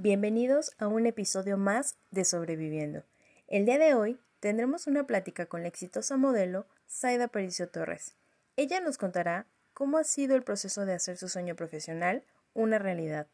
Bienvenidos 0.00 0.70
a 0.78 0.86
un 0.86 1.06
episodio 1.06 1.56
más 1.56 1.98
de 2.12 2.24
Sobreviviendo. 2.24 3.02
El 3.48 3.66
día 3.66 3.78
de 3.78 3.94
hoy 3.94 4.16
tendremos 4.38 4.86
una 4.86 5.08
plática 5.08 5.46
con 5.46 5.62
la 5.62 5.66
exitosa 5.66 6.16
modelo 6.16 6.66
Zaida 6.88 7.26
Pericio 7.26 7.68
Torres. 7.68 8.14
Ella 8.54 8.80
nos 8.80 8.96
contará 8.96 9.46
cómo 9.74 9.98
ha 9.98 10.04
sido 10.04 10.36
el 10.36 10.44
proceso 10.44 10.86
de 10.86 10.92
hacer 10.92 11.16
su 11.16 11.28
sueño 11.28 11.56
profesional 11.56 12.22
una 12.54 12.78
realidad. 12.78 13.26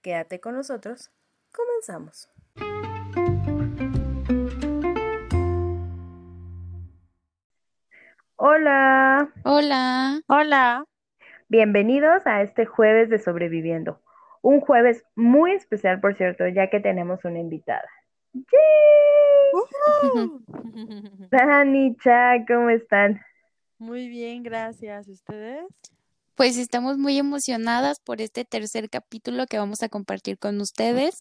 Quédate 0.00 0.38
con 0.38 0.54
nosotros. 0.54 1.10
Comenzamos. 1.50 2.30
Hola. 8.36 9.32
Hola. 9.42 10.20
Hola. 10.28 10.84
Bienvenidos 11.48 12.24
a 12.28 12.42
este 12.42 12.64
jueves 12.64 13.10
de 13.10 13.18
Sobreviviendo. 13.18 14.00
Un 14.46 14.60
jueves 14.60 15.02
muy 15.16 15.50
especial, 15.54 15.98
por 15.98 16.16
cierto, 16.16 16.46
ya 16.46 16.70
que 16.70 16.78
tenemos 16.78 17.18
una 17.24 17.40
invitada. 17.40 17.82
Dani, 21.32 21.96
Cha, 21.96 22.44
¿cómo 22.46 22.70
están? 22.70 23.20
Muy 23.78 24.08
bien, 24.08 24.44
gracias. 24.44 25.08
¿Ustedes? 25.08 25.66
Pues 26.36 26.58
estamos 26.58 26.96
muy 26.96 27.18
emocionadas 27.18 27.98
por 27.98 28.20
este 28.20 28.44
tercer 28.44 28.88
capítulo 28.88 29.46
que 29.46 29.58
vamos 29.58 29.82
a 29.82 29.88
compartir 29.88 30.38
con 30.38 30.60
ustedes. 30.60 31.18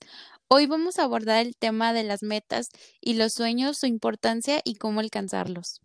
Hoy 0.47 0.67
vamos 0.67 0.99
a 0.99 1.05
abordar 1.05 1.43
el 1.43 1.57
tema 1.57 1.93
de 1.93 2.03
las 2.03 2.21
metas 2.21 2.69
y 3.01 3.15
los 3.15 3.33
sueños, 3.33 3.79
su 3.79 3.87
importancia 3.87 4.59
y 4.63 4.75
cómo 4.75 4.99
alcanzarlos. 4.99 5.81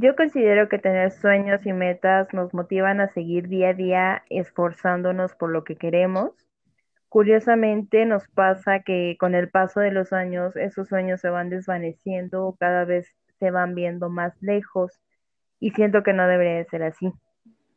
Yo 0.00 0.14
considero 0.14 0.68
que 0.68 0.78
tener 0.78 1.10
sueños 1.10 1.66
y 1.66 1.72
metas 1.72 2.32
nos 2.32 2.54
motivan 2.54 3.00
a 3.00 3.08
seguir 3.08 3.48
día 3.48 3.70
a 3.70 3.74
día 3.74 4.22
esforzándonos 4.30 5.34
por 5.34 5.50
lo 5.50 5.64
que 5.64 5.74
queremos. 5.74 6.30
Curiosamente 7.08 8.06
nos 8.06 8.28
pasa 8.28 8.78
que 8.84 9.16
con 9.18 9.34
el 9.34 9.50
paso 9.50 9.80
de 9.80 9.90
los 9.90 10.12
años 10.12 10.54
esos 10.54 10.86
sueños 10.86 11.20
se 11.20 11.30
van 11.30 11.50
desvaneciendo 11.50 12.46
o 12.46 12.54
cada 12.54 12.84
vez 12.84 13.12
se 13.40 13.50
van 13.50 13.74
viendo 13.74 14.08
más 14.08 14.40
lejos 14.40 15.00
y 15.58 15.72
siento 15.72 16.04
que 16.04 16.12
no 16.12 16.28
debería 16.28 16.58
de 16.58 16.66
ser 16.66 16.84
así. 16.84 17.12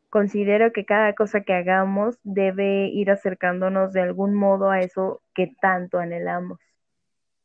Considero 0.08 0.72
que 0.72 0.84
cada 0.84 1.14
cosa 1.14 1.40
que 1.40 1.54
hagamos 1.54 2.20
debe 2.22 2.86
ir 2.86 3.10
acercándonos 3.10 3.92
de 3.92 4.02
algún 4.02 4.34
modo 4.34 4.70
a 4.70 4.78
eso 4.78 5.22
que 5.34 5.56
tanto 5.60 5.98
anhelamos. 5.98 6.60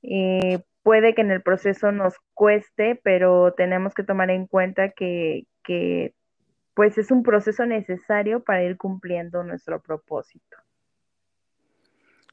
Eh, 0.04 0.60
puede 0.88 1.14
que 1.14 1.20
en 1.20 1.32
el 1.32 1.42
proceso 1.42 1.92
nos 1.92 2.14
cueste, 2.34 2.96
pero 3.04 3.54
tenemos 3.54 3.94
que 3.94 4.04
tomar 4.04 4.30
en 4.30 4.48
cuenta 4.48 4.92
que, 4.92 5.46
que 5.62 6.14
pues 6.76 6.98
es 6.98 7.12
un 7.12 7.24
proceso 7.24 7.66
necesario 7.66 8.42
para 8.42 8.64
ir 8.64 8.78
cumpliendo 8.78 9.44
nuestro 9.44 9.82
propósito. 9.82 10.56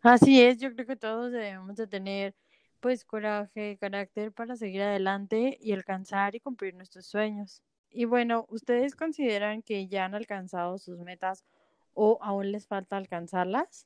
Así 0.02 0.41
es, 0.41 0.61
yo 0.61 0.72
creo 0.72 0.86
que 0.86 0.94
todos 0.94 1.33
debemos 1.33 1.74
de 1.74 1.88
tener 1.88 2.36
pues 2.78 3.05
coraje, 3.05 3.77
carácter 3.80 4.30
para 4.30 4.55
seguir 4.55 4.83
adelante 4.83 5.58
y 5.61 5.72
alcanzar 5.72 6.36
y 6.36 6.41
cumplir 6.41 6.77
nuestros 6.77 7.06
sueños. 7.06 7.61
Y 7.91 8.05
bueno, 8.05 8.46
¿ustedes 8.50 8.94
consideran 8.94 9.62
que 9.62 9.89
ya 9.89 10.05
han 10.05 10.14
alcanzado 10.14 10.78
sus 10.78 11.00
metas 11.00 11.44
o 11.92 12.20
aún 12.22 12.52
les 12.52 12.68
falta 12.68 12.98
alcanzarlas? 12.98 13.84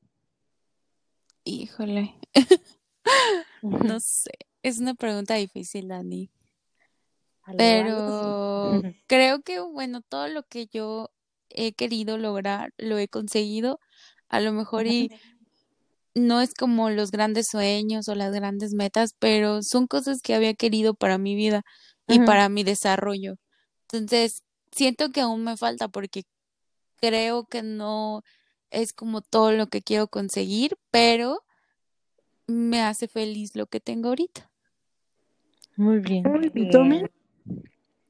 Híjole. 1.45 2.17
no 3.63 3.99
sé. 4.01 4.48
Es 4.63 4.79
una 4.79 4.95
pregunta 4.95 5.35
difícil, 5.35 5.89
Dani. 5.89 6.31
Pero 7.57 8.83
creo 9.07 9.43
que, 9.43 9.61
bueno, 9.61 10.03
todo 10.03 10.29
lo 10.29 10.43
que 10.43 10.67
yo 10.67 11.11
he 11.51 11.73
querido 11.73 12.19
lograr, 12.19 12.73
lo 12.77 12.99
he 12.99 13.09
conseguido. 13.09 13.79
A 14.29 14.41
lo 14.41 14.53
mejor 14.53 14.87
y 14.87 15.11
no 16.15 16.41
es 16.41 16.53
como 16.55 16.91
los 16.91 17.11
grandes 17.11 17.47
sueños 17.51 18.09
o 18.09 18.15
las 18.15 18.33
grandes 18.33 18.73
metas, 18.73 19.13
pero 19.19 19.61
son 19.63 19.87
cosas 19.87 20.21
que 20.23 20.35
había 20.35 20.55
querido 20.55 20.95
para 20.95 21.19
mi 21.19 21.35
vida 21.35 21.63
y 22.07 22.21
para 22.21 22.49
mi 22.49 22.65
desarrollo. 22.65 23.35
Entonces, 23.83 24.43
siento 24.73 25.11
que 25.11 25.21
aún 25.21 25.45
me 25.45 25.57
falta 25.57 25.89
porque 25.89 26.25
creo 26.97 27.45
que 27.45 27.63
no 27.63 28.23
es 28.71 28.93
como 28.93 29.21
todo 29.21 29.53
lo 29.53 29.69
que 29.69 29.83
quiero 29.83 30.09
conseguir, 30.09 30.77
pero 30.91 31.41
me 32.49 32.83
hace 32.83 33.07
feliz 33.07 33.55
lo 33.55 33.67
que 33.67 33.79
tengo 33.79 34.09
ahorita. 34.09 34.51
Muy 35.77 36.01
bien. 36.01 36.25
Muy 36.25 36.49
bien. 36.49 37.09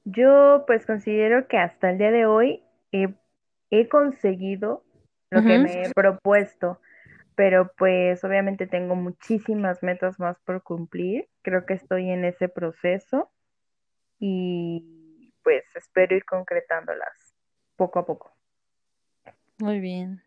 Yo 0.05 0.65
pues 0.67 0.87
considero 0.87 1.49
que 1.49 1.59
hasta 1.59 1.91
el 1.91 1.99
día 1.99 2.11
de 2.11 2.25
hoy 2.25 2.63
he, 2.93 3.15
he 3.71 3.89
conseguido 3.89 4.83
lo 5.31 5.43
que 5.43 5.59
me 5.59 5.85
he 5.85 5.91
propuesto, 5.93 6.81
pero 7.35 7.71
pues 7.77 8.25
obviamente 8.25 8.67
tengo 8.67 8.95
muchísimas 8.95 9.83
metas 9.83 10.19
más 10.19 10.39
por 10.41 10.63
cumplir. 10.63 11.29
Creo 11.43 11.67
que 11.67 11.75
estoy 11.75 12.09
en 12.09 12.25
ese 12.25 12.49
proceso 12.49 13.31
y 14.19 15.35
pues 15.43 15.65
espero 15.75 16.17
ir 16.17 16.25
concretándolas 16.25 17.35
poco 17.77 17.99
a 17.99 18.07
poco. 18.07 18.33
Muy 19.59 19.81
bien. 19.81 20.23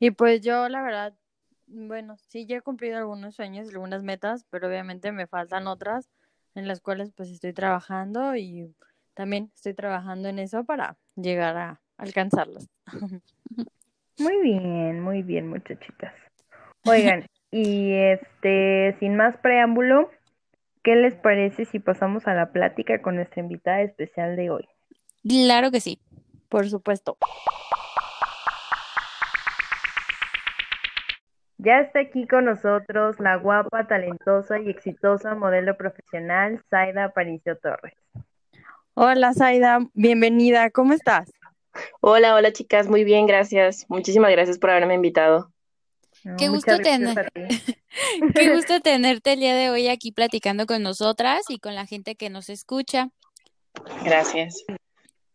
Y 0.00 0.10
pues 0.10 0.40
yo 0.40 0.68
la 0.68 0.82
verdad, 0.82 1.14
bueno, 1.66 2.16
sí, 2.28 2.46
ya 2.46 2.56
he 2.56 2.60
cumplido 2.62 2.98
algunos 2.98 3.34
sueños, 3.34 3.68
algunas 3.68 4.02
metas, 4.02 4.44
pero 4.50 4.68
obviamente 4.68 5.12
me 5.12 5.26
faltan 5.26 5.66
otras 5.66 6.08
en 6.54 6.68
las 6.68 6.80
cuales 6.80 7.12
pues 7.14 7.30
estoy 7.30 7.52
trabajando 7.52 8.34
y 8.36 8.74
también 9.14 9.50
estoy 9.54 9.74
trabajando 9.74 10.28
en 10.28 10.38
eso 10.38 10.64
para 10.64 10.96
llegar 11.16 11.56
a 11.56 11.80
alcanzarlas. 11.96 12.68
Muy 14.18 14.40
bien, 14.42 15.00
muy 15.02 15.22
bien, 15.22 15.46
muchachitas. 15.46 16.14
Oigan, 16.86 17.26
y 17.50 17.92
este, 17.92 18.96
sin 18.98 19.14
más 19.14 19.36
preámbulo, 19.36 20.10
¿qué 20.82 20.96
les 20.96 21.14
parece 21.16 21.66
si 21.66 21.80
pasamos 21.80 22.26
a 22.26 22.32
la 22.32 22.50
plática 22.50 23.02
con 23.02 23.16
nuestra 23.16 23.42
invitada 23.42 23.82
especial 23.82 24.36
de 24.36 24.48
hoy? 24.48 24.66
Claro 25.22 25.70
que 25.70 25.80
sí. 25.80 25.98
Por 26.48 26.70
supuesto. 26.70 27.18
Ya 31.66 31.80
está 31.80 31.98
aquí 31.98 32.28
con 32.28 32.44
nosotros 32.44 33.18
la 33.18 33.34
guapa, 33.38 33.88
talentosa 33.88 34.60
y 34.60 34.70
exitosa 34.70 35.34
modelo 35.34 35.76
profesional 35.76 36.62
Zaida 36.70 37.06
Aparicio 37.06 37.58
Torres. 37.58 37.92
Hola 38.94 39.34
Zaida, 39.34 39.80
bienvenida, 39.92 40.70
¿cómo 40.70 40.92
estás? 40.92 41.28
Hola, 42.00 42.36
hola 42.36 42.52
chicas, 42.52 42.86
muy 42.86 43.02
bien, 43.02 43.26
gracias. 43.26 43.84
Muchísimas 43.88 44.30
gracias 44.30 44.60
por 44.60 44.70
haberme 44.70 44.94
invitado. 44.94 45.50
Qué 46.38 46.46
gusto 46.50 46.78
tener. 46.78 47.32
Qué 48.36 48.54
gusto 48.54 48.78
tenerte 48.78 49.32
el 49.32 49.40
día 49.40 49.56
de 49.56 49.68
hoy 49.70 49.88
aquí 49.88 50.12
platicando 50.12 50.66
con 50.66 50.84
nosotras 50.84 51.46
y 51.48 51.58
con 51.58 51.74
la 51.74 51.84
gente 51.84 52.14
que 52.14 52.30
nos 52.30 52.48
escucha. 52.48 53.08
Gracias. 54.04 54.64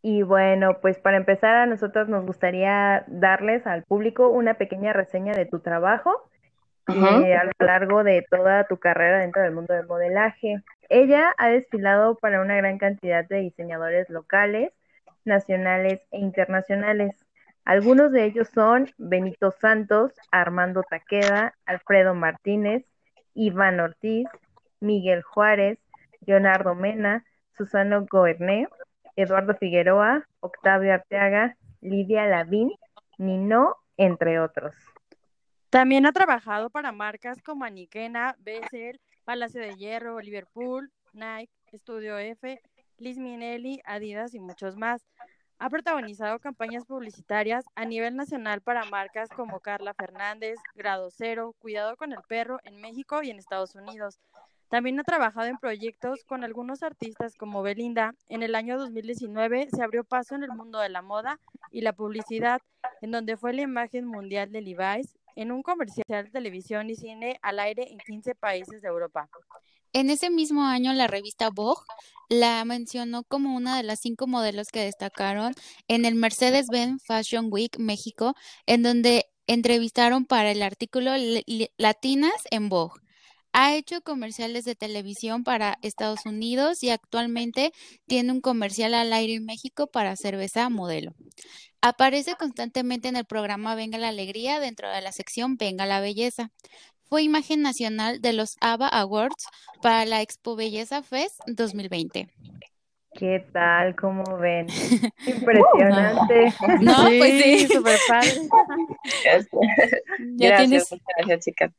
Y 0.02 0.24
bueno, 0.24 0.80
pues 0.82 0.98
para 1.00 1.18
empezar, 1.18 1.56
a 1.56 1.66
nosotros 1.68 2.10
nos 2.10 2.26
gustaría 2.26 3.04
darles 3.08 3.68
al 3.68 3.84
público 3.84 4.30
una 4.30 4.56
pequeña 4.56 4.94
reseña 4.94 5.34
de 5.34 5.46
tu 5.46 5.60
trabajo 5.60 6.28
eh, 6.88 7.36
a 7.36 7.44
lo 7.44 7.52
largo 7.60 8.04
de 8.04 8.26
toda 8.30 8.66
tu 8.66 8.78
carrera 8.78 9.20
dentro 9.20 9.44
del 9.44 9.54
mundo 9.54 9.74
del 9.74 9.86
modelaje. 9.86 10.64
Ella 10.90 11.34
ha 11.38 11.50
desfilado 11.50 12.16
para 12.16 12.42
una 12.42 12.56
gran 12.56 12.80
cantidad 12.80 13.28
de 13.28 13.38
diseñadores 13.42 14.10
locales, 14.10 14.74
nacionales 15.24 16.02
e 16.12 16.20
internacionales. 16.20 17.16
Algunos 17.64 18.12
de 18.12 18.26
ellos 18.26 18.50
son 18.50 18.90
Benito 18.98 19.52
Santos, 19.52 20.14
Armando 20.32 20.82
Taqueda, 20.82 21.54
Alfredo 21.66 22.16
Martínez, 22.16 22.84
Iván 23.36 23.80
Ortiz, 23.80 24.28
Miguel 24.80 25.22
Juárez, 25.22 25.78
Leonardo 26.26 26.74
Mena, 26.74 27.24
Susano 27.56 28.06
Goerné, 28.10 28.68
Eduardo 29.22 29.56
Figueroa, 29.56 30.28
Octavio 30.40 30.94
Arteaga, 30.94 31.58
Lidia 31.82 32.26
Lavín, 32.26 32.72
Nino, 33.18 33.76
entre 33.98 34.40
otros. 34.40 34.76
También 35.70 36.06
ha 36.06 36.12
trabajado 36.12 36.70
para 36.70 36.92
marcas 36.92 37.42
como 37.42 37.64
Aniquena, 37.64 38.36
Bessel, 38.40 39.00
Palacio 39.24 39.62
de 39.62 39.76
Hierro, 39.76 40.20
Liverpool, 40.20 40.92
Nike, 41.14 41.54
Estudio 41.72 42.18
F, 42.18 42.60
Liz 42.98 43.18
Minelli, 43.18 43.82
Adidas 43.86 44.34
y 44.34 44.40
muchos 44.40 44.76
más. 44.76 45.06
Ha 45.60 45.70
protagonizado 45.70 46.40
campañas 46.40 46.86
publicitarias 46.86 47.64
a 47.76 47.86
nivel 47.86 48.16
nacional 48.16 48.62
para 48.62 48.84
marcas 48.86 49.30
como 49.30 49.60
Carla 49.60 49.94
Fernández, 49.94 50.58
Grado 50.76 51.10
Cero, 51.12 51.56
Cuidado 51.60 51.96
con 51.96 52.12
el 52.12 52.20
Perro 52.28 52.60
en 52.64 52.82
México 52.82 53.22
y 53.22 53.30
en 53.30 53.38
Estados 53.38 53.76
Unidos. 53.76 54.20
También 54.72 54.98
ha 55.02 55.04
trabajado 55.04 55.48
en 55.48 55.58
proyectos 55.58 56.24
con 56.24 56.46
algunos 56.46 56.82
artistas 56.82 57.36
como 57.36 57.62
Belinda. 57.62 58.16
En 58.30 58.42
el 58.42 58.56
año 58.56 58.80
2019 58.80 59.68
se 59.70 59.84
abrió 59.84 60.06
paso 60.06 60.34
en 60.36 60.44
el 60.44 60.54
mundo 60.54 60.80
de 60.80 60.88
la 60.88 61.02
moda 61.02 61.42
y 61.72 61.82
la 61.82 61.92
publicidad, 61.92 62.62
en 63.02 63.12
donde 63.12 63.36
fue 63.36 63.52
la 63.52 63.64
imagen 63.64 64.06
mundial 64.06 64.50
de 64.50 64.62
Levi's 64.62 65.14
en 65.36 65.52
un 65.52 65.62
comercial 65.62 66.24
de 66.24 66.32
televisión 66.32 66.90
y 66.90 66.96
cine 66.96 67.38
al 67.42 67.60
aire 67.60 67.92
en 67.92 67.98
15 67.98 68.34
países 68.36 68.82
de 68.82 68.88
Europa. 68.88 69.30
En 69.92 70.10
ese 70.10 70.30
mismo 70.30 70.64
año, 70.64 70.94
la 70.94 71.08
revista 71.08 71.50
Vogue 71.50 71.84
la 72.30 72.64
mencionó 72.64 73.24
como 73.24 73.58
una 73.58 73.76
de 73.76 73.84
las 73.84 74.00
cinco 74.00 74.26
modelos 74.26 74.70
que 74.70 74.86
destacaron 74.86 75.54
en 75.90 76.06
el 76.06 76.16
Mercedes-Benz 76.16 77.04
Fashion 77.06 77.50
Week 77.52 77.78
México, 77.78 78.36
en 78.68 78.84
donde 78.84 79.26
entrevistaron 79.48 80.24
para 80.24 80.52
el 80.52 80.62
artículo 80.62 81.12
Latinas 81.76 82.48
en 82.52 82.70
Vogue. 82.70 83.02
Ha 83.54 83.76
hecho 83.76 84.02
comerciales 84.02 84.66
de 84.66 84.76
televisión 84.76 85.44
para 85.44 85.78
Estados 85.82 86.26
Unidos 86.26 86.84
y 86.84 86.90
actualmente 86.90 87.72
tiene 88.08 88.32
un 88.32 88.42
comercial 88.42 88.94
al 88.94 89.12
aire 89.14 89.36
en 89.36 89.46
México 89.46 89.88
para 89.88 90.16
cerveza 90.16 90.70
modelo. 90.70 91.14
Aparece 91.82 92.36
constantemente 92.36 93.08
en 93.10 93.16
el 93.18 93.26
programa 93.26 93.76
Venga 93.76 93.98
la 93.98 94.10
Alegría 94.10 94.60
dentro 94.60 94.90
de 94.90 95.02
la 95.02 95.12
sección 95.12 95.58
Venga 95.58 95.86
la 95.86 96.00
Belleza. 96.02 96.52
Fue 97.10 97.24
imagen 97.24 97.62
nacional 97.62 98.22
de 98.22 98.34
los 98.34 98.56
ABBA 98.62 98.88
Awards 98.88 99.46
para 99.82 100.06
la 100.06 100.22
Expo 100.22 100.56
Belleza 100.56 101.04
Fest 101.04 101.40
2020. 101.48 102.30
¿Qué 103.14 103.46
tal? 103.52 103.96
¿Cómo 103.98 104.24
ven? 104.38 104.68
Impresionante. 105.26 106.54
No, 106.80 106.96
pues 107.18 107.44
sí, 107.44 107.68
súper 107.74 108.00
padre. 108.08 108.32
Ya 110.38 110.50
gracias, 110.50 110.90
tienes- 110.90 110.92
muchas 110.92 111.06
gracias, 111.18 111.46
chicas. 111.46 111.72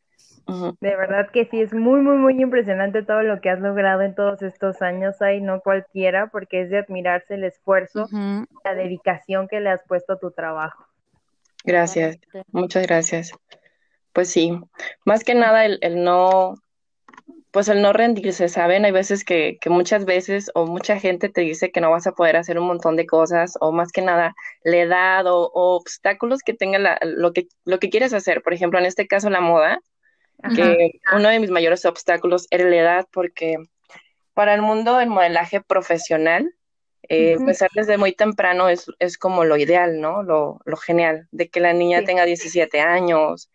De 0.81 0.97
verdad 0.97 1.31
que 1.33 1.47
sí, 1.47 1.61
es 1.61 1.73
muy, 1.73 2.01
muy, 2.01 2.17
muy 2.17 2.41
impresionante 2.43 3.03
todo 3.03 3.23
lo 3.23 3.41
que 3.41 3.51
has 3.51 3.61
logrado 3.61 4.03
en 4.03 4.15
todos 4.15 4.43
estos 4.43 4.83
años. 4.83 5.23
Ahí 5.23 5.41
no 5.41 5.61
cualquiera, 5.61 6.29
porque 6.29 6.63
es 6.63 6.71
de 6.71 6.79
admirarse 6.79 7.35
el 7.35 7.45
esfuerzo, 7.45 8.11
la 8.65 8.75
dedicación 8.75 9.49
que 9.49 9.61
le 9.61 9.71
has 9.71 9.83
puesto 9.87 10.15
a 10.15 10.19
tu 10.19 10.31
trabajo. 10.33 10.87
Gracias, 11.65 12.19
muchas 12.51 12.87
gracias. 12.87 13.33
Pues 14.13 14.31
sí, 14.31 14.53
más 15.05 15.25
que 15.25 15.35
nada 15.35 15.65
el, 15.65 15.79
el 15.83 16.05
no, 16.05 16.55
pues 17.51 17.69
el 17.69 17.83
no 17.83 17.93
rendirse, 17.93 18.49
¿saben? 18.49 18.85
Hay 18.85 18.93
veces 18.93 19.25
que, 19.25 19.59
que 19.61 19.71
muchas 19.71 20.05
veces 20.07 20.51
o 20.55 20.67
mucha 20.67 20.99
gente 20.99 21.29
te 21.29 21.43
dice 21.43 21.71
que 21.71 21.81
no 21.81 21.91
vas 21.91 22.07
a 22.07 22.13
poder 22.13 22.37
hacer 22.37 22.59
un 22.59 22.67
montón 22.67 22.97
de 22.97 23.07
cosas 23.07 23.55
o 23.61 23.73
más 23.73 23.93
que 23.93 24.03
nada 24.03 24.35
la 24.65 24.77
edad 24.79 25.27
o, 25.27 25.51
o 25.53 25.77
obstáculos 25.77 26.41
que 26.45 26.55
tenga 26.55 26.79
la- 26.79 26.99
lo 27.05 27.33
que, 27.33 27.47
lo 27.65 27.79
que 27.79 27.91
quieres 27.91 28.15
hacer. 28.15 28.43
Por 28.43 28.55
ejemplo, 28.55 28.79
en 28.79 28.87
este 28.87 29.07
caso 29.07 29.29
la 29.31 29.41
moda, 29.41 29.81
Ajá. 30.43 30.55
que 30.55 31.01
uno 31.15 31.29
de 31.29 31.41
mis 31.41 31.51
mayores 31.51 31.85
obstáculos 31.85 32.47
era 32.51 32.65
la 32.69 32.77
edad 32.77 33.07
porque 33.13 33.57
para 34.35 34.55
el 34.55 34.63
mundo 34.63 34.97
del 34.97 35.09
modelaje 35.09 35.61
profesional, 35.61 36.55
eh, 37.09 37.33
empezar 37.33 37.69
desde 37.75 37.99
muy 37.99 38.13
temprano 38.13 38.69
es, 38.69 38.87
es 38.99 39.19
como 39.19 39.45
lo 39.45 39.57
ideal, 39.57 40.01
¿no? 40.01 40.23
Lo, 40.23 40.61
lo 40.65 40.77
genial, 40.77 41.29
de 41.33 41.49
que 41.49 41.61
la 41.61 41.73
niña 41.73 42.01
Sí. 42.01 42.07
tenga 42.07 42.25
17 42.25 42.81
años, 42.81 43.51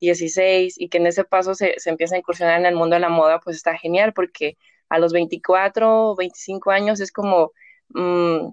16 0.00 0.76
y 0.78 0.88
que 0.88 0.98
en 0.98 1.06
ese 1.06 1.24
paso 1.24 1.54
se, 1.54 1.74
se 1.78 1.90
empiece 1.90 2.14
a 2.14 2.18
incursionar 2.18 2.60
en 2.60 2.66
el 2.66 2.76
mundo 2.76 2.94
de 2.94 3.00
la 3.00 3.08
moda, 3.08 3.40
pues 3.40 3.56
está 3.56 3.76
genial 3.76 4.12
porque 4.12 4.56
a 4.88 4.98
los 4.98 5.12
24 5.12 6.10
o 6.10 6.16
25 6.16 6.70
años 6.70 7.00
es 7.00 7.12
como, 7.12 7.52
mm, 7.88 8.50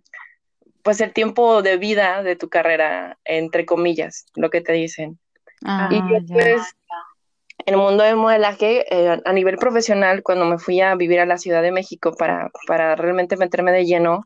pues 0.83 1.01
el 1.01 1.13
tiempo 1.13 1.61
de 1.61 1.77
vida 1.77 2.23
de 2.23 2.35
tu 2.35 2.49
carrera, 2.49 3.19
entre 3.25 3.65
comillas, 3.65 4.25
lo 4.35 4.49
que 4.49 4.61
te 4.61 4.73
dicen. 4.73 5.19
Ah, 5.65 5.89
Y 5.91 6.01
ya. 6.01 6.35
después, 6.35 6.61
el 7.67 7.77
mundo 7.77 8.03
del 8.03 8.15
modelaje, 8.15 8.85
eh, 8.89 9.21
a 9.23 9.33
nivel 9.33 9.57
profesional, 9.57 10.23
cuando 10.23 10.45
me 10.45 10.57
fui 10.57 10.81
a 10.81 10.95
vivir 10.95 11.19
a 11.19 11.25
la 11.25 11.37
Ciudad 11.37 11.61
de 11.61 11.71
México 11.71 12.15
para, 12.17 12.49
para 12.65 12.95
realmente 12.95 13.37
meterme 13.37 13.71
de 13.71 13.85
lleno, 13.85 14.25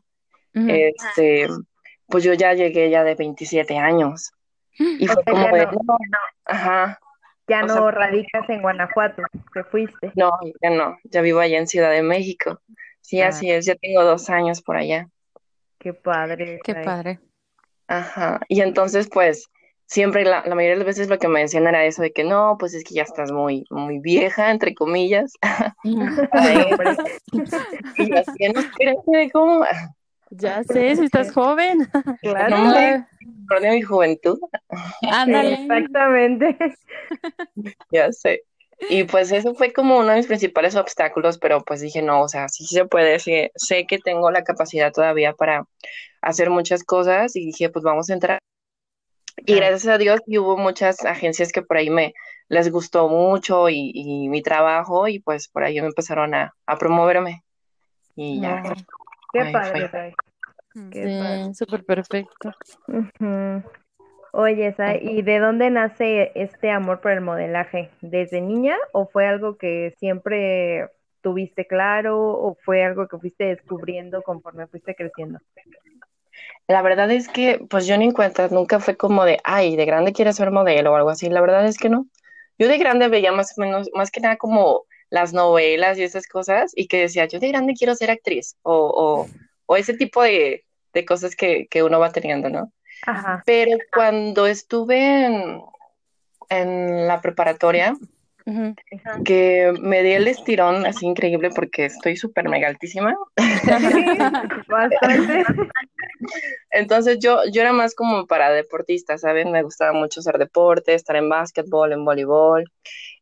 este, 0.54 1.48
pues 2.06 2.24
yo 2.24 2.34
ya 2.34 2.54
llegué 2.54 2.88
ya 2.90 3.04
de 3.04 3.14
27 3.14 3.76
años. 3.78 4.30
Y 4.78 5.08
O 5.08 5.12
fue 5.12 5.22
sea, 5.24 5.32
como 5.32 5.46
ya 5.46 5.52
de, 5.52 5.66
no. 5.66 5.72
no, 5.84 5.98
ajá, 6.46 6.98
Ya 7.48 7.64
o 7.64 7.66
no 7.66 7.74
sea- 7.74 7.90
radicas 7.90 8.48
en 8.48 8.62
Guanajuato, 8.62 9.22
te 9.52 9.64
fuiste. 9.64 10.12
no, 10.14 10.30
ya 10.62 10.70
no, 10.70 10.98
ya 11.04 11.20
vivo 11.20 11.40
allá 11.40 11.58
en 11.58 11.66
Ciudad 11.66 11.90
de 11.90 12.02
México. 12.02 12.60
Sí, 13.00 13.20
Ah. 13.20 13.28
así 13.28 13.50
es, 13.50 13.66
ya 13.66 13.74
tengo 13.74 14.04
dos 14.04 14.30
años 14.30 14.62
por 14.62 14.76
allá. 14.76 15.08
Qué 15.78 15.92
padre. 15.92 16.60
Qué 16.62 16.74
padre. 16.76 17.18
Ajá, 17.88 18.40
y 18.48 18.60
entonces 18.60 19.08
pues 19.12 19.50
siempre 19.92 20.24
la, 20.24 20.42
la 20.46 20.54
mayoría 20.54 20.70
de 20.70 20.76
las 20.78 20.86
veces 20.86 21.08
lo 21.08 21.18
que 21.18 21.28
me 21.28 21.40
decían 21.40 21.66
era 21.66 21.84
eso 21.84 22.00
de 22.00 22.12
que 22.12 22.24
no, 22.24 22.56
pues 22.58 22.72
es 22.72 22.82
que 22.82 22.94
ya 22.94 23.02
estás 23.02 23.30
muy, 23.30 23.66
muy 23.70 23.98
vieja, 23.98 24.50
entre 24.50 24.74
comillas. 24.74 25.34
Y 27.98 28.12
así, 28.14 28.48
no 28.54 28.62
crece, 28.74 29.30
¿cómo? 29.32 29.64
Ya 30.30 30.64
sé, 30.64 30.96
si 30.96 31.04
estás 31.04 31.30
joven. 31.34 31.86
claro. 32.22 32.56
No 32.56 32.74
me 32.74 33.06
acordé 33.44 33.68
de 33.68 33.74
mi 33.76 33.82
juventud, 33.82 34.38
Ándale. 35.10 35.54
Exactamente. 35.54 36.56
ya 37.90 38.10
sé. 38.12 38.42
Y 38.88 39.04
pues 39.04 39.30
eso 39.30 39.54
fue 39.54 39.72
como 39.72 39.98
uno 39.98 40.08
de 40.08 40.16
mis 40.16 40.26
principales 40.26 40.74
obstáculos, 40.74 41.38
pero 41.38 41.62
pues 41.62 41.80
dije, 41.80 42.02
no, 42.02 42.22
o 42.22 42.28
sea, 42.28 42.48
sí 42.48 42.64
se 42.64 42.86
puede, 42.86 43.18
sí, 43.20 43.50
sé 43.54 43.86
que 43.86 43.98
tengo 43.98 44.30
la 44.30 44.42
capacidad 44.42 44.90
todavía 44.90 45.34
para 45.34 45.66
hacer 46.22 46.50
muchas 46.50 46.82
cosas 46.82 47.36
y 47.36 47.46
dije, 47.46 47.68
pues 47.68 47.84
vamos 47.84 48.10
a 48.10 48.14
entrar. 48.14 48.38
Y 49.44 49.56
gracias 49.56 49.86
a 49.86 49.98
Dios 49.98 50.20
y 50.26 50.38
hubo 50.38 50.56
muchas 50.56 51.04
agencias 51.04 51.52
que 51.52 51.62
por 51.62 51.76
ahí 51.76 51.90
me 51.90 52.14
les 52.48 52.70
gustó 52.70 53.08
mucho 53.08 53.68
y, 53.68 53.92
y 53.94 54.28
mi 54.28 54.42
trabajo 54.42 55.08
y 55.08 55.18
pues 55.18 55.48
por 55.48 55.64
ahí 55.64 55.80
me 55.80 55.86
empezaron 55.86 56.34
a, 56.34 56.54
a 56.66 56.78
promoverme. 56.78 57.42
Y 58.14 58.40
ya. 58.40 58.62
Qué 59.32 59.40
Ahí 59.40 59.52
padre. 59.52 59.88
fue. 59.88 60.14
Qué 60.90 61.18
padre. 61.18 61.44
Sí, 61.46 61.54
súper 61.54 61.84
perfecto. 61.84 62.52
Oye, 64.32 64.72
Sai, 64.74 64.98
¿y 65.02 65.22
de 65.22 65.38
dónde 65.38 65.70
nace 65.70 66.32
este 66.34 66.70
amor 66.70 67.00
por 67.00 67.10
el 67.10 67.20
modelaje? 67.20 67.90
¿Desde 68.00 68.40
niña 68.40 68.76
o 68.92 69.06
fue 69.06 69.26
algo 69.26 69.56
que 69.56 69.94
siempre 69.98 70.88
tuviste 71.20 71.66
claro 71.66 72.18
o 72.18 72.56
fue 72.64 72.82
algo 72.82 73.08
que 73.08 73.18
fuiste 73.18 73.44
descubriendo 73.44 74.22
conforme 74.22 74.66
fuiste 74.66 74.94
creciendo? 74.94 75.38
La 76.68 76.82
verdad 76.82 77.10
es 77.10 77.28
que, 77.28 77.60
pues 77.68 77.86
yo 77.86 77.96
ni 77.96 78.06
en 78.06 78.12
cuenta, 78.12 78.48
nunca 78.48 78.80
fue 78.80 78.96
como 78.96 79.24
de, 79.24 79.38
ay, 79.44 79.76
de 79.76 79.84
grande 79.84 80.12
quieres 80.12 80.36
ser 80.36 80.50
modelo 80.50 80.92
o 80.92 80.96
algo 80.96 81.10
así. 81.10 81.28
La 81.28 81.40
verdad 81.40 81.66
es 81.66 81.76
que 81.76 81.88
no. 81.88 82.06
Yo 82.58 82.68
de 82.68 82.78
grande 82.78 83.08
veía 83.08 83.32
más 83.32 83.56
o 83.58 83.60
menos, 83.60 83.90
más 83.94 84.10
que 84.10 84.20
nada 84.20 84.36
como 84.36 84.84
las 85.10 85.32
novelas 85.32 85.98
y 85.98 86.04
esas 86.04 86.26
cosas 86.26 86.72
y 86.74 86.86
que 86.86 87.00
decía, 87.00 87.26
yo 87.26 87.38
de 87.38 87.48
grande 87.48 87.74
quiero 87.74 87.94
ser 87.94 88.10
actriz 88.10 88.56
o, 88.62 88.72
o, 88.74 89.28
o 89.66 89.76
ese 89.76 89.94
tipo 89.94 90.22
de, 90.22 90.64
de 90.92 91.04
cosas 91.04 91.36
que, 91.36 91.66
que 91.68 91.82
uno 91.82 92.00
va 92.00 92.12
teniendo, 92.12 92.48
¿no? 92.48 92.72
Ajá. 93.06 93.42
Pero 93.44 93.76
cuando 93.92 94.46
estuve 94.46 95.26
en, 95.26 95.62
en 96.48 97.06
la 97.08 97.20
preparatoria, 97.20 97.96
Que 99.24 99.72
me 99.80 100.02
di 100.02 100.12
el 100.12 100.28
estirón 100.28 100.86
así 100.86 101.06
increíble 101.06 101.50
porque 101.50 101.86
estoy 101.86 102.16
súper 102.16 102.48
mega 102.48 102.68
altísima. 102.68 103.16
Entonces 106.70 107.18
yo, 107.20 107.40
yo 107.52 107.62
era 107.62 107.72
más 107.72 107.94
como 107.94 108.26
para 108.26 108.50
deportistas, 108.50 109.22
¿saben? 109.22 109.52
Me 109.52 109.62
gustaba 109.62 109.92
mucho 109.92 110.20
hacer 110.20 110.38
deporte, 110.38 110.94
estar 110.94 111.16
en 111.16 111.28
básquetbol, 111.28 111.92
en 111.92 112.04
voleibol, 112.04 112.64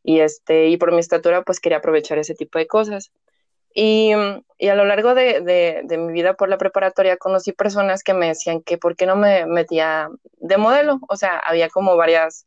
y 0.03 0.19
este, 0.19 0.69
y 0.69 0.77
por 0.77 0.91
mi 0.91 0.99
estatura, 0.99 1.43
pues 1.43 1.59
quería 1.59 1.79
aprovechar 1.79 2.17
ese 2.17 2.35
tipo 2.35 2.59
de 2.59 2.67
cosas. 2.67 3.11
Y, 3.73 4.11
y 4.57 4.67
a 4.67 4.75
lo 4.75 4.85
largo 4.85 5.15
de, 5.15 5.41
de, 5.41 5.81
de 5.85 5.97
mi 5.97 6.11
vida 6.11 6.33
por 6.33 6.49
la 6.49 6.57
preparatoria 6.57 7.15
conocí 7.15 7.53
personas 7.53 8.03
que 8.03 8.13
me 8.13 8.27
decían 8.27 8.61
que 8.61 8.77
por 8.77 8.97
qué 8.97 9.05
no 9.05 9.15
me 9.15 9.45
metía 9.45 10.09
de 10.37 10.57
modelo. 10.57 10.99
O 11.07 11.15
sea, 11.15 11.39
había 11.39 11.69
como 11.69 11.95
varias 11.95 12.45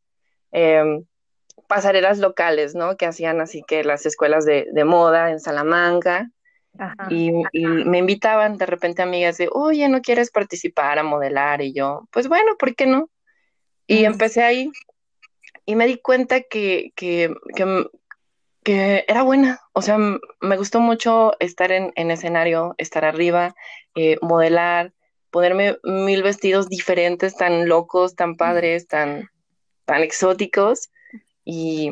em, 0.52 1.07
pasarelas 1.66 2.18
locales, 2.18 2.75
¿no? 2.75 2.96
Que 2.96 3.06
hacían 3.06 3.40
así 3.40 3.62
que 3.66 3.84
las 3.84 4.06
escuelas 4.06 4.44
de, 4.44 4.66
de 4.73 4.84
moda 4.84 5.30
en 5.30 5.40
Salamanca 5.40 6.30
Ajá. 6.78 7.06
y, 7.11 7.30
y 7.52 7.66
me 7.66 7.99
invitaban 7.99 8.58
de 8.58 8.66
repente 8.66 9.02
amigas 9.02 9.38
de, 9.38 9.49
oye, 9.52 9.88
¿no 9.88 10.02
quieres 10.02 10.30
participar 10.30 10.99
a 10.99 11.02
modelar? 11.02 11.62
Y 11.62 11.73
yo, 11.73 12.08
pues 12.11 12.28
bueno, 12.28 12.56
¿por 12.58 12.75
qué 12.75 12.87
no? 12.87 13.08
Y 13.87 14.04
empecé 14.04 14.42
ahí 14.42 14.70
y 15.66 15.76
me 15.76 15.87
di 15.87 15.99
cuenta 15.99 16.40
que, 16.40 16.92
que, 16.96 17.32
que, 17.54 17.87
que 18.62 19.04
era 19.08 19.23
buena. 19.23 19.61
O 19.73 19.82
sea, 19.82 19.99
me 19.99 20.56
gustó 20.56 20.80
mucho 20.80 21.32
estar 21.38 21.70
en, 21.70 21.92
en 21.96 22.11
escenario, 22.11 22.75
estar 22.78 23.04
arriba, 23.04 23.54
eh, 23.94 24.16
modelar, 24.23 24.92
ponerme 25.30 25.76
mil 25.82 26.23
vestidos 26.23 26.68
diferentes, 26.68 27.37
tan 27.37 27.68
locos, 27.68 28.14
tan 28.14 28.37
padres, 28.37 28.87
tan, 28.87 29.28
tan 29.84 30.02
exóticos. 30.02 30.90
Y, 31.45 31.91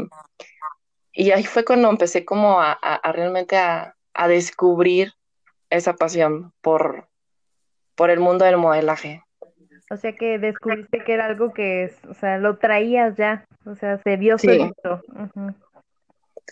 y 1.12 1.30
ahí 1.30 1.44
fue 1.44 1.64
cuando 1.64 1.90
empecé 1.90 2.24
como 2.24 2.60
a, 2.60 2.72
a- 2.72 2.94
a 2.96 3.12
realmente 3.12 3.56
a, 3.56 3.94
a 4.14 4.28
descubrir 4.28 5.12
esa 5.70 5.94
pasión 5.94 6.52
por, 6.60 7.08
por 7.94 8.10
el 8.10 8.20
mundo 8.20 8.44
del 8.44 8.56
modelaje. 8.56 9.22
O 9.90 9.96
sea 9.96 10.14
que 10.16 10.38
descubriste 10.38 11.04
que 11.04 11.12
era 11.12 11.26
algo 11.26 11.52
que, 11.52 11.84
es- 11.84 12.04
o 12.08 12.14
sea, 12.14 12.38
lo 12.38 12.56
traías 12.58 13.16
ya, 13.16 13.46
o 13.66 13.74
sea, 13.76 13.98
se 14.02 14.16
vio 14.16 14.38
Sí. 14.38 14.46
solito. 14.48 15.02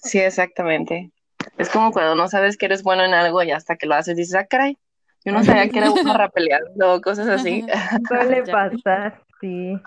Sí, 0.03 0.19
exactamente. 0.19 1.11
Es 1.59 1.69
como 1.71 1.91
cuando 1.93 2.15
no 2.15 2.29
sabes 2.29 2.57
que 2.57 2.67
eres 2.67 2.83
bueno 2.83 3.05
en 3.05 3.15
algo 3.15 3.43
y 3.43 3.51
hasta 3.51 3.77
que 3.77 3.87
lo 3.87 3.95
haces 3.95 4.17
dices, 4.17 4.35
ah, 4.35 4.47
caray, 4.47 4.77
yo 5.25 5.33
no 5.33 5.43
sabía 5.45 5.69
que 5.69 5.79
era 5.79 5.91
bueno 5.91 6.13
rapeleando 6.15 6.95
o 6.95 7.01
cosas 7.01 7.29
así. 7.29 7.65
Suele 8.09 8.43
pasar, 8.53 9.23
sí. 9.41 9.79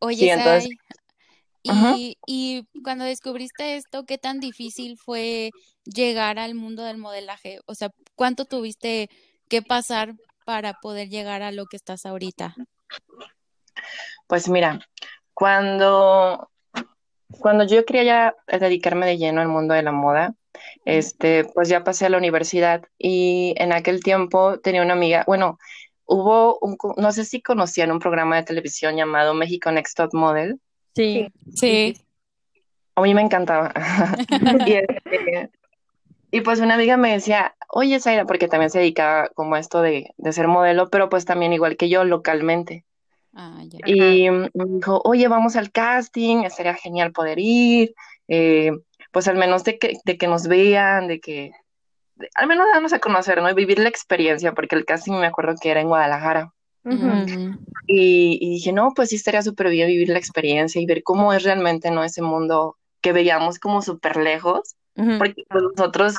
Oye, 0.00 0.16
Sí, 0.16 0.30
entonces-. 0.30 0.68
Y, 1.72 2.16
y 2.26 2.66
cuando 2.82 3.04
descubriste 3.04 3.76
esto, 3.76 4.04
¿qué 4.04 4.18
tan 4.18 4.40
difícil 4.40 4.96
fue 4.98 5.50
llegar 5.84 6.38
al 6.38 6.54
mundo 6.54 6.82
del 6.84 6.98
modelaje? 6.98 7.60
O 7.66 7.74
sea, 7.74 7.90
¿cuánto 8.14 8.44
tuviste 8.44 9.08
que 9.48 9.62
pasar 9.62 10.14
para 10.44 10.74
poder 10.74 11.08
llegar 11.08 11.42
a 11.42 11.52
lo 11.52 11.66
que 11.66 11.76
estás 11.76 12.06
ahorita? 12.06 12.54
Pues 14.26 14.48
mira, 14.48 14.80
cuando, 15.34 16.50
cuando 17.40 17.64
yo 17.64 17.84
quería 17.84 18.04
ya 18.04 18.58
dedicarme 18.58 19.06
de 19.06 19.18
lleno 19.18 19.40
al 19.40 19.48
mundo 19.48 19.74
de 19.74 19.82
la 19.82 19.92
moda, 19.92 20.34
este, 20.84 21.44
pues 21.44 21.68
ya 21.68 21.84
pasé 21.84 22.06
a 22.06 22.08
la 22.08 22.18
universidad 22.18 22.82
y 22.98 23.54
en 23.58 23.72
aquel 23.72 24.02
tiempo 24.02 24.58
tenía 24.60 24.82
una 24.82 24.94
amiga, 24.94 25.24
bueno, 25.26 25.58
hubo 26.06 26.58
un, 26.60 26.76
no 26.96 27.12
sé 27.12 27.24
si 27.24 27.42
conocían 27.42 27.90
un 27.90 27.98
programa 27.98 28.36
de 28.36 28.44
televisión 28.44 28.96
llamado 28.96 29.34
México 29.34 29.70
Next 29.70 29.96
Top 29.96 30.14
Model. 30.14 30.60
Sí, 30.96 31.28
Sí. 31.54 31.94
A 32.94 33.02
mí 33.02 33.12
me 33.14 33.20
encantaba. 33.20 33.74
y, 34.66 34.72
este, 34.72 35.50
y 36.30 36.40
pues 36.40 36.60
una 36.60 36.74
amiga 36.76 36.96
me 36.96 37.12
decía, 37.12 37.54
oye, 37.68 38.00
Zaira, 38.00 38.24
porque 38.24 38.48
también 38.48 38.70
se 38.70 38.78
dedicaba 38.78 39.28
como 39.34 39.54
a 39.54 39.58
esto 39.58 39.82
de, 39.82 40.14
de 40.16 40.32
ser 40.32 40.48
modelo, 40.48 40.88
pero 40.88 41.10
pues 41.10 41.26
también 41.26 41.52
igual 41.52 41.76
que 41.76 41.90
yo 41.90 42.04
localmente. 42.04 42.86
Ah, 43.34 43.60
ya. 43.66 43.78
Y 43.84 44.30
me 44.30 44.48
dijo, 44.54 45.02
oye, 45.04 45.28
vamos 45.28 45.56
al 45.56 45.70
casting, 45.70 46.44
estaría 46.44 46.72
genial 46.72 47.12
poder 47.12 47.38
ir, 47.38 47.94
eh, 48.28 48.72
pues 49.12 49.28
al 49.28 49.36
menos 49.36 49.62
de 49.64 49.78
que, 49.78 49.98
de 50.06 50.16
que 50.16 50.26
nos 50.26 50.48
vean, 50.48 51.06
de 51.08 51.20
que, 51.20 51.52
de- 52.14 52.30
al 52.34 52.46
menos 52.46 52.66
darnos 52.72 52.94
a 52.94 52.98
conocer, 52.98 53.42
¿no? 53.42 53.50
Y 53.50 53.54
vivir 53.54 53.78
la 53.78 53.90
experiencia, 53.90 54.52
porque 54.54 54.74
el 54.74 54.86
casting 54.86 55.12
me 55.20 55.26
acuerdo 55.26 55.54
que 55.60 55.70
era 55.70 55.82
en 55.82 55.88
Guadalajara. 55.88 56.54
Ujú. 56.86 57.04
Mm, 57.06 57.58
Y, 57.88 58.38
y 58.40 58.50
dije, 58.50 58.72
no, 58.72 58.92
pues 58.94 59.10
sí 59.10 59.16
estaría 59.16 59.42
súper 59.42 59.68
bien 59.70 59.88
vivir 59.88 60.08
la 60.08 60.18
experiencia 60.18 60.80
y 60.80 60.86
ver 60.86 61.02
cómo 61.02 61.32
es 61.32 61.42
realmente, 61.42 61.90
¿no? 61.90 62.02
Ese 62.02 62.22
mundo 62.22 62.76
que 63.00 63.12
veíamos 63.12 63.58
como 63.58 63.82
súper 63.82 64.16
lejos, 64.16 64.76
Ujú. 64.96 65.18
porque 65.18 65.44
pues, 65.48 65.62
nosotros 65.76 66.16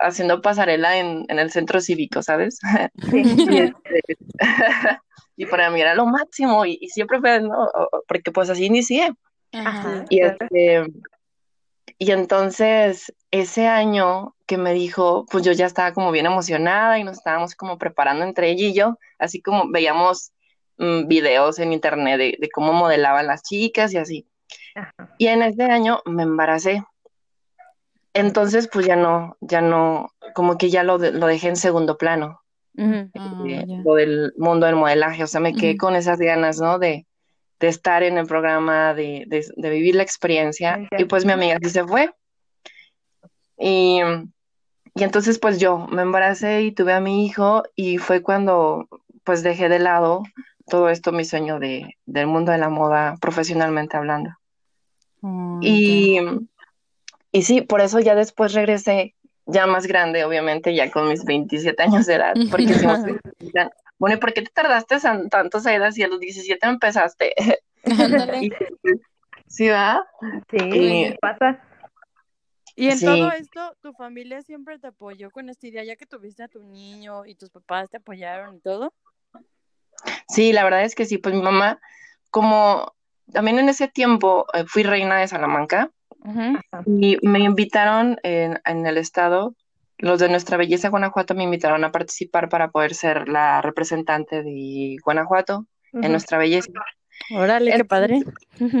haciendo 0.00 0.42
pasarela 0.42 0.98
en, 0.98 1.24
en 1.28 1.38
el 1.38 1.50
centro 1.50 1.80
cívico, 1.80 2.22
¿sabes? 2.22 2.58
Sí. 3.10 3.22
Y, 3.50 3.58
este, 3.58 4.02
y 5.36 5.46
para 5.46 5.70
mí 5.70 5.80
era 5.80 5.94
lo 5.94 6.06
máximo 6.06 6.66
y, 6.66 6.78
y 6.80 6.88
siempre 6.88 7.20
fue, 7.20 7.40
¿no? 7.40 7.68
Porque 8.08 8.30
pues 8.32 8.50
así 8.50 8.66
inicié. 8.66 9.12
Ajá. 9.52 10.04
Y, 10.10 10.20
Claro. 10.20 10.36
este, 10.40 10.84
y 11.98 12.10
entonces 12.12 13.12
ese 13.30 13.66
año 13.68 14.34
que 14.46 14.58
me 14.58 14.72
dijo, 14.72 15.24
pues 15.30 15.44
yo 15.44 15.52
ya 15.52 15.66
estaba 15.66 15.92
como 15.92 16.10
bien 16.10 16.26
emocionada 16.26 16.98
y 16.98 17.04
nos 17.04 17.18
estábamos 17.18 17.54
como 17.54 17.78
preparando 17.78 18.24
entre 18.24 18.50
ella 18.50 18.66
y 18.66 18.72
yo, 18.74 18.98
así 19.18 19.40
como 19.40 19.70
veíamos 19.70 20.32
mm, 20.78 21.06
videos 21.06 21.58
en 21.60 21.72
internet 21.72 22.18
de, 22.18 22.36
de 22.40 22.48
cómo 22.50 22.72
modelaban 22.72 23.26
las 23.28 23.42
chicas 23.42 23.92
y 23.94 23.98
así. 23.98 24.26
Ajá. 24.74 24.92
Y 25.18 25.28
en 25.28 25.42
ese 25.42 25.62
año 25.64 26.00
me 26.06 26.22
embaracé. 26.24 26.82
Entonces, 28.12 28.68
pues 28.72 28.86
ya 28.86 28.96
no, 28.96 29.36
ya 29.40 29.60
no, 29.60 30.10
como 30.34 30.58
que 30.58 30.68
ya 30.70 30.82
lo, 30.82 30.98
de- 30.98 31.12
lo 31.12 31.26
dejé 31.26 31.48
en 31.48 31.56
segundo 31.56 31.96
plano. 31.96 32.40
Ah, 32.78 33.42
eh, 33.46 33.64
ya. 33.66 33.76
lo 33.84 33.94
del 33.94 34.32
mundo 34.36 34.66
del 34.66 34.76
modelaje. 34.76 35.22
O 35.22 35.26
sea, 35.26 35.40
me 35.40 35.54
quedé 35.54 35.76
con 35.76 35.94
esas 35.94 36.18
ganas, 36.18 36.58
¿no? 36.60 36.78
De, 36.78 37.06
de 37.60 37.68
estar 37.68 38.02
en 38.02 38.18
el 38.18 38.26
programa, 38.26 38.94
de, 38.94 39.24
de, 39.28 39.44
de 39.54 39.70
vivir 39.70 39.94
la 39.94 40.02
experiencia. 40.02 40.88
Y 40.98 41.04
pues 41.04 41.24
mi 41.24 41.32
amiga 41.32 41.58
sí 41.62 41.70
se 41.70 41.84
fue. 41.84 42.10
Y, 43.60 44.00
y 44.94 45.04
entonces, 45.04 45.38
pues 45.38 45.60
yo 45.60 45.86
me 45.86 46.02
embaracé 46.02 46.62
y 46.62 46.72
tuve 46.72 46.94
a 46.94 47.00
mi 47.00 47.26
hijo 47.26 47.62
y 47.76 47.98
fue 47.98 48.22
cuando, 48.22 48.88
pues 49.22 49.42
dejé 49.42 49.68
de 49.68 49.78
lado 49.78 50.22
todo 50.66 50.88
esto, 50.88 51.12
mi 51.12 51.24
sueño 51.24 51.58
de, 51.58 51.96
del 52.06 52.26
mundo 52.26 52.52
de 52.52 52.58
la 52.58 52.70
moda, 52.70 53.16
profesionalmente 53.20 53.96
hablando. 53.96 54.30
Oh, 55.22 55.58
Y, 55.60 56.18
y 57.32 57.42
sí, 57.42 57.60
por 57.60 57.80
eso 57.80 58.00
ya 58.00 58.14
después 58.14 58.54
regresé, 58.54 59.14
ya 59.46 59.66
más 59.66 59.86
grande, 59.86 60.24
obviamente, 60.24 60.74
ya 60.74 60.90
con 60.90 61.08
mis 61.08 61.24
27 61.24 61.82
años 61.82 62.06
de 62.06 62.14
edad, 62.14 62.34
porque 62.50 62.74
si 62.74 62.86
no 62.86 62.96
bueno, 63.98 64.16
¿y 64.16 64.18
por 64.18 64.32
qué 64.32 64.42
te 64.42 64.50
tardaste 64.50 64.98
tan- 64.98 65.28
tantos 65.28 65.66
años 65.66 65.94
si 65.94 66.02
a 66.02 66.08
los 66.08 66.20
17 66.20 66.66
empezaste? 66.66 67.34
Y, 68.40 68.50
sí, 69.48 69.66
¿verdad? 69.66 70.00
Sí, 70.50 70.58
Eh, 70.58 71.18
pasa. 71.20 71.60
Y 72.80 72.90
en 72.90 72.98
Sí. 72.98 73.04
todo 73.04 73.30
esto, 73.32 73.76
tu 73.82 73.92
familia 73.92 74.40
siempre 74.40 74.78
te 74.78 74.86
apoyó 74.86 75.30
con 75.30 75.50
esta 75.50 75.66
idea, 75.66 75.84
ya 75.84 75.96
que 75.96 76.06
tuviste 76.06 76.42
a 76.42 76.48
tu 76.48 76.62
niño 76.62 77.26
y 77.26 77.34
tus 77.34 77.50
papás 77.50 77.90
te 77.90 77.98
apoyaron 77.98 78.56
y 78.56 78.60
todo. 78.60 78.94
Sí, 80.28 80.54
la 80.54 80.64
verdad 80.64 80.84
es 80.84 80.94
que 80.94 81.04
sí, 81.04 81.18
pues 81.18 81.34
mi 81.34 81.42
mamá, 81.42 81.78
como 82.30 82.94
también 83.30 83.58
en 83.58 83.68
ese 83.68 83.86
tiempo 83.88 84.46
eh, 84.54 84.64
fui 84.66 84.82
reina 84.82 85.18
de 85.18 85.28
Salamanca 85.28 85.90
y 86.86 87.18
me 87.20 87.40
invitaron 87.40 88.18
en, 88.22 88.58
en 88.64 88.86
el 88.86 88.96
estado, 88.96 89.54
los 89.98 90.18
de 90.18 90.30
Nuestra 90.30 90.56
Belleza 90.56 90.88
Guanajuato 90.88 91.34
me 91.34 91.44
invitaron 91.44 91.84
a 91.84 91.92
participar 91.92 92.48
para 92.48 92.70
poder 92.70 92.94
ser 92.94 93.28
la 93.28 93.60
representante 93.60 94.42
de 94.42 94.96
Guanajuato 95.04 95.66
en. 95.92 96.12
Nuestra 96.12 96.38
Belleza. 96.38 96.72
Órale, 97.30 97.72
qué 97.76 97.84
padre. 97.84 98.22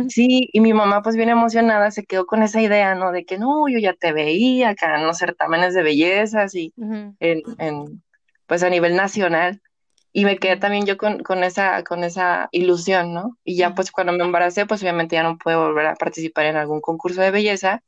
Sí, 0.08 0.48
y 0.52 0.60
mi 0.60 0.72
mamá 0.74 1.02
pues 1.02 1.16
bien 1.16 1.28
emocionada 1.28 1.90
se 1.90 2.04
quedó 2.04 2.26
con 2.26 2.42
esa 2.42 2.60
idea, 2.60 2.94
¿no? 2.94 3.12
De 3.12 3.24
que 3.24 3.38
no, 3.38 3.68
yo 3.68 3.78
ya 3.78 3.94
te 3.94 4.12
veía 4.12 4.70
acá 4.70 4.98
en 4.98 5.06
los 5.06 5.18
certámenes 5.18 5.74
de 5.74 5.82
bellezas 5.82 6.54
y 6.54 6.72
Ujú. 6.76 7.14
en, 7.20 7.42
en, 7.58 8.02
pues 8.46 8.62
a 8.62 8.70
nivel 8.70 8.96
nacional. 8.96 9.60
Y 10.12 10.24
me 10.24 10.38
quedé 10.38 10.56
también 10.56 10.86
yo 10.86 10.96
con, 10.96 11.20
con 11.22 11.44
esa, 11.44 11.84
con 11.84 12.02
esa 12.02 12.48
ilusión, 12.50 13.14
¿no? 13.14 13.38
Y 13.44 13.56
ya 13.56 13.74
pues 13.74 13.92
cuando 13.92 14.12
me 14.12 14.24
embaracé, 14.24 14.66
pues 14.66 14.82
obviamente 14.82 15.14
ya 15.14 15.22
no 15.22 15.38
pude 15.38 15.54
volver 15.56 15.86
a 15.86 15.94
participar 15.94 16.46
en 16.46 16.56
algún 16.56 16.80
concurso 16.80 17.20
de 17.22 17.30
belleza, 17.30 17.82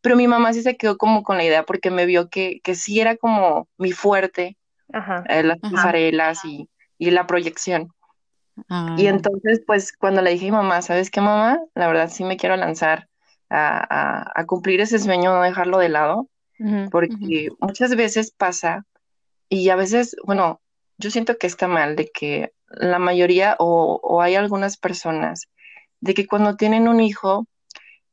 pero 0.00 0.16
mi 0.16 0.26
mamá 0.26 0.52
sí 0.52 0.62
se 0.62 0.76
quedó 0.76 0.96
como 0.98 1.22
con 1.22 1.36
la 1.36 1.44
idea 1.44 1.64
porque 1.64 1.90
me 1.92 2.06
vio 2.06 2.28
que, 2.28 2.60
que 2.64 2.74
sí 2.74 3.00
era 3.00 3.16
como 3.16 3.68
mi 3.78 3.92
fuerte, 3.92 4.56
Ajá. 4.92 5.24
eh, 5.28 5.42
las 5.44 5.58
pasarelas 5.60 6.44
y, 6.44 6.68
y 6.98 7.10
la 7.10 7.26
proyección. 7.26 7.88
Ah, 8.68 8.96
Y 8.98 9.06
entonces, 9.06 9.62
pues, 9.66 9.92
cuando 9.92 10.22
le 10.22 10.30
dije 10.30 10.48
a 10.48 10.50
mi 10.50 10.56
mamá, 10.56 10.82
¿sabes 10.82 11.10
qué, 11.10 11.20
mamá? 11.20 11.60
La 11.74 11.86
verdad 11.86 12.10
sí 12.10 12.24
me 12.24 12.36
quiero 12.36 12.56
lanzar 12.56 13.08
a, 13.48 13.78
a, 13.78 14.32
a 14.34 14.46
cumplir 14.46 14.80
ese 14.80 14.98
sueño, 14.98 15.32
no 15.32 15.42
dejarlo 15.42 15.78
de 15.78 15.88
lado, 15.88 16.28
porque 16.90 17.48
muchas 17.60 17.94
veces 17.96 18.32
pasa, 18.32 18.84
y 19.48 19.68
a 19.70 19.76
veces, 19.76 20.16
bueno, 20.24 20.60
yo 20.98 21.10
siento 21.10 21.38
que 21.38 21.46
está 21.46 21.68
mal, 21.68 21.96
de 21.96 22.10
que 22.12 22.52
la 22.68 22.98
mayoría, 22.98 23.56
o, 23.58 24.00
o 24.02 24.20
hay 24.20 24.34
algunas 24.34 24.76
personas, 24.76 25.46
de 26.00 26.14
que 26.14 26.26
cuando 26.26 26.56
tienen 26.56 26.88
un 26.88 27.00
hijo, 27.00 27.46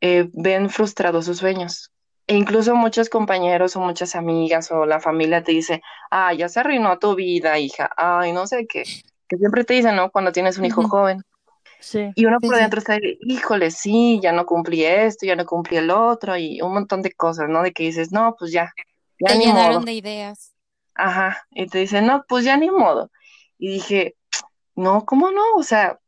eh, 0.01 0.29
ven 0.33 0.69
frustrados 0.69 1.25
sus 1.25 1.37
sueños. 1.39 1.91
E 2.27 2.35
incluso 2.35 2.75
muchos 2.75 3.09
compañeros 3.09 3.75
o 3.75 3.81
muchas 3.81 4.15
amigas 4.15 4.71
o 4.71 4.85
la 4.85 4.99
familia 4.99 5.43
te 5.43 5.51
dice, 5.51 5.81
ah, 6.09 6.33
ya 6.33 6.49
se 6.49 6.59
arruinó 6.59 6.97
tu 6.97 7.15
vida, 7.15 7.59
hija, 7.59 7.89
ay, 7.97 8.31
no 8.33 8.47
sé 8.47 8.65
qué, 8.67 8.83
que 9.27 9.37
siempre 9.37 9.63
te 9.63 9.73
dicen, 9.73 9.95
¿no? 9.95 10.11
Cuando 10.11 10.31
tienes 10.31 10.57
un 10.57 10.65
hijo 10.65 10.87
joven. 10.87 11.21
Sí. 11.79 12.11
Y 12.15 12.25
uno 12.25 12.39
por 12.39 12.55
sí. 12.55 12.61
dentro 12.61 12.79
está, 12.79 12.97
híjole, 13.01 13.69
sí, 13.71 14.19
ya 14.21 14.31
no 14.31 14.45
cumplí 14.45 14.83
esto, 14.85 15.25
ya 15.25 15.35
no 15.35 15.45
cumplí 15.45 15.77
el 15.77 15.91
otro, 15.91 16.35
y 16.37 16.61
un 16.61 16.73
montón 16.73 17.01
de 17.01 17.11
cosas, 17.11 17.47
¿no? 17.49 17.61
De 17.61 17.73
que 17.73 17.83
dices, 17.83 18.11
no, 18.11 18.35
pues 18.39 18.51
ya, 18.51 18.73
ya 19.19 19.27
Te 19.33 19.37
ni 19.37 19.45
llenaron 19.45 19.75
modo. 19.75 19.85
de 19.85 19.93
ideas. 19.93 20.53
Ajá, 20.95 21.45
y 21.51 21.67
te 21.67 21.79
dicen, 21.79 22.07
no, 22.07 22.23
pues 22.27 22.45
ya 22.45 22.57
ni 22.57 22.71
modo. 22.71 23.11
Y 23.59 23.69
dije, 23.73 24.15
no, 24.75 25.05
¿cómo 25.05 25.31
no? 25.31 25.43
O 25.57 25.63
sea, 25.63 25.99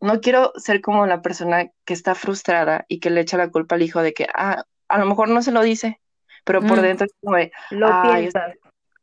no 0.00 0.20
quiero 0.20 0.52
ser 0.56 0.80
como 0.80 1.06
la 1.06 1.20
persona 1.22 1.70
que 1.84 1.92
está 1.94 2.14
frustrada 2.14 2.84
y 2.88 2.98
que 3.00 3.10
le 3.10 3.20
echa 3.20 3.36
la 3.36 3.50
culpa 3.50 3.74
al 3.74 3.82
hijo 3.82 4.00
de 4.02 4.12
que, 4.14 4.26
ah, 4.34 4.64
a 4.88 4.98
lo 4.98 5.06
mejor 5.06 5.28
no 5.28 5.42
se 5.42 5.52
lo 5.52 5.60
dice, 5.62 6.00
pero 6.44 6.62
por 6.62 6.78
Mm. 6.78 6.82
dentro 6.82 7.06
es 7.06 7.12
como 7.22 7.36
de, 7.36 7.52
Lo 7.70 8.02
piensas. 8.02 8.54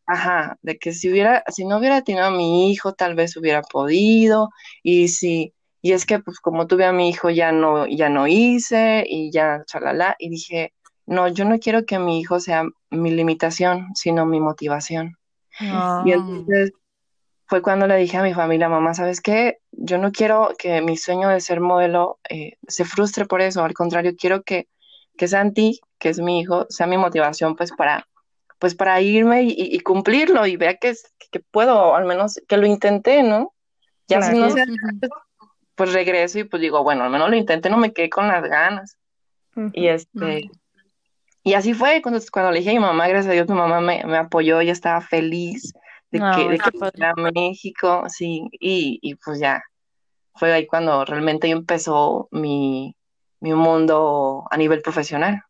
Ajá, 0.07 0.57
de 0.61 0.77
que 0.79 0.93
si 0.93 1.11
hubiera, 1.11 1.43
si 1.49 1.65
no 1.65 1.77
hubiera 1.77 2.01
tenido 2.01 2.25
a 2.25 2.31
mi 2.31 2.71
hijo, 2.71 2.93
tal 2.93 3.15
vez 3.15 3.37
hubiera 3.37 3.61
podido, 3.61 4.49
y 4.83 5.09
si, 5.09 5.53
y 5.81 5.91
es 5.93 6.05
que 6.05 6.19
pues 6.19 6.39
como 6.39 6.67
tuve 6.67 6.85
a 6.85 6.93
mi 6.93 7.09
hijo 7.09 7.29
ya 7.29 7.51
no, 7.51 7.85
ya 7.87 8.09
no 8.09 8.27
hice, 8.27 9.03
y 9.07 9.31
ya, 9.31 9.63
chalala, 9.67 10.15
y 10.19 10.29
dije, 10.29 10.73
no, 11.05 11.27
yo 11.27 11.45
no 11.45 11.59
quiero 11.59 11.85
que 11.85 11.99
mi 11.99 12.19
hijo 12.19 12.39
sea 12.39 12.63
mi 12.89 13.11
limitación, 13.11 13.87
sino 13.95 14.25
mi 14.25 14.39
motivación. 14.39 15.17
Y 15.59 15.65
Ah. 15.65 16.03
entonces 16.05 16.71
fue 17.47 17.61
cuando 17.61 17.87
le 17.87 17.97
dije 17.97 18.17
a 18.17 18.23
mi 18.23 18.33
familia, 18.33 18.69
mamá, 18.69 18.93
¿sabes 18.93 19.21
qué? 19.21 19.59
Yo 19.71 19.97
no 19.97 20.11
quiero 20.11 20.53
que 20.57 20.81
mi 20.81 20.97
sueño 20.97 21.29
de 21.29 21.39
ser 21.41 21.61
modelo 21.61 22.19
eh, 22.29 22.53
se 22.67 22.85
frustre 22.85 23.25
por 23.25 23.41
eso, 23.41 23.63
al 23.63 23.73
contrario, 23.73 24.13
quiero 24.19 24.43
que, 24.43 24.67
que 25.17 25.27
Santi, 25.27 25.79
que 25.97 26.09
es 26.09 26.19
mi 26.19 26.41
hijo, 26.41 26.65
sea 26.69 26.87
mi 26.87 26.97
motivación 26.97 27.55
pues 27.55 27.71
para, 27.71 28.05
pues 28.59 28.75
para 28.75 29.01
irme 29.01 29.43
y, 29.43 29.79
cumplirlo 29.81 30.45
y 30.47 30.57
vea 30.57 30.77
que, 30.77 30.89
es- 30.89 31.13
que 31.31 31.39
puedo, 31.39 31.95
al 31.95 32.05
menos 32.05 32.39
que 32.47 32.57
lo 32.57 32.65
intenté, 32.67 33.23
¿no? 33.23 33.53
Ya 34.07 34.21
si 34.21 34.33
no 34.33 34.49
se 34.49 34.65
pues 35.75 35.93
regreso 35.93 36.39
y 36.39 36.43
pues 36.43 36.61
digo, 36.61 36.83
bueno, 36.83 37.03
al 37.03 37.11
menos 37.11 37.29
lo 37.29 37.35
intenté, 37.35 37.69
no 37.69 37.77
me 37.77 37.93
quedé 37.93 38.09
con 38.09 38.27
las 38.27 38.43
ganas. 38.43 38.97
Y 39.73 39.87
este, 39.87 40.49
y 41.43 41.53
así 41.53 41.73
fue 41.73 42.01
cuando, 42.01 42.19
cuando 42.31 42.51
le 42.51 42.59
dije 42.59 42.71
a 42.71 42.73
mi 42.73 42.79
mamá, 42.79 43.07
gracias 43.07 43.31
a 43.31 43.33
Dios, 43.33 43.47
mi 43.49 43.55
mamá 43.55 43.79
me, 43.81 44.03
me 44.05 44.17
apoyó, 44.17 44.59
ella 44.59 44.73
estaba 44.73 45.01
feliz 45.01 45.73
de 46.11 46.19
que, 46.31 46.49
de 46.49 46.57
que 46.57 46.71
fuera 46.71 47.11
a 47.11 47.15
México, 47.31 48.03
sí, 48.09 48.43
y, 48.59 48.99
y 49.01 49.15
pues 49.15 49.39
ya, 49.39 49.61
fue 50.35 50.53
ahí 50.53 50.67
cuando 50.67 51.05
realmente 51.05 51.49
empezó 51.49 52.27
mi, 52.31 52.95
mi 53.41 53.53
mundo 53.53 54.45
a 54.51 54.57
nivel 54.57 54.81
profesional. 54.81 55.41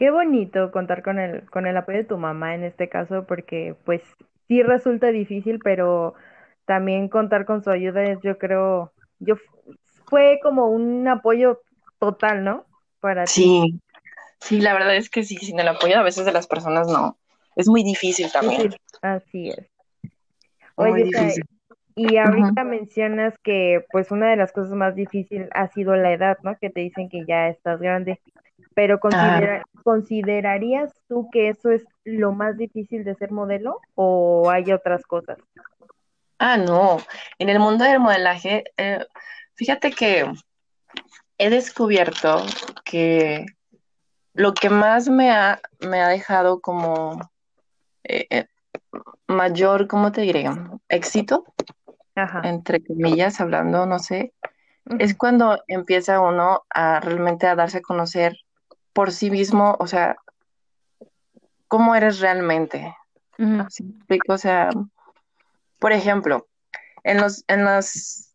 Qué 0.00 0.10
bonito 0.10 0.70
contar 0.72 1.02
con 1.02 1.18
el, 1.18 1.44
con 1.50 1.66
el 1.66 1.76
apoyo 1.76 1.98
de 1.98 2.04
tu 2.04 2.16
mamá 2.16 2.54
en 2.54 2.64
este 2.64 2.88
caso, 2.88 3.26
porque 3.26 3.76
pues 3.84 4.00
sí 4.48 4.62
resulta 4.62 5.08
difícil, 5.08 5.60
pero 5.62 6.14
también 6.64 7.10
contar 7.10 7.44
con 7.44 7.62
su 7.62 7.68
ayuda 7.68 8.04
es, 8.04 8.18
yo 8.22 8.38
creo, 8.38 8.94
yo 9.18 9.34
fue 10.06 10.40
como 10.42 10.70
un 10.70 11.06
apoyo 11.06 11.60
total, 11.98 12.44
¿no? 12.44 12.64
Para 13.00 13.24
ti. 13.24 13.30
Sí, 13.30 13.80
sí, 14.40 14.60
la 14.62 14.72
verdad 14.72 14.96
es 14.96 15.10
que 15.10 15.22
sí, 15.22 15.36
sin 15.36 15.60
el 15.60 15.68
apoyo 15.68 15.98
a 15.98 16.02
veces 16.02 16.24
de 16.24 16.32
las 16.32 16.46
personas 16.46 16.88
no. 16.88 17.18
Es 17.54 17.68
muy 17.68 17.82
difícil 17.82 18.32
también. 18.32 18.74
Así 19.02 19.50
es. 19.50 19.68
Muy 20.78 20.92
Oye, 20.92 21.12
Sai, 21.12 21.26
difícil. 21.26 21.44
y 21.94 22.16
ahorita 22.16 22.64
mencionas 22.64 23.34
que 23.44 23.84
pues 23.92 24.10
una 24.10 24.30
de 24.30 24.36
las 24.36 24.50
cosas 24.52 24.72
más 24.72 24.94
difíciles 24.94 25.50
ha 25.52 25.68
sido 25.68 25.94
la 25.94 26.14
edad, 26.14 26.38
¿no? 26.42 26.56
Que 26.56 26.70
te 26.70 26.80
dicen 26.80 27.10
que 27.10 27.26
ya 27.26 27.48
estás 27.48 27.80
grande, 27.80 28.18
pero 28.74 29.00
considera- 29.00 29.62
¿considerarías 29.82 30.92
tú 31.08 31.28
que 31.30 31.48
eso 31.48 31.70
es 31.70 31.84
lo 32.04 32.32
más 32.32 32.56
difícil 32.56 33.04
de 33.04 33.14
ser 33.14 33.30
modelo 33.30 33.80
o 33.94 34.50
hay 34.50 34.72
otras 34.72 35.02
cosas? 35.04 35.38
Ah, 36.38 36.56
no. 36.56 36.98
En 37.38 37.48
el 37.48 37.58
mundo 37.58 37.84
del 37.84 38.00
modelaje, 38.00 38.64
eh, 38.76 39.04
fíjate 39.54 39.90
que 39.90 40.30
he 41.38 41.50
descubierto 41.50 42.42
que 42.84 43.46
lo 44.34 44.54
que 44.54 44.70
más 44.70 45.08
me 45.08 45.30
ha, 45.30 45.60
me 45.80 46.00
ha 46.00 46.08
dejado 46.08 46.60
como 46.60 47.20
eh, 48.04 48.26
eh, 48.30 48.46
mayor, 49.26 49.86
¿cómo 49.86 50.12
te 50.12 50.22
diré? 50.22 50.50
Éxito, 50.88 51.44
Ajá. 52.14 52.40
entre 52.44 52.82
comillas, 52.84 53.40
hablando, 53.40 53.86
no 53.86 53.98
sé, 53.98 54.32
es 54.98 55.14
cuando 55.14 55.62
empieza 55.68 56.20
uno 56.20 56.64
a 56.70 57.00
realmente 57.00 57.46
a 57.46 57.54
darse 57.54 57.78
a 57.78 57.82
conocer 57.82 58.36
por 58.92 59.12
sí 59.12 59.30
mismo, 59.30 59.76
o 59.78 59.86
sea, 59.86 60.16
cómo 61.68 61.94
eres 61.94 62.20
realmente. 62.20 62.94
O 64.28 64.38
sea, 64.38 64.68
por 65.78 65.92
ejemplo, 65.92 66.46
en 67.04 67.20
los, 67.20 67.44
en 67.48 67.64
las, 67.64 68.32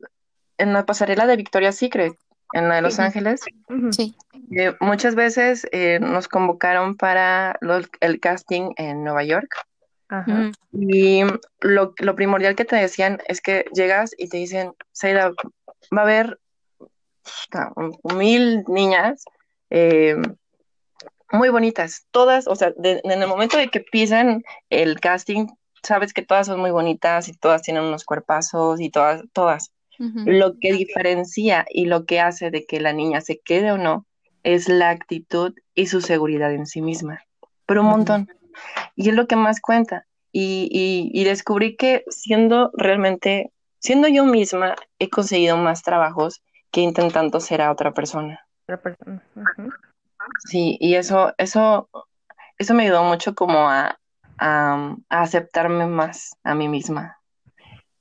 en 0.58 0.74
la 0.74 0.86
pasarela 0.86 1.28
de 1.28 1.36
Victoria's 1.36 1.76
Secret, 1.76 2.18
en 2.54 2.70
la 2.70 2.76
de 2.76 2.82
Los 2.82 2.96
Sí. 2.96 3.02
Ángeles. 3.02 3.42
Sí. 3.92 4.16
eh, 4.58 4.74
muchas 4.80 5.16
veces 5.16 5.68
eh, 5.72 6.00
nos 6.00 6.28
convocaron 6.28 6.96
para 6.96 7.60
el 8.00 8.20
casting 8.20 8.72
en 8.78 9.04
Nueva 9.04 9.24
York. 9.24 9.50
Ajá. 10.08 10.52
Y 10.72 11.24
lo, 11.62 11.94
lo 11.98 12.16
primordial 12.16 12.56
que 12.56 12.66
te 12.66 12.76
decían 12.76 13.20
es 13.28 13.42
que 13.42 13.66
llegas 13.74 14.12
y 14.18 14.30
te 14.30 14.38
dicen, 14.38 14.74
Saida, 14.92 15.32
va 15.96 16.02
a 16.02 16.04
haber 16.04 16.40
mil 18.16 18.64
niñas 18.68 19.26
eh, 19.72 20.16
muy 21.32 21.50
bonitas, 21.50 22.06
todas, 22.12 22.48
o 22.48 22.56
sea, 22.56 22.72
de- 22.78 23.02
en 23.04 23.22
el 23.22 23.28
momento 23.28 23.58
de 23.58 23.70
que 23.70 23.80
pisan 23.82 24.44
el 24.70 25.00
casting, 25.00 25.48
sabes 25.84 26.14
que 26.14 26.22
todas 26.24 26.48
son 26.48 26.60
muy 26.60 26.72
bonitas 26.72 27.28
y 27.28 27.34
todas 27.34 27.62
tienen 27.62 27.84
unos 27.84 28.06
cuerpazos 28.06 28.80
y 28.82 28.90
todas, 28.90 29.24
todas. 29.34 29.72
Lo 30.26 30.60
que 30.60 30.74
diferencia 30.74 31.66
y 31.70 31.86
lo 31.86 32.06
que 32.06 32.20
hace 32.20 32.52
de 32.52 32.66
que 32.66 32.82
la 32.82 32.92
niña 32.92 33.22
se 33.22 33.40
quede 33.40 33.72
o 33.72 33.78
no 33.78 34.06
es 34.44 34.68
la 34.68 34.90
actitud 34.90 35.54
y 35.74 35.88
su 35.88 36.02
seguridad 36.02 36.52
en 36.54 36.66
sí 36.68 36.82
misma. 36.82 37.24
Pero 37.66 37.82
un 37.82 37.88
montón. 37.88 38.28
Y 38.96 39.10
es 39.10 39.16
lo 39.16 39.26
que 39.28 39.36
más 39.36 39.62
cuenta. 39.62 40.06
Y, 40.32 40.68
y, 40.70 41.12
y 41.14 41.24
descubrí 41.24 41.78
que 41.78 42.04
siendo 42.10 42.72
realmente, 42.74 43.52
siendo 43.80 44.08
yo 44.10 44.26
misma, 44.26 44.76
he 45.00 45.10
conseguido 45.10 45.56
más 45.56 45.82
trabajos 45.82 46.42
que 46.72 46.82
intentando 46.82 47.40
ser 47.40 47.62
a 47.62 47.72
otra 47.72 47.94
persona. 47.94 48.46
Otra 48.66 48.82
persona. 48.82 49.24
Sí, 50.50 50.78
y 50.80 50.96
eso, 50.96 51.34
eso, 51.38 51.90
eso 52.58 52.74
me 52.74 52.84
ayudó 52.84 53.04
mucho 53.04 53.36
como 53.36 53.70
a, 53.70 54.00
a, 54.38 54.96
a 55.10 55.22
aceptarme 55.22 55.86
más 55.88 56.38
a 56.44 56.56
mí 56.56 56.68
misma. 56.68 57.20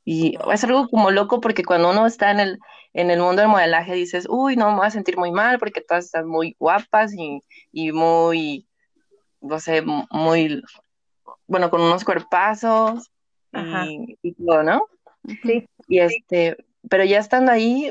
Y 0.04 0.36
es 0.52 0.64
algo 0.64 0.88
como 0.88 1.10
loco 1.10 1.40
porque 1.40 1.64
cuando 1.64 1.90
uno 1.90 2.06
está 2.06 2.30
en 2.30 2.40
el, 2.40 2.58
en 2.92 3.10
el 3.10 3.20
mundo 3.20 3.40
del 3.42 3.50
modelaje 3.50 3.94
dices, 3.94 4.26
uy, 4.28 4.54
no, 4.56 4.70
me 4.70 4.76
voy 4.78 4.86
a 4.86 4.90
sentir 4.90 5.16
muy 5.16 5.32
mal 5.32 5.58
porque 5.58 5.80
todas 5.80 6.04
están 6.04 6.26
muy 6.26 6.56
guapas 6.58 7.12
y, 7.14 7.40
y 7.72 7.90
muy, 7.90 8.66
no 9.40 9.58
sé, 9.58 9.82
muy, 9.82 10.62
bueno, 11.46 11.70
con 11.70 11.80
unos 11.80 12.04
cuerpazos 12.04 13.10
Ajá. 13.52 13.86
y, 13.86 14.18
y 14.22 14.34
todo, 14.34 14.62
¿no? 14.62 14.86
Sí. 15.42 15.66
Y 15.88 16.00
este, 16.00 16.56
pero 16.88 17.04
ya 17.04 17.18
estando 17.18 17.50
ahí, 17.50 17.90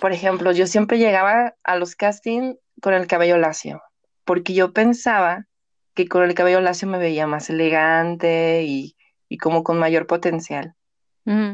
por 0.00 0.12
ejemplo, 0.12 0.52
yo 0.52 0.66
siempre 0.66 0.98
llegaba 0.98 1.54
a 1.64 1.76
los 1.76 1.96
castings 1.96 2.56
con 2.80 2.94
el 2.94 3.06
cabello 3.06 3.38
lacio, 3.38 3.82
porque 4.24 4.54
yo 4.54 4.72
pensaba 4.72 5.46
que 5.94 6.08
con 6.08 6.22
el 6.24 6.34
cabello 6.34 6.60
lacio 6.60 6.88
me 6.88 6.98
veía 6.98 7.26
más 7.26 7.50
elegante 7.50 8.62
y, 8.64 8.96
y 9.28 9.38
como 9.38 9.62
con 9.64 9.78
mayor 9.78 10.06
potencial. 10.06 10.74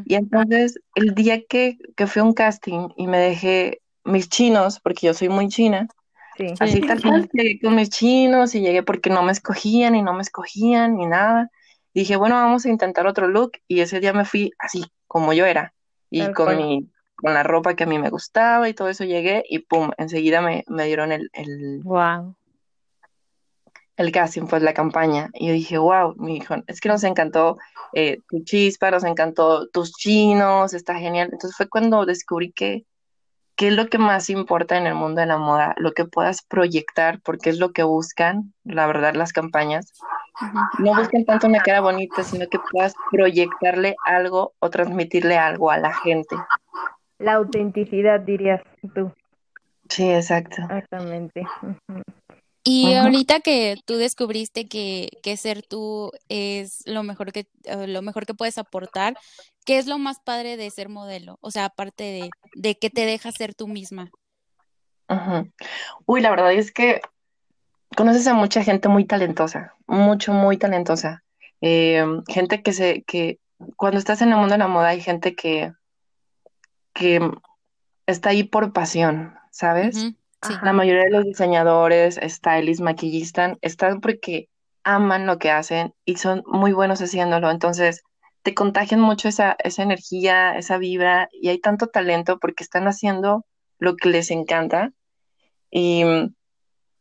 Y 0.07 0.15
entonces, 0.15 0.79
el 0.95 1.15
día 1.15 1.43
que, 1.47 1.77
que 1.97 2.07
fui 2.07 2.21
a 2.21 2.25
un 2.25 2.33
casting 2.33 2.89
y 2.97 3.07
me 3.09 3.19
dejé 3.19 3.83
mis 4.05 4.29
chinos, 4.31 4.81
porque 4.81 5.07
yo 5.07 5.15
soy 5.15 5.29
muy 5.29 5.49
china, 5.49 5.89
Sí. 6.39 6.55
así 6.61 6.81
Sí. 6.81 6.87
tal 6.87 7.03
cual, 7.03 7.29
llegué 7.33 7.61
con 7.61 7.75
mis 7.75 7.91
chinos 7.91 8.55
y 8.55 8.61
llegué 8.61 8.83
porque 8.83 9.11
no 9.11 9.23
me 9.23 9.33
escogían 9.33 9.95
y 9.95 10.03
no 10.03 10.13
me 10.15 10.23
escogían 10.23 10.97
ni 10.97 11.07
nada. 11.07 11.51
Y 11.93 12.01
dije, 12.01 12.17
bueno, 12.17 12.35
vamos 12.37 12.67
a 12.67 12.69
intentar 12.71 13.07
otro 13.07 13.27
look. 13.27 13.53
Y 13.69 13.81
ese 13.81 14.01
día 14.01 14.13
me 14.13 14.25
fui 14.25 14.53
así, 14.59 14.85
como 15.07 15.33
yo 15.33 15.47
era, 15.47 15.75
y 16.11 16.21
Tal 16.21 16.35
con 16.35 16.47
cual. 16.47 16.57
mi, 16.59 16.91
con 17.17 17.35
la 17.35 17.43
ropa 17.43 17.75
que 17.75 17.85
a 17.85 17.87
mí 17.87 17.99
me 17.99 18.11
gustaba 18.11 18.69
y 18.69 18.75
todo 18.75 18.89
eso 18.89 19.05
llegué 19.05 19.45
y 19.49 19.61
pum, 19.61 19.91
enseguida 19.99 20.41
me, 20.41 20.65
me 20.69 20.85
dieron 20.87 21.13
el, 21.13 21.31
el, 21.33 21.81
Wow. 21.83 22.37
el 23.97 24.13
casting, 24.13 24.47
pues 24.47 24.63
la 24.63 24.75
campaña. 24.75 25.31
Y 25.35 25.49
yo 25.49 25.53
dije, 25.55 25.79
wow, 25.79 26.15
mi 26.17 26.37
hijo, 26.37 26.57
es 26.67 26.81
que 26.81 26.89
nos 26.89 27.03
encantó 27.05 27.57
eh, 27.95 28.19
tu 28.29 28.45
chispa, 28.45 28.91
nos 28.91 29.05
encantó 29.05 29.69
tus 29.69 29.93
chinos, 29.93 30.75
está 30.75 30.95
genial. 30.97 31.31
Entonces 31.33 31.57
fue 31.57 31.69
cuando 31.69 32.05
descubrí 32.05 32.53
que, 32.53 32.85
qué 33.57 33.69
es 33.69 33.75
lo 33.75 33.87
que 33.87 33.97
más 33.97 34.29
importa 34.29 34.77
en 34.77 34.87
el 34.87 34.95
mundo 34.95 35.23
de 35.23 35.27
la 35.27 35.39
moda, 35.39 35.75
lo 35.79 35.93
que 35.93 36.05
puedas 36.05 36.43
proyectar, 36.43 37.21
porque 37.23 37.49
es 37.49 37.59
lo 37.59 37.73
que 37.73 37.85
buscan, 37.85 38.53
la 38.65 38.87
verdad, 38.87 39.15
las 39.15 39.33
campañas. 39.33 39.95
No 40.79 40.95
buscan 40.95 41.25
tanto 41.25 41.47
una 41.47 41.63
cara 41.63 41.81
bonita, 41.81 42.23
sino 42.23 42.47
que 42.49 42.59
puedas 42.71 42.93
proyectarle 43.11 43.97
algo 44.05 44.53
o 44.59 44.69
transmitirle 44.69 45.39
algo 45.39 45.71
a 45.71 45.79
la 45.79 45.95
gente. 45.95 46.37
La 47.19 47.35
autenticidad, 47.35 48.21
dirías 48.21 48.61
tú. 48.95 49.13
Sí, 49.89 50.11
exacto. 50.11 50.63
Exactamente. 50.63 51.47
Y 52.65 52.95
ahorita 52.95 53.41
que 53.41 53.77
tú 53.85 53.97
descubriste 53.97 54.67
que, 54.67 55.09
que 55.23 55.37
ser 55.37 55.63
tú 55.63 56.11
es 56.29 56.83
lo 56.87 57.05
mejor 57.05 57.33
que, 57.33 57.47
eh, 57.65 57.87
lo 57.87 58.03
mejor 58.03 58.27
que 58.27 58.35
puedes 58.35 58.59
aportar, 58.59 59.17
¿qué 59.65 59.79
es 59.79 59.87
lo 59.87 59.99
más 59.99 60.19
padre 60.19 60.57
de 60.57 60.69
ser 60.71 60.89
modelo? 60.89 61.39
O 61.41 61.53
sea, 61.53 61.67
aparte 61.67 62.03
de, 62.03 62.31
de 62.57 62.77
que 62.77 62.91
te 62.91 63.07
dejas 63.07 63.35
ser 63.37 63.55
tú 63.55 63.69
misma. 63.69 64.11
Ujú. 65.09 65.49
Uy, 66.07 66.21
la 66.21 66.31
verdad 66.31 66.53
es 66.53 66.73
que 66.73 67.01
conoces 67.97 68.27
a 68.27 68.35
mucha 68.35 68.65
gente 68.65 68.89
muy 68.89 69.05
talentosa, 69.05 69.75
mucho, 69.87 70.33
muy 70.33 70.57
talentosa. 70.57 71.23
Eh, 71.61 72.05
gente 72.27 72.63
que 72.63 72.73
se, 72.73 73.03
que 73.05 73.39
cuando 73.77 73.99
estás 73.99 74.23
en 74.23 74.31
el 74.31 74.37
mundo 74.37 74.55
de 74.55 74.59
la 74.59 74.69
moda 74.69 74.89
hay 74.89 75.01
gente 75.01 75.35
que, 75.37 75.73
que 76.97 77.21
está 78.07 78.31
ahí 78.31 78.43
por 78.43 78.73
pasión, 78.73 79.35
¿sabes? 79.51 79.97
Sí. 79.97 80.17
La 80.63 80.73
mayoría 80.73 81.05
de 81.05 81.11
los 81.11 81.25
diseñadores, 81.25 82.19
stylists, 82.23 82.83
maquillistas, 82.83 83.57
están 83.61 84.01
porque 84.01 84.49
aman 84.83 85.27
lo 85.27 85.39
que 85.39 85.51
hacen 85.51 85.93
y 86.05 86.17
son 86.17 86.43
muy 86.47 86.73
buenos 86.73 87.01
haciéndolo. 87.01 87.51
Entonces, 87.51 88.03
te 88.43 88.55
contagian 88.55 89.01
mucho 89.01 89.29
esa, 89.29 89.57
esa 89.63 89.83
energía, 89.83 90.57
esa 90.57 90.79
vibra, 90.79 91.29
y 91.33 91.49
hay 91.49 91.59
tanto 91.59 91.89
talento 91.89 92.39
porque 92.39 92.65
están 92.65 92.87
haciendo 92.87 93.45
lo 93.79 93.97
que 93.97 94.09
les 94.09 94.31
encanta. 94.31 94.93
Y, 95.71 96.05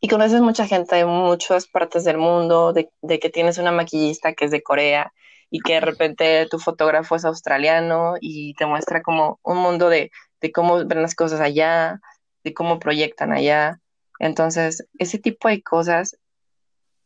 y 0.02 0.08
conoces 0.08 0.42
mucha 0.42 0.68
gente 0.68 0.96
de 0.96 1.06
muchas 1.06 1.68
partes 1.68 2.04
del 2.04 2.18
mundo, 2.18 2.74
de, 2.74 2.90
de 3.02 3.20
que 3.20 3.30
tienes 3.30 3.60
una 3.60 3.72
maquillista 3.72 4.34
que 4.34 4.46
es 4.46 4.52
de 4.52 4.64
Corea 4.64 5.14
y 5.50 5.60
que 5.60 5.74
de 5.74 5.82
repente 5.82 6.48
tu 6.50 6.60
fotógrafo 6.60 7.16
es 7.16 7.26
australiano 7.26 8.16
y 8.20 8.54
te 8.56 8.66
muestra 8.66 9.02
como 9.02 9.40
un 9.44 9.58
mundo 9.58 9.90
de, 9.90 10.12
de 10.42 10.52
cómo 10.52 10.86
ven 10.86 11.02
las 11.02 11.16
cosas 11.16 11.40
allá, 11.40 12.00
de 12.44 12.54
cómo 12.54 12.80
proyectan 12.80 13.32
allá. 13.32 13.80
Entonces, 14.20 14.88
ese 14.98 15.20
tipo 15.20 15.48
de 15.48 15.62
cosas 15.62 16.18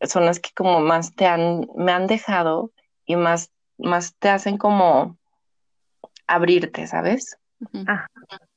son 0.01 0.25
las 0.25 0.39
que 0.39 0.51
como 0.55 0.79
más 0.79 1.13
te 1.15 1.25
han, 1.25 1.67
me 1.75 1.91
han 1.91 2.07
dejado 2.07 2.71
y 3.05 3.15
más, 3.15 3.51
más 3.77 4.15
te 4.15 4.29
hacen 4.29 4.57
como 4.57 5.17
abrirte, 6.27 6.87
¿sabes? 6.87 7.37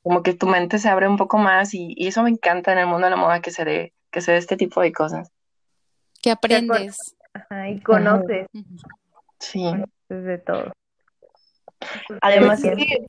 Como 0.01 0.23
que 0.23 0.33
tu 0.33 0.47
mente 0.47 0.79
se 0.79 0.89
abre 0.89 1.07
un 1.07 1.17
poco 1.17 1.37
más 1.37 1.73
y, 1.73 1.93
y 1.97 2.07
eso 2.07 2.23
me 2.23 2.29
encanta 2.29 2.71
en 2.71 2.79
el 2.79 2.87
mundo 2.87 3.05
de 3.05 3.11
la 3.11 3.17
moda 3.17 3.41
que 3.41 3.51
se 3.51 3.65
dé, 3.65 3.93
que 4.11 4.21
se 4.21 4.31
dé 4.31 4.37
este 4.37 4.57
tipo 4.57 4.81
de 4.81 4.93
cosas. 4.93 5.31
Que 6.21 6.31
aprendes. 6.31 7.15
Ajá, 7.33 7.69
y 7.69 7.81
conoces. 7.81 8.47
Sí. 9.43 9.63
conoces 9.63 10.25
de 10.25 10.37
todo. 10.39 10.71
Además 12.21 12.63
es 12.63 12.75
que 12.75 13.05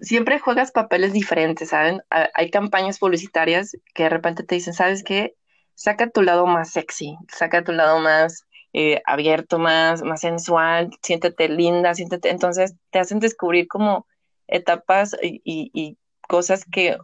siempre 0.00 0.38
juegas 0.38 0.72
papeles 0.72 1.12
diferentes, 1.12 1.70
¿saben? 1.70 2.02
Ha- 2.10 2.30
Hay 2.34 2.50
campañas 2.50 2.98
publicitarias 2.98 3.76
que 3.94 4.04
de 4.04 4.08
repente 4.10 4.42
te 4.42 4.54
dicen, 4.56 4.74
¿sabes 4.74 5.02
qué? 5.02 5.34
Saca 5.74 6.10
tu 6.10 6.22
lado 6.22 6.46
más 6.46 6.70
sexy, 6.72 7.16
saca 7.28 7.62
tu 7.64 7.72
lado 7.72 8.00
más 8.00 8.42
eh, 8.72 9.00
abierto, 9.06 9.58
más, 9.58 10.02
más 10.02 10.20
sensual, 10.20 10.90
siéntete 11.02 11.48
linda, 11.48 11.94
siéntete. 11.94 12.30
Entonces 12.30 12.74
te 12.90 12.98
hacen 12.98 13.20
descubrir 13.20 13.68
como 13.68 14.06
etapas 14.48 15.16
y, 15.22 15.40
y 15.44 15.96
cosas 16.28 16.64
que 16.70 16.96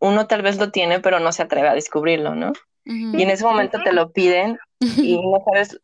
uno 0.00 0.26
tal 0.26 0.42
vez 0.42 0.58
lo 0.58 0.70
tiene, 0.70 1.00
pero 1.00 1.20
no 1.20 1.32
se 1.32 1.42
atreve 1.42 1.68
a 1.68 1.74
descubrirlo, 1.74 2.34
¿no? 2.34 2.52
Y 2.84 3.22
en 3.22 3.30
ese 3.30 3.44
momento 3.44 3.78
te 3.82 3.92
lo 3.92 4.10
piden 4.10 4.58
y 4.80 5.16
no 5.22 5.38
sabes 5.44 5.80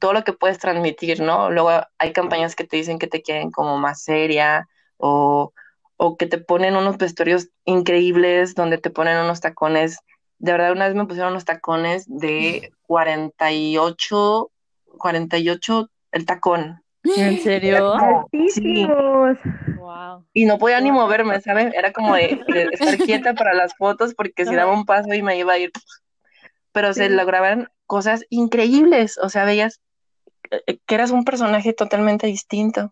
todo 0.00 0.12
lo 0.12 0.24
que 0.24 0.32
puedes 0.32 0.58
transmitir, 0.58 1.20
¿no? 1.20 1.50
Luego 1.50 1.70
hay 1.98 2.12
campañas 2.12 2.54
que 2.54 2.64
te 2.64 2.76
dicen 2.76 2.98
que 2.98 3.06
te 3.06 3.22
quieren 3.22 3.50
como 3.50 3.78
más 3.78 4.02
seria 4.02 4.68
o, 4.96 5.52
o 5.96 6.16
que 6.16 6.26
te 6.26 6.38
ponen 6.38 6.76
unos 6.76 6.98
vestuarios 6.98 7.48
increíbles 7.64 8.54
donde 8.54 8.78
te 8.78 8.90
ponen 8.90 9.18
unos 9.18 9.40
tacones. 9.40 9.98
De 10.38 10.52
verdad, 10.52 10.72
una 10.72 10.86
vez 10.86 10.96
me 10.96 11.06
pusieron 11.06 11.32
unos 11.32 11.44
tacones 11.44 12.04
de 12.08 12.72
48, 12.86 14.50
48 14.98 15.90
el 16.12 16.26
tacón. 16.26 16.82
¿En 17.04 17.38
serio? 17.42 17.94
Sí. 18.48 18.86
Wow. 19.78 20.26
Y 20.32 20.44
no 20.44 20.58
podía 20.58 20.80
ni 20.80 20.92
moverme, 20.92 21.40
¿sabes? 21.40 21.72
Era 21.74 21.92
como 21.92 22.14
de, 22.14 22.40
de 22.48 22.68
estar 22.72 22.96
quieta 22.98 23.34
para 23.34 23.54
las 23.54 23.76
fotos 23.76 24.14
porque 24.14 24.44
si 24.44 24.54
daba 24.54 24.72
un 24.72 24.84
paso 24.84 25.12
y 25.12 25.22
me 25.22 25.36
iba 25.38 25.52
a 25.52 25.58
ir 25.58 25.72
pero 26.72 26.94
se 26.94 27.08
lograban 27.10 27.68
cosas 27.92 28.24
increíbles, 28.30 29.18
o 29.18 29.28
sea, 29.28 29.44
veías 29.44 29.82
eh, 30.50 30.78
que 30.86 30.94
eras 30.94 31.10
un 31.10 31.24
personaje 31.24 31.74
totalmente 31.74 32.26
distinto. 32.26 32.90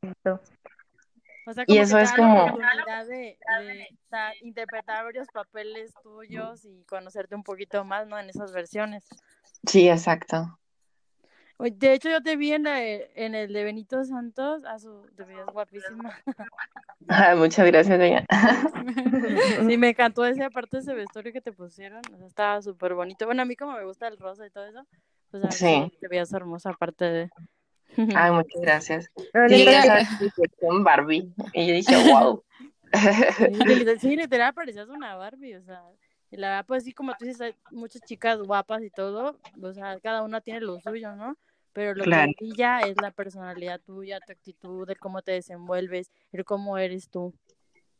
O 1.46 1.54
sea, 1.54 1.64
Y 1.66 1.78
eso 1.78 1.96
que 1.96 2.02
es 2.02 2.10
la 2.10 2.16
como- 2.16 2.44
oportunidad 2.44 3.06
de, 3.06 3.38
interpretar 4.42 5.02
varios 5.04 5.26
papeles 5.32 5.94
tuyos 6.02 6.66
y 6.66 6.84
conocerte 6.84 7.34
un 7.34 7.42
poquito 7.42 7.82
más, 7.82 8.08
¿no? 8.08 8.18
En 8.18 8.28
esas 8.28 8.52
versiones. 8.52 9.06
Sí, 9.66 9.88
exacto. 9.88 10.58
De 11.62 11.92
hecho, 11.92 12.08
yo 12.08 12.22
te 12.22 12.36
vi 12.36 12.52
en, 12.52 12.62
la- 12.64 12.82
en 12.82 13.34
el 13.34 13.52
de 13.52 13.64
Benito 13.64 14.02
Santos, 14.04 14.64
a 14.64 14.78
su, 14.78 15.02
te 15.16 15.24
veías 15.24 15.46
guapísima. 15.52 16.16
Ay, 17.08 17.36
muchas 17.38 17.66
gracias, 17.66 17.98
Bella. 17.98 18.24
Sí, 19.68 19.76
me 19.76 19.90
encantó 19.90 20.24
esa 20.24 20.48
parte 20.50 20.78
de 20.78 20.82
ese 20.82 20.94
vestuario 20.94 21.32
que 21.32 21.40
te 21.40 21.52
pusieron, 21.52 22.00
o 22.14 22.16
sea, 22.18 22.26
estaba 22.26 22.62
súper 22.62 22.94
bonito. 22.94 23.26
Bueno, 23.26 23.42
a 23.42 23.44
mí 23.44 23.56
como 23.56 23.72
me 23.76 23.84
gusta 23.84 24.08
el 24.08 24.16
rosa 24.18 24.46
y 24.46 24.50
todo 24.50 24.66
eso, 24.66 24.86
pues 25.30 25.44
a 25.44 25.50
Sí. 25.50 25.92
te 26.00 26.08
veías 26.08 26.32
hermosa 26.32 26.70
aparte 26.70 27.04
de... 27.04 27.30
Ay, 28.14 28.30
muchas 28.32 28.60
gracias. 28.62 29.10
Sí, 29.48 29.66
Barbie. 30.82 31.32
Y 31.52 31.66
yo 31.66 31.74
dije, 31.74 32.10
wow. 32.12 32.42
Sí, 33.38 33.64
literal- 33.64 34.00
Sí, 34.00 34.16
literal 34.16 34.54
parecías 34.54 34.88
una 34.88 35.14
Barbie, 35.16 35.56
o 35.56 35.62
sea, 35.62 35.82
y 36.30 36.36
la 36.36 36.48
verdad, 36.48 36.64
pues 36.66 36.84
sí, 36.84 36.92
como 36.92 37.12
tú 37.18 37.24
dices, 37.24 37.40
hay 37.40 37.54
muchas 37.70 38.02
chicas 38.02 38.38
guapas 38.38 38.82
y 38.82 38.90
todo, 38.90 39.36
o 39.62 39.72
sea, 39.72 39.98
cada 40.00 40.22
una 40.22 40.40
tiene 40.40 40.60
lo 40.60 40.80
suyo, 40.80 41.14
¿no? 41.16 41.36
Pero 41.72 41.94
lo 41.94 42.04
Claro. 42.04 42.32
que 42.36 42.44
brilla 42.44 42.80
es 42.80 42.96
la 43.00 43.10
personalidad 43.12 43.80
tuya, 43.80 44.18
tu 44.20 44.32
actitud, 44.32 44.88
el 44.90 44.98
cómo 44.98 45.22
te 45.22 45.32
desenvuelves, 45.32 46.10
el 46.32 46.44
cómo 46.44 46.78
eres 46.78 47.08
tú. 47.08 47.32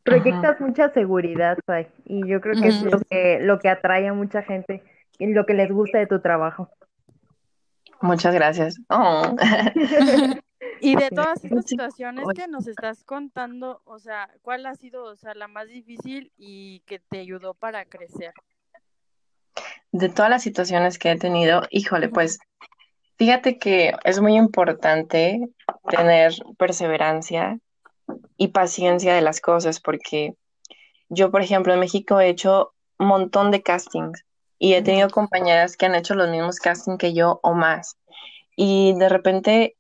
proyectas 0.03 0.61
mucha 0.61 0.93
seguridad, 0.93 1.59
Sai, 1.67 1.87
y 2.05 2.27
yo 2.27 2.41
creo 2.41 2.61
que 2.61 2.69
es 2.69 2.83
lo 2.83 2.99
que, 3.01 3.39
lo 3.41 3.59
que 3.59 3.69
atrae 3.69 4.09
a 4.09 4.13
mucha 4.15 4.43
gente 4.43 4.83
y 5.19 5.27
lo 5.33 5.45
que 5.47 5.55
les 5.55 5.71
gusta 5.71 5.99
de 5.99 6.07
tu 6.07 6.21
trabajo. 6.21 6.69
Muchas 8.01 8.35
gracias. 8.35 8.81
Oh. 8.89 9.37
Y 10.83 10.97
de 10.97 11.11
todas 11.11 11.45
estas 11.45 11.67
situaciones 11.67 12.27
que 12.35 12.49
nos 12.49 12.67
estás 12.67 13.05
contando, 13.05 13.83
o 13.85 13.99
sea, 13.99 14.31
¿cuál 14.43 14.65
ha 14.67 14.75
sido, 14.75 15.05
o 15.05 15.17
sea, 15.17 15.35
la 15.35 15.47
más 15.49 15.69
difícil 15.69 16.33
y 16.39 16.81
que 16.81 16.99
te 16.99 17.19
ayudó 17.19 17.53
para 17.55 17.85
crecer? 17.85 18.33
De 19.93 20.09
todas 20.09 20.31
las 20.31 20.43
situaciones 20.43 20.99
que 20.99 21.11
he 21.11 21.19
tenido, 21.19 21.63
híjole, 21.71 22.09
pues 22.09 22.39
fíjate 23.21 23.59
que 23.59 23.93
es 24.05 24.19
muy 24.19 24.35
importante 24.35 25.47
tener 25.91 26.33
perseverancia 26.57 27.59
y 28.39 28.49
paciencia 28.49 29.15
de 29.15 29.21
las 29.21 29.43
cosas, 29.43 29.79
porque 29.79 30.37
yo, 31.11 31.31
por 31.31 31.43
ejemplo, 31.43 31.75
en 31.75 31.81
México 31.81 32.19
he 32.19 32.31
hecho 32.31 32.73
un 32.99 33.09
montón 33.09 33.51
de 33.51 33.63
castings 33.63 34.25
y 34.59 34.73
he 34.73 34.81
tenido 34.81 35.11
compañeras 35.11 35.77
que 35.77 35.85
han 35.85 35.95
hecho 35.97 36.15
los 36.15 36.31
mismos 36.31 36.61
castings 36.61 36.97
que 36.97 37.13
yo 37.13 37.41
o 37.43 37.53
más. 37.53 37.99
Y 38.57 38.95
de 38.95 39.11
repente, 39.11 39.77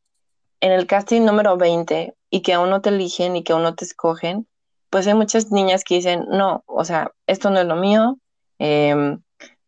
en 0.60 0.72
el 0.72 0.86
casting 0.86 1.22
número 1.22 1.56
20 1.56 2.12
y 2.28 2.42
que 2.42 2.52
aún 2.52 2.68
no 2.68 2.82
te 2.82 2.90
eligen 2.90 3.36
y 3.36 3.42
que 3.42 3.54
aún 3.54 3.62
no 3.62 3.74
te 3.74 3.86
escogen, 3.86 4.46
pues 4.90 5.06
hay 5.06 5.14
muchas 5.14 5.50
niñas 5.50 5.82
que 5.82 5.94
dicen, 5.94 6.26
no, 6.28 6.62
o 6.66 6.84
sea, 6.84 7.12
esto 7.26 7.48
no 7.48 7.58
es 7.58 7.66
lo 7.66 7.76
mío, 7.76 8.18
em, 8.58 9.22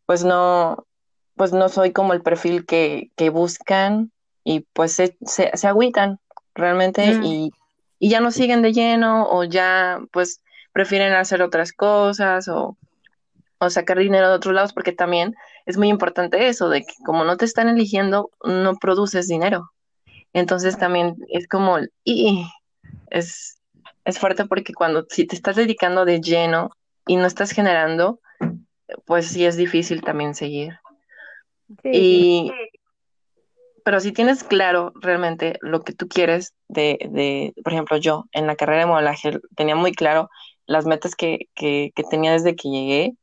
pues 0.05 0.27
no, 0.27 0.85
pues 1.43 1.53
no 1.53 1.69
soy 1.69 1.91
como 1.91 2.13
el 2.13 2.23
perfil 2.23 2.65
que, 2.65 3.11
que 3.17 3.29
buscan 3.29 4.13
y 4.45 4.61
pues 4.61 4.93
se, 4.93 5.17
se, 5.27 5.51
se 5.53 5.67
agüitan 5.67 6.21
realmente 6.55 7.05
Mm. 7.17 7.25
y, 7.25 7.51
y 7.99 8.11
ya 8.11 8.21
no 8.21 8.31
siguen 8.31 8.63
de 8.63 8.73
lleno 8.73 9.27
o 9.29 9.43
ya 9.43 9.99
pues 10.13 10.41
prefieren 10.73 11.15
hacer 11.15 11.43
otras 11.43 11.73
cosas 11.73 12.47
o, 12.47 12.77
o 13.59 13.71
sacar 13.71 13.99
dinero 13.99 14.29
de 14.29 14.37
otros 14.37 14.55
lados 14.55 14.73
porque 14.73 14.93
también 14.93 15.35
es 15.67 15.77
muy 15.77 15.89
importante 15.89 16.47
eso 16.47 16.69
de 16.69 16.83
que 16.83 16.95
como 17.05 17.25
no 17.25 17.37
te 17.37 17.45
están 17.45 17.69
eligiendo 17.69 18.31
no 18.45 18.77
produces 18.77 19.27
dinero. 19.27 19.73
Entonces 20.33 20.79
también 20.79 21.17
es 21.29 21.49
como, 21.49 21.79
y 22.05 22.47
es, 23.11 23.57
es 24.05 24.17
fuerte 24.17 24.45
porque 24.45 24.75
cuando 24.75 25.07
si 25.11 25.27
te 25.27 25.35
estás 25.35 25.57
dedicando 25.57 26.05
de 26.05 26.21
lleno 26.21 26.71
y 27.05 27.17
no 27.17 27.27
estás 27.27 27.51
generando, 27.51 28.21
pues 29.07 29.27
sí 29.27 29.45
es 29.45 29.57
difícil 29.57 30.03
también 30.03 30.37
seguir. 30.37 30.79
Sí, 31.83 31.91
Y, 31.93 32.53
pero 33.85 34.01
si 34.01 34.13
tienes 34.13 34.45
claro 34.45 34.93
realmente 35.01 35.59
lo 35.61 35.83
que 35.83 35.93
tú 35.93 36.09
quieres 36.09 36.55
de, 36.69 36.99
de, 37.11 37.53
por 37.63 37.73
ejemplo, 37.73 37.97
yo 37.97 38.27
en 38.33 38.47
la 38.47 38.57
carrera 38.57 38.81
de 38.81 38.87
modelaje 38.87 39.41
tenía 39.57 39.75
muy 39.75 39.93
claro 39.93 40.31
las 40.67 40.87
metas 40.87 41.15
que, 41.15 41.49
que, 41.55 41.93
que 41.95 42.03
tenía 42.05 42.33
desde 42.33 42.55
que 42.57 42.69
llegué. 42.69 43.17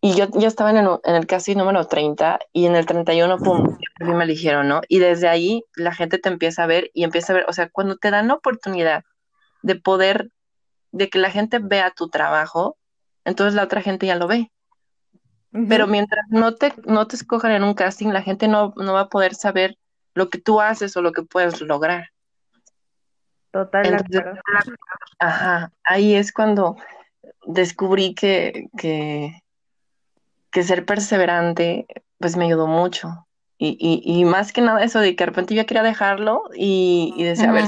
Y 0.00 0.14
yo, 0.14 0.26
yo 0.32 0.48
estaba 0.48 0.70
en 0.70 0.78
el, 0.78 0.88
en 1.04 1.14
el 1.14 1.26
casting 1.26 1.56
número 1.56 1.86
30 1.86 2.40
y 2.52 2.66
en 2.66 2.74
el 2.74 2.86
31, 2.86 3.38
pum, 3.38 3.76
a 4.00 4.04
mí 4.04 4.14
me 4.14 4.24
eligieron, 4.24 4.66
¿no? 4.66 4.80
Y 4.88 4.98
desde 4.98 5.28
ahí 5.28 5.64
la 5.76 5.94
gente 5.94 6.18
te 6.18 6.28
empieza 6.28 6.64
a 6.64 6.66
ver 6.66 6.90
y 6.92 7.04
empieza 7.04 7.32
a 7.32 7.36
ver, 7.36 7.46
o 7.48 7.52
sea, 7.52 7.68
cuando 7.68 7.96
te 7.96 8.10
dan 8.10 8.28
la 8.28 8.34
oportunidad 8.34 9.04
de 9.62 9.76
poder, 9.76 10.30
de 10.90 11.08
que 11.08 11.18
la 11.18 11.30
gente 11.30 11.60
vea 11.60 11.92
tu 11.92 12.08
trabajo, 12.08 12.76
entonces 13.24 13.54
la 13.54 13.62
otra 13.62 13.80
gente 13.80 14.06
ya 14.06 14.16
lo 14.16 14.26
ve. 14.26 14.50
Pero 15.68 15.86
mientras 15.86 16.24
no 16.30 16.54
te, 16.54 16.72
no 16.86 17.06
te 17.06 17.16
escojan 17.16 17.52
en 17.52 17.62
un 17.62 17.74
casting, 17.74 18.08
la 18.08 18.22
gente 18.22 18.48
no, 18.48 18.72
no 18.76 18.94
va 18.94 19.00
a 19.00 19.08
poder 19.08 19.34
saber 19.34 19.76
lo 20.14 20.30
que 20.30 20.38
tú 20.38 20.60
haces 20.60 20.96
o 20.96 21.02
lo 21.02 21.12
que 21.12 21.22
puedes 21.22 21.60
lograr. 21.60 22.08
Total 23.50 23.82
de 23.82 23.88
Entonces, 23.88 24.20
acuerdo. 24.20 24.76
ajá, 25.18 25.72
ahí 25.84 26.14
es 26.14 26.32
cuando 26.32 26.76
descubrí 27.44 28.14
que, 28.14 28.68
que, 28.78 29.42
que 30.50 30.62
ser 30.62 30.86
perseverante, 30.86 31.86
pues 32.18 32.36
me 32.36 32.46
ayudó 32.46 32.66
mucho. 32.66 33.26
Y, 33.58 33.76
y, 33.78 34.20
y 34.20 34.24
más 34.24 34.52
que 34.52 34.62
nada 34.62 34.82
eso 34.82 35.00
de 35.00 35.14
que 35.14 35.24
de 35.24 35.30
repente 35.30 35.54
yo 35.54 35.66
quería 35.66 35.82
dejarlo 35.82 36.44
y, 36.54 37.12
y 37.16 37.24
decía, 37.24 37.50
a 37.50 37.52
ver, 37.52 37.66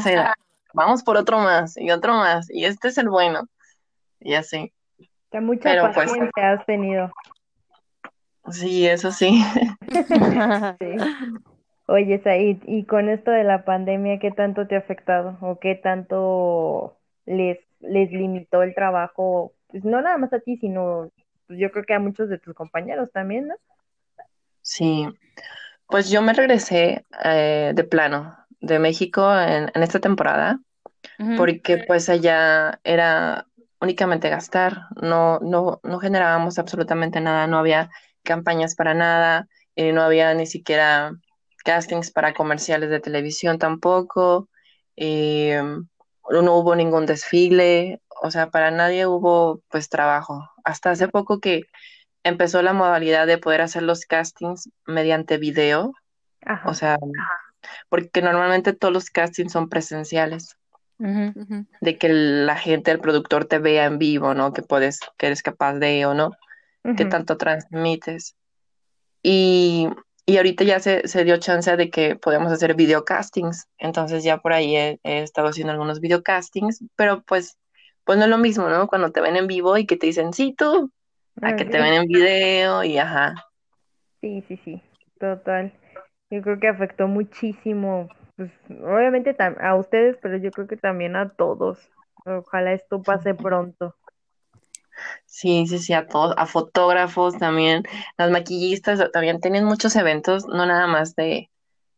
vamos 0.72 1.02
por 1.02 1.18
otro 1.18 1.38
más 1.38 1.76
y 1.76 1.90
otro 1.90 2.14
más, 2.14 2.50
y 2.50 2.64
este 2.64 2.88
es 2.88 2.98
el 2.98 3.10
bueno. 3.10 3.46
Y 4.20 4.34
así, 4.34 4.72
Que 5.30 5.40
mucha 5.40 5.64
Pero, 5.64 5.92
pues, 5.92 6.08
paciencia 6.08 6.52
has 6.52 6.64
tenido. 6.64 7.12
Sí, 8.52 8.86
eso 8.86 9.10
sí. 9.10 9.42
Sí. 10.80 10.86
Oye, 11.86 12.20
Said, 12.22 12.58
y 12.66 12.84
con 12.84 13.08
esto 13.08 13.30
de 13.30 13.44
la 13.44 13.64
pandemia, 13.64 14.18
¿qué 14.18 14.30
tanto 14.30 14.66
te 14.66 14.74
ha 14.74 14.78
afectado? 14.78 15.36
¿O 15.42 15.58
qué 15.58 15.74
tanto 15.74 16.96
les, 17.26 17.58
les 17.80 18.10
limitó 18.10 18.62
el 18.62 18.74
trabajo? 18.74 19.52
Pues 19.68 19.84
no 19.84 20.00
nada 20.00 20.16
más 20.16 20.32
a 20.32 20.40
ti, 20.40 20.56
sino 20.56 21.10
pues 21.46 21.58
yo 21.58 21.70
creo 21.70 21.84
que 21.84 21.94
a 21.94 21.98
muchos 21.98 22.28
de 22.28 22.38
tus 22.38 22.54
compañeros 22.54 23.12
también, 23.12 23.48
¿no? 23.48 23.54
Sí, 24.62 25.06
pues 25.88 26.10
yo 26.10 26.22
me 26.22 26.32
regresé 26.32 27.04
eh, 27.22 27.72
de 27.74 27.84
plano 27.84 28.36
de 28.60 28.78
México 28.78 29.30
en, 29.38 29.70
en 29.74 29.82
esta 29.82 30.00
temporada 30.00 30.58
porque 31.36 31.84
pues 31.86 32.08
allá 32.08 32.80
era 32.82 33.46
únicamente 33.80 34.30
gastar, 34.30 34.86
no, 35.00 35.38
no, 35.40 35.80
no 35.82 35.98
generábamos 35.98 36.58
absolutamente 36.58 37.20
nada, 37.20 37.46
no 37.46 37.58
había 37.58 37.90
campañas 38.24 38.74
para 38.74 38.94
nada, 38.94 39.46
eh, 39.76 39.92
no 39.92 40.02
había 40.02 40.34
ni 40.34 40.46
siquiera 40.46 41.12
castings 41.64 42.10
para 42.10 42.34
comerciales 42.34 42.90
de 42.90 43.00
televisión 43.00 43.58
tampoco, 43.58 44.48
eh, 44.96 45.62
no 45.62 46.56
hubo 46.56 46.74
ningún 46.74 47.06
desfile, 47.06 48.00
o 48.22 48.30
sea, 48.30 48.50
para 48.50 48.70
nadie 48.70 49.06
hubo 49.06 49.62
pues 49.70 49.88
trabajo. 49.88 50.50
Hasta 50.64 50.90
hace 50.90 51.08
poco 51.08 51.40
que 51.40 51.62
empezó 52.22 52.62
la 52.62 52.72
modalidad 52.72 53.26
de 53.26 53.38
poder 53.38 53.60
hacer 53.60 53.82
los 53.82 54.06
castings 54.06 54.70
mediante 54.86 55.38
video, 55.38 55.92
Ajá. 56.44 56.68
o 56.68 56.74
sea, 56.74 56.98
porque 57.88 58.22
normalmente 58.22 58.72
todos 58.72 58.92
los 58.92 59.10
castings 59.10 59.52
son 59.52 59.68
presenciales 59.68 60.56
de 60.98 61.98
que 61.98 62.08
la 62.08 62.56
gente, 62.56 62.90
el 62.90 63.00
productor 63.00 63.46
te 63.46 63.58
vea 63.58 63.84
en 63.84 63.98
vivo, 63.98 64.32
¿no? 64.32 64.52
Que 64.52 64.62
puedes, 64.62 65.00
que 65.18 65.26
eres 65.26 65.42
capaz 65.42 65.74
de 65.74 66.06
o 66.06 66.14
no, 66.14 66.30
qué 66.96 67.04
tanto 67.06 67.36
transmites. 67.36 68.36
Y, 69.22 69.88
y 70.26 70.36
ahorita 70.36 70.64
ya 70.64 70.80
se, 70.80 71.08
se 71.08 71.24
dio 71.24 71.38
chance 71.38 71.76
de 71.76 71.90
que 71.90 72.16
podemos 72.16 72.52
hacer 72.52 72.74
videocastings, 72.74 73.66
entonces 73.78 74.22
ya 74.22 74.38
por 74.38 74.52
ahí 74.52 74.76
he, 74.76 75.00
he 75.02 75.22
estado 75.22 75.48
haciendo 75.48 75.72
algunos 75.72 76.00
videocastings, 76.00 76.84
pero 76.96 77.22
pues 77.22 77.58
pues 78.04 78.18
no 78.18 78.24
es 78.24 78.30
lo 78.30 78.38
mismo, 78.38 78.68
¿no? 78.68 78.86
Cuando 78.86 79.10
te 79.10 79.20
ven 79.20 79.36
en 79.36 79.46
vivo 79.46 79.76
y 79.78 79.86
que 79.86 79.96
te 79.96 80.06
dicen, 80.06 80.32
sí, 80.32 80.54
tú, 80.56 80.90
a 81.42 81.56
que 81.56 81.64
te 81.64 81.80
ven 81.80 81.94
en 81.94 82.06
video 82.06 82.84
y 82.84 82.98
ajá. 82.98 83.34
Sí, 84.20 84.44
sí, 84.46 84.58
sí, 84.64 84.82
total. 85.18 85.72
Yo 86.30 86.42
creo 86.42 86.58
que 86.60 86.68
afectó 86.68 87.08
muchísimo, 87.08 88.08
pues 88.36 88.50
obviamente 88.68 89.34
a 89.38 89.74
ustedes, 89.74 90.16
pero 90.20 90.36
yo 90.36 90.50
creo 90.50 90.66
que 90.66 90.76
también 90.76 91.16
a 91.16 91.30
todos. 91.30 91.78
Ojalá 92.26 92.72
esto 92.72 93.02
pase 93.02 93.34
pronto. 93.34 93.94
Sí, 95.26 95.66
sí, 95.66 95.78
sí, 95.78 95.92
a 95.92 96.06
todos, 96.06 96.34
a 96.38 96.46
fotógrafos 96.46 97.36
también, 97.38 97.82
las 98.16 98.30
maquillistas 98.30 99.10
también 99.12 99.40
tienen 99.40 99.64
muchos 99.64 99.96
eventos, 99.96 100.46
no 100.46 100.64
nada 100.66 100.86
más 100.86 101.14
de, 101.16 101.50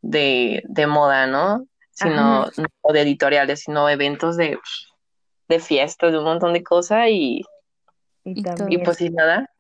de, 0.03 0.63
de 0.67 0.87
moda, 0.87 1.27
¿no? 1.27 1.67
Sino, 1.91 2.47
o 2.83 2.93
de 2.93 3.01
editoriales, 3.03 3.61
sino 3.61 3.89
eventos 3.89 4.37
de, 4.37 4.59
de 5.49 5.61
fiestas, 5.61 6.13
de 6.13 6.19
un 6.19 6.25
montón 6.25 6.53
de 6.53 6.63
cosas 6.63 7.07
y, 7.09 7.43
Y 8.25 8.41
Y 8.41 8.75
y 8.75 8.79
pues 8.79 8.99
sin 8.99 9.15
nada. 9.15 9.51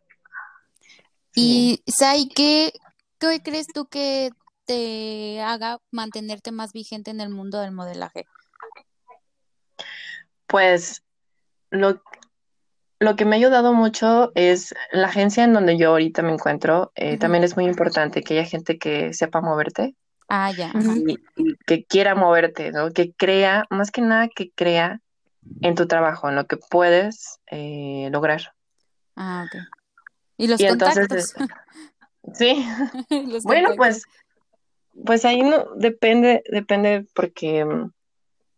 Sí. 1.33 1.83
Y, 1.85 1.92
Sai, 1.92 2.29
¿qué, 2.29 2.72
qué 3.18 3.42
crees 3.42 3.66
tú 3.68 3.87
que 3.87 4.31
te 4.64 5.40
haga 5.40 5.81
mantenerte 5.90 6.51
más 6.51 6.72
vigente 6.72 7.11
en 7.11 7.20
el 7.20 7.31
mundo 7.31 7.61
del 7.61 7.72
modelaje? 7.72 8.27
Pues 10.46 11.03
lo, 11.70 12.03
lo 12.99 13.17
que 13.17 13.25
me 13.25 13.37
ha 13.37 13.39
ayudado 13.39 13.73
mucho 13.75 14.33
es 14.35 14.75
la 14.93 15.09
agencia 15.09 15.45
en 15.45 15.53
donde 15.53 15.77
yo 15.77 15.91
ahorita 15.91 16.23
me 16.23 16.33
encuentro. 16.33 16.93
eh. 16.95 17.19
También 17.19 17.45
es 17.45 17.57
muy 17.57 17.67
importante 17.67 18.23
que 18.23 18.39
haya 18.39 18.49
gente 18.49 18.79
que 18.79 19.13
sepa 19.15 19.41
moverte 19.41 19.95
Ah, 20.29 20.51
ya. 20.51 20.73
Y, 21.07 21.19
y 21.37 21.57
que 21.67 21.85
quiera 21.85 22.15
moverte, 22.17 22.73
¿no? 22.73 22.91
Que 22.91 23.13
crea, 23.13 23.65
más 23.71 23.91
que 23.93 24.01
nada 24.01 24.29
que 24.29 24.51
crea 24.51 25.01
en 25.61 25.75
tu 25.77 25.87
trabajo, 25.87 26.29
en 26.29 26.35
lo 26.35 26.47
que 26.47 26.57
puedes 26.57 27.39
eh, 27.51 28.09
lograr. 28.11 28.53
Ah, 29.15 29.47
ok. 29.47 29.63
Y 30.39 30.49
los 30.49 30.61
Y 30.61 30.67
entonces, 30.67 31.33
contactos. 31.35 31.35
sí, 32.35 32.67
Los 33.29 33.45
bueno, 33.45 33.69
contactos. 33.69 33.77
pues, 33.77 35.05
pues 35.05 35.25
ahí 35.25 35.43
no 35.43 35.67
depende, 35.77 36.43
depende 36.51 37.07
porque 37.15 37.65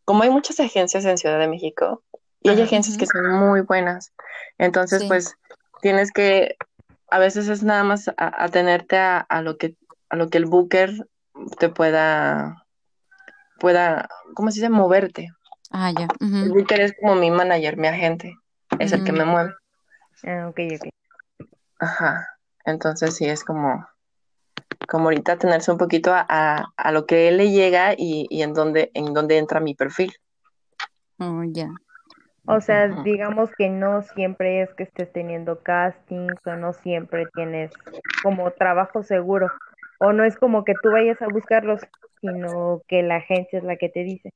como 0.06 0.22
hay 0.22 0.30
muchas 0.30 0.58
agencias 0.60 1.04
en 1.04 1.18
Ciudad 1.18 1.38
de 1.38 1.48
México 1.48 2.02
y 2.40 2.50
hay 2.50 2.60
agencias 2.62 2.96
que 2.96 3.06
son 3.06 3.30
muy 3.32 3.60
buenas, 3.62 4.12
entonces 4.58 5.00
Sí. 5.02 5.08
pues 5.08 5.34
tienes 5.82 6.12
que, 6.12 6.56
a 7.10 7.18
veces 7.18 7.48
es 7.48 7.62
nada 7.62 7.84
más 7.84 8.08
a- 8.08 8.14
atenerte 8.44 8.96
a, 8.98 9.18
a 9.18 9.42
lo 9.42 9.56
que, 9.58 9.76
a 10.10 10.16
lo 10.16 10.28
que 10.28 10.38
el 10.38 10.46
booker 10.46 10.92
te 11.58 11.68
pueda, 11.68 12.64
pueda, 13.58 14.08
¿cómo 14.34 14.50
se 14.50 14.60
dice? 14.60 14.70
Moverte. 14.70 15.28
Ah, 15.70 15.90
ya. 15.90 16.08
El 16.20 16.50
booker 16.50 16.80
es 16.80 16.94
como 17.00 17.14
mi 17.14 17.30
manager, 17.30 17.76
mi 17.76 17.88
agente, 17.88 18.34
es 18.78 18.92
el 18.92 19.04
que 19.04 19.12
me 19.12 19.24
Mm. 19.24 19.28
mueve. 19.28 19.54
Ah, 20.24 20.48
ok, 20.48 20.60
ok. 20.80 20.88
Ajá. 21.80 22.26
Entonces 22.64 23.14
sí 23.16 23.24
es 23.26 23.44
como, 23.44 23.86
como 24.88 25.04
ahorita 25.04 25.38
tenerse 25.38 25.70
un 25.72 25.78
poquito 25.78 26.12
a, 26.12 26.24
a, 26.28 26.66
a 26.76 26.92
lo 26.92 27.06
que 27.06 27.28
él 27.28 27.36
le 27.38 27.50
llega 27.50 27.94
y, 27.96 28.26
y 28.30 28.42
en 28.42 28.52
dónde, 28.54 28.90
en 28.94 29.14
dónde 29.14 29.38
entra 29.38 29.60
mi 29.60 29.74
perfil. 29.74 30.12
Oh, 31.18 31.42
ya. 31.44 31.68
O 32.50 32.62
sea, 32.62 32.88
digamos 33.02 33.50
que 33.58 33.68
no 33.68 34.00
siempre 34.00 34.62
es 34.62 34.72
que 34.72 34.84
estés 34.84 35.12
teniendo 35.12 35.62
castings 35.62 36.34
o 36.46 36.56
no 36.56 36.72
siempre 36.72 37.26
tienes 37.34 37.70
como 38.22 38.50
trabajo 38.52 39.02
seguro. 39.02 39.52
O 39.98 40.14
no 40.14 40.24
es 40.24 40.34
como 40.36 40.64
que 40.64 40.72
tú 40.82 40.90
vayas 40.90 41.20
a 41.20 41.26
buscarlos, 41.28 41.82
sino 42.22 42.80
que 42.88 43.02
la 43.02 43.16
agencia 43.16 43.58
es 43.58 43.64
la 43.64 43.76
que 43.76 43.90
te 43.90 44.02
dice. 44.02 44.32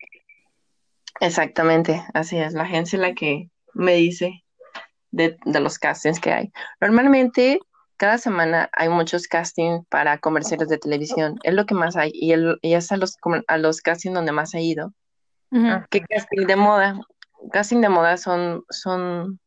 Exactamente, 1.21 2.03
así 2.13 2.37
es. 2.37 2.53
La 2.53 2.65
agencia 2.65 2.99
es 2.99 3.01
la 3.01 3.15
que 3.15 3.49
me 3.73 3.95
dice 3.95 4.45
de, 5.11 5.39
de 5.47 5.61
los 5.61 5.79
castings 5.79 6.21
que 6.21 6.33
hay. 6.33 6.53
Normalmente, 6.83 7.61
cada 7.97 8.19
semana 8.19 8.69
hay 8.75 8.91
muchos 8.91 9.27
castings 9.27 9.87
para 9.89 10.19
comerciales 10.19 10.69
de 10.69 10.77
televisión. 10.77 11.39
Es 11.45 11.55
lo 11.55 11.65
que 11.65 11.75
más 11.75 11.97
hay. 11.97 12.11
Y, 12.13 12.33
el, 12.33 12.59
y 12.61 12.75
es 12.75 12.93
a 12.93 12.99
los, 12.99 13.17
a 13.47 13.57
los 13.57 13.81
castings 13.81 14.15
donde 14.15 14.33
más 14.33 14.53
he 14.53 14.61
ido. 14.61 14.93
¿Qué 15.91 16.03
casting 16.03 16.47
de 16.47 16.57
moda? 16.57 17.01
Casting 17.51 17.81
de 17.81 17.89
moda 17.89 18.17
son, 18.17 18.65
son 18.71 19.41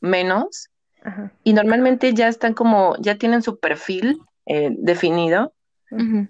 menos. 0.00 0.68
Ajá. 1.02 1.32
Y 1.44 1.52
normalmente 1.52 2.12
ya 2.14 2.28
están 2.28 2.54
como, 2.54 2.96
ya 2.98 3.16
tienen 3.16 3.42
su 3.42 3.58
perfil 3.58 4.20
eh, 4.46 4.70
definido. 4.72 5.52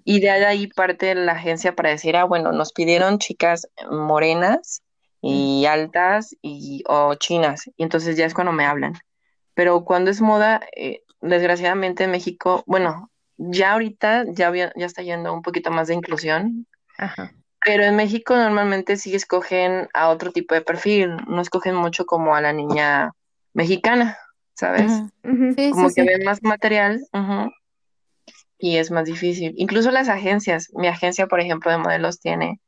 Y 0.05 0.21
de 0.21 0.31
ahí 0.31 0.65
parte 0.65 1.13
la 1.13 1.33
agencia 1.33 1.75
para 1.75 1.91
decir, 1.91 2.15
ah, 2.15 2.23
bueno, 2.23 2.51
nos 2.51 2.73
pidieron 2.73 3.19
chicas 3.19 3.67
morenas 3.91 4.81
y 5.21 5.65
altas 5.65 6.35
y 6.41 6.83
o 6.87 7.13
chinas. 7.13 7.69
Y 7.77 7.83
entonces 7.83 8.17
ya 8.17 8.25
es 8.25 8.33
cuando 8.33 8.53
me 8.53 8.65
hablan. 8.65 8.93
Pero 9.53 9.85
cuando 9.85 10.09
es 10.09 10.19
moda, 10.19 10.61
eh, 10.75 11.03
desgraciadamente 11.21 12.05
en 12.05 12.11
México, 12.11 12.63
bueno, 12.65 13.11
ya 13.37 13.73
ahorita 13.73 14.25
ya, 14.29 14.51
ya 14.53 14.71
está 14.85 15.03
yendo 15.03 15.31
un 15.31 15.43
poquito 15.43 15.69
más 15.69 15.89
de 15.89 15.93
inclusión. 15.93 16.65
Ajá. 16.97 17.31
Pero 17.63 17.83
en 17.83 17.95
México 17.95 18.35
normalmente 18.35 18.97
sí 18.97 19.13
escogen 19.15 19.87
a 19.93 20.09
otro 20.09 20.31
tipo 20.31 20.55
de 20.55 20.61
perfil. 20.61 21.15
No 21.27 21.41
escogen 21.41 21.75
mucho 21.75 22.05
como 22.05 22.35
a 22.35 22.41
la 22.41 22.53
niña 22.53 23.11
mexicana, 23.53 24.17
¿sabes? 24.55 24.91
Sí, 25.55 25.71
Como 25.71 25.89
sí, 25.89 25.95
que 25.95 26.01
sí. 26.01 26.07
ven 26.07 26.23
más 26.25 26.41
material. 26.41 27.01
y 28.57 28.77
es 28.77 28.91
más 28.91 29.05
difícil. 29.05 29.53
Incluso 29.57 29.91
las 29.91 30.07
agencias, 30.09 30.67
mi 30.73 30.87
agencia, 30.87 31.27
por 31.27 31.39
ejemplo, 31.39 31.71
de 31.71 31.77
modelos 31.77 32.19
tiene, 32.19 32.59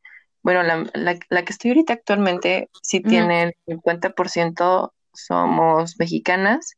bueno, 0.41 0.63
la, 0.63 0.89
la, 0.93 1.17
la 1.29 1.45
que 1.45 1.53
estoy 1.53 1.71
ahorita 1.71 1.93
actualmente 1.93 2.69
sí 2.81 2.99
tiene 3.01 3.43
el 3.43 3.53
50% 3.67 4.91
somos 5.13 5.95
mexicanas 5.99 6.73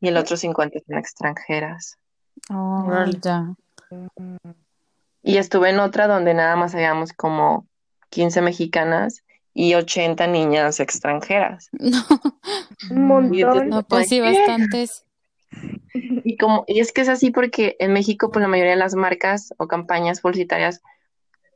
y 0.00 0.08
el 0.08 0.16
otro 0.16 0.36
50% 0.36 0.82
son 0.86 0.98
extranjeras. 0.98 1.96
Oh, 2.50 3.04
ya. 3.22 3.54
Y 5.24 5.38
estuve 5.38 5.70
en 5.70 5.80
otra 5.80 6.06
donde 6.06 6.34
nada 6.34 6.54
más 6.54 6.74
habíamos 6.74 7.12
como 7.14 7.66
15 8.10 8.42
mexicanas 8.42 9.24
y 9.54 9.74
80 9.74 10.26
niñas 10.28 10.78
extranjeras. 10.80 11.70
No, 12.90 12.96
Un 12.96 13.06
montón. 13.06 13.68
no, 13.70 13.82
pues 13.82 14.08
sí, 14.08 14.20
bastantes. 14.20 15.04
Y 16.24 16.36
como, 16.36 16.64
y 16.66 16.80
es 16.80 16.92
que 16.92 17.02
es 17.02 17.08
así 17.08 17.30
porque 17.30 17.76
en 17.78 17.92
México, 17.92 18.30
pues 18.32 18.42
la 18.42 18.48
mayoría 18.48 18.72
de 18.72 18.78
las 18.78 18.96
marcas 18.96 19.54
o 19.58 19.68
campañas 19.68 20.20
publicitarias 20.20 20.82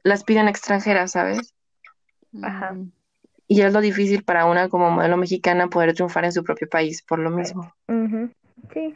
las 0.05 0.23
piden 0.23 0.47
extranjeras, 0.47 1.11
¿sabes? 1.11 1.55
Ajá. 2.41 2.73
Mm, 2.73 2.93
Y 3.49 3.63
es 3.63 3.73
lo 3.73 3.81
difícil 3.81 4.23
para 4.23 4.45
una 4.45 4.69
como 4.69 4.91
modelo 4.91 5.17
mexicana 5.17 5.67
poder 5.69 5.93
triunfar 5.95 6.25
en 6.25 6.33
su 6.33 6.45
propio 6.45 6.69
país 6.69 7.03
por 7.03 7.19
lo 7.19 7.31
mismo. 7.31 7.75
Sí. 8.73 8.95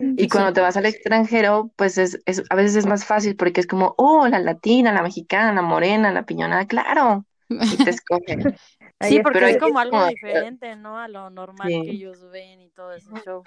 Y 0.00 0.28
cuando 0.28 0.50
sí. 0.50 0.54
te 0.54 0.60
vas 0.60 0.76
al 0.76 0.86
extranjero, 0.86 1.70
pues 1.76 1.98
es, 1.98 2.20
es- 2.26 2.42
a 2.50 2.54
veces 2.56 2.76
es 2.76 2.86
más 2.86 3.04
fácil 3.04 3.36
porque 3.36 3.60
es 3.60 3.66
como, 3.66 3.94
oh, 3.98 4.26
la 4.28 4.38
latina, 4.38 4.92
la 4.92 5.02
mexicana, 5.02 5.52
la 5.52 5.62
morena, 5.62 6.12
la 6.12 6.24
piñonada, 6.24 6.66
claro. 6.66 7.24
Y 7.48 7.76
te 7.78 7.90
escogen. 7.90 8.40
Sí, 9.00 9.20
porque 9.20 9.38
Pero 9.38 9.46
es 9.48 9.58
como 9.58 9.78
es 9.78 9.80
algo 9.80 10.00
como, 10.00 10.08
diferente, 10.08 10.76
¿no? 10.76 10.98
A 10.98 11.08
lo 11.08 11.30
normal 11.30 11.70
que 11.70 11.92
ellos 11.92 12.30
ven 12.30 12.60
y 12.60 12.68
todo 12.70 12.92
ese 12.92 13.10
show. 13.24 13.42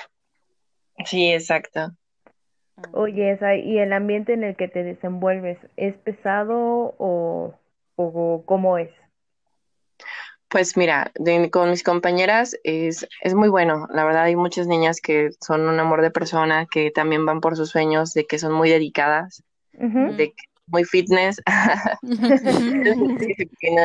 sí, 1.06 1.32
exacto. 1.34 1.96
Oye, 2.94 3.32
esa, 3.32 3.56
¿y 3.56 3.80
el 3.80 3.94
ambiente 3.94 4.34
en 4.34 4.44
el 4.44 4.56
que 4.56 4.68
te 4.68 4.84
desenvuelves 4.84 5.58
es 5.78 5.96
pesado 5.98 6.96
o, 6.98 7.54
o 7.96 8.44
cómo 8.46 8.78
es? 8.78 8.90
Pues 10.52 10.76
mira, 10.76 11.12
de- 11.16 11.50
con 11.50 11.70
mis 11.70 11.84
compañeras 11.84 12.58
es, 12.64 13.08
es 13.22 13.34
muy 13.36 13.48
bueno. 13.50 13.88
La 13.94 14.04
verdad 14.04 14.24
hay 14.24 14.36
muchas 14.36 14.68
niñas 14.68 15.00
que 15.02 15.30
son 15.40 15.62
un 15.62 15.80
amor 15.80 16.02
de 16.02 16.12
persona, 16.12 16.66
que 16.70 16.92
también 16.92 17.26
van 17.26 17.40
por 17.42 17.56
sus 17.56 17.70
sueños, 17.70 18.14
de 18.14 18.28
que 18.28 18.38
son 18.38 18.52
muy 18.54 18.70
dedicadas, 18.70 19.44
de 20.06 20.30
que 20.34 20.44
muy 20.68 20.86
fitness. 20.86 21.42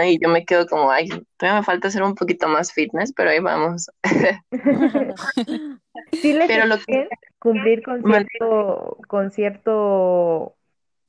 Y 0.07 0.18
yo 0.20 0.29
me 0.29 0.44
quedo 0.44 0.66
como, 0.66 0.90
ay, 0.90 1.09
todavía 1.37 1.61
me 1.61 1.64
falta 1.64 1.90
ser 1.90 2.02
un 2.02 2.14
poquito 2.14 2.48
más 2.48 2.72
fitness, 2.72 3.12
pero 3.14 3.31
ahí 3.31 3.40
vamos. 3.40 3.88
¿Sí 6.20 6.33
les 6.33 6.48
Pero 6.48 6.66
lo 6.66 6.79
que 6.81 7.09
cumplir 7.38 7.83
con 7.83 8.05
cierto, 8.05 8.98
con 9.09 9.31
cierto 9.31 10.57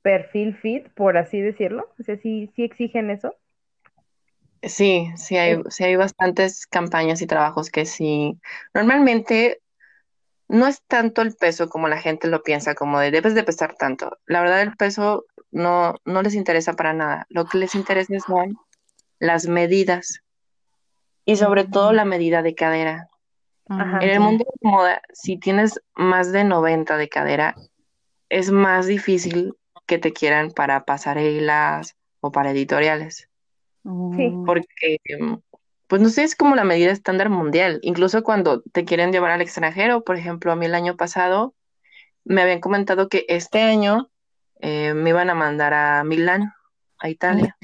perfil 0.01 0.55
fit, 0.57 0.89
por 0.95 1.17
así 1.17 1.41
decirlo? 1.41 1.89
O 1.99 2.03
sea, 2.03 2.17
¿sí, 2.17 2.51
sí 2.55 2.63
exigen 2.63 3.09
eso? 3.09 3.35
Sí, 4.63 5.11
sí 5.15 5.37
hay, 5.37 5.61
sí 5.69 5.83
hay 5.83 5.95
bastantes 5.95 6.67
campañas 6.67 7.21
y 7.21 7.27
trabajos 7.27 7.69
que 7.69 7.85
sí. 7.85 8.39
Normalmente 8.73 9.61
no 10.47 10.67
es 10.67 10.81
tanto 10.87 11.21
el 11.21 11.35
peso 11.35 11.69
como 11.69 11.87
la 11.87 11.99
gente 11.99 12.27
lo 12.27 12.43
piensa, 12.43 12.75
como 12.75 12.99
de 12.99 13.11
debes 13.11 13.35
de 13.35 13.43
pesar 13.43 13.75
tanto. 13.75 14.17
La 14.25 14.41
verdad 14.41 14.61
el 14.61 14.75
peso 14.75 15.25
no, 15.51 15.95
no 16.05 16.21
les 16.21 16.35
interesa 16.35 16.73
para 16.73 16.93
nada. 16.93 17.25
Lo 17.29 17.45
que 17.45 17.57
les 17.57 17.75
interesa 17.75 18.13
son 18.19 18.57
las 19.19 19.47
medidas 19.47 20.21
y 21.25 21.35
sobre 21.35 21.65
todo 21.65 21.91
la 21.91 22.05
medida 22.05 22.41
de 22.41 22.55
cadera. 22.55 23.09
Ajá. 23.67 23.99
En 24.01 24.09
el 24.09 24.19
mundo 24.21 24.45
de 24.45 24.69
moda, 24.69 25.01
si 25.11 25.37
tienes 25.37 25.81
más 25.93 26.31
de 26.31 26.45
90 26.45 26.95
de 26.95 27.09
cadera, 27.09 27.55
es 28.29 28.51
más 28.51 28.87
difícil 28.87 29.55
que 29.85 29.97
te 29.97 30.13
quieran 30.13 30.51
para 30.51 30.85
pasarelas 30.85 31.95
o 32.21 32.31
para 32.31 32.51
editoriales, 32.51 33.26
Sí. 34.15 34.31
Oh, 34.33 34.43
porque 34.45 34.99
pues 35.87 36.01
no 36.01 36.09
sé, 36.09 36.23
es 36.23 36.35
como 36.35 36.55
la 36.55 36.65
medida 36.65 36.91
estándar 36.91 37.29
mundial. 37.29 37.79
Incluso 37.81 38.23
cuando 38.23 38.61
te 38.61 38.83
quieren 38.83 39.11
llevar 39.11 39.31
al 39.31 39.41
extranjero, 39.41 40.03
por 40.03 40.17
ejemplo, 40.17 40.51
a 40.51 40.55
mí 40.55 40.65
el 40.65 40.75
año 40.75 40.97
pasado 40.97 41.55
me 42.25 42.41
habían 42.41 42.59
comentado 42.59 43.07
que 43.07 43.25
este 43.29 43.61
año 43.61 44.09
eh, 44.59 44.93
me 44.93 45.11
iban 45.11 45.29
a 45.29 45.35
mandar 45.35 45.73
a 45.73 46.03
Milán, 46.03 46.53
a 46.99 47.09
Italia. 47.09 47.55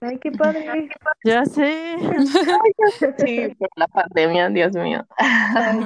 Ay, 0.00 0.18
qué 0.18 0.32
padre. 0.32 0.88
Ya 1.24 1.44
sé. 1.44 1.96
Sí, 3.18 3.54
por 3.58 3.68
la 3.76 3.86
pandemia, 3.86 4.48
Dios 4.48 4.72
mío. 4.72 5.06
Ay, 5.16 5.80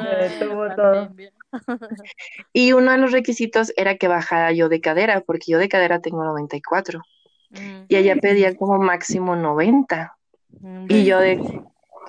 todo. 0.76 1.10
Y 2.52 2.72
uno 2.72 2.92
de 2.92 2.98
los 2.98 3.12
requisitos 3.12 3.72
era 3.76 3.96
que 3.96 4.08
bajara 4.08 4.52
yo 4.52 4.68
de 4.68 4.80
cadera, 4.80 5.20
porque 5.20 5.52
yo 5.52 5.58
de 5.58 5.68
cadera 5.68 6.00
tengo 6.00 6.24
94. 6.24 7.02
Mm, 7.52 7.84
Y 7.88 7.96
ella 7.96 8.16
pedía 8.16 8.56
como 8.56 8.78
máximo 8.78 9.36
90. 9.36 10.16
mm, 10.60 10.86
Y 10.88 11.04
yo 11.04 11.20
de, 11.20 11.38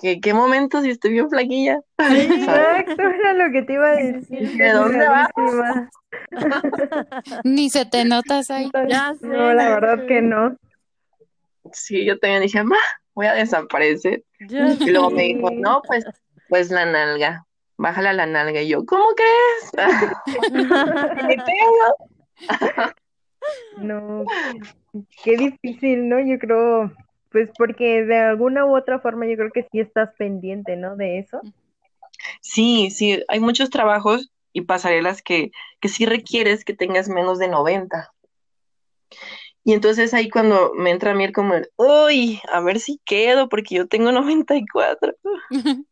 ¿qué, 0.01 0.19
qué 0.21 0.33
momento 0.33 0.81
si 0.81 0.89
estoy 0.89 1.11
bien 1.11 1.29
flaquilla? 1.29 1.79
Exacto, 1.97 3.01
era 3.01 3.33
lo 3.33 3.51
que 3.51 3.61
te 3.63 3.73
iba 3.73 3.89
a 3.89 3.95
decir. 3.95 4.49
¿De 4.57 4.71
dónde 4.71 5.07
vas? 5.07 5.29
Ni 7.43 7.69
se 7.69 7.85
te 7.85 8.05
notas 8.05 8.49
ahí. 8.49 8.71
Ya 8.87 9.13
sé, 9.19 9.27
No, 9.27 9.53
la 9.53 9.69
verdad 9.69 10.05
que 10.07 10.21
no. 10.21 10.55
Sí, 11.71 12.05
yo 12.05 12.19
también 12.19 12.41
dije, 12.43 12.63
ma, 12.63 12.77
voy 13.13 13.27
a 13.27 13.33
desaparecer. 13.33 14.23
Ya 14.39 14.77
Y 14.79 14.91
luego 14.91 15.09
me 15.11 15.23
dijo, 15.23 15.49
no, 15.51 15.81
pues, 15.87 16.05
pues 16.49 16.69
la 16.71 16.85
nalga, 16.85 17.45
bájala 17.77 18.13
la 18.13 18.25
nalga. 18.25 18.61
Y 18.61 18.69
yo, 18.69 18.85
¿cómo 18.85 19.05
crees? 19.15 19.71
¿Qué 21.27 21.35
tengo? 21.45 22.93
No, 23.77 24.25
qué 25.23 25.37
difícil, 25.37 26.07
¿no? 26.09 26.19
Yo 26.19 26.37
creo, 26.39 26.91
pues 27.31 27.49
porque 27.57 28.03
de 28.03 28.17
alguna 28.17 28.65
u 28.65 28.75
otra 28.75 28.99
forma 28.99 29.25
yo 29.27 29.35
creo 29.35 29.51
que 29.51 29.67
sí 29.71 29.79
estás 29.79 30.11
pendiente, 30.17 30.75
¿no? 30.75 30.95
De 30.95 31.19
eso. 31.19 31.41
Sí, 32.41 32.89
sí, 32.91 33.23
hay 33.27 33.39
muchos 33.39 33.69
trabajos 33.69 34.31
y 34.53 34.61
pasarelas 34.61 35.21
que, 35.21 35.51
que 35.79 35.89
sí 35.89 36.05
requieres 36.05 36.63
que 36.63 36.73
tengas 36.73 37.09
menos 37.09 37.39
de 37.39 37.47
90. 37.47 38.13
Y 39.65 39.73
entonces 39.73 40.13
ahí 40.13 40.29
cuando 40.29 40.73
me 40.75 40.91
entra 40.91 41.11
a 41.11 41.15
mí 41.15 41.23
el 41.23 41.31
como, 41.31 41.53
el, 41.55 41.69
uy, 41.77 42.41
a 42.51 42.59
ver 42.59 42.79
si 42.79 42.99
quedo, 43.05 43.47
porque 43.49 43.75
yo 43.75 43.87
tengo 43.87 44.11
94. 44.11 45.15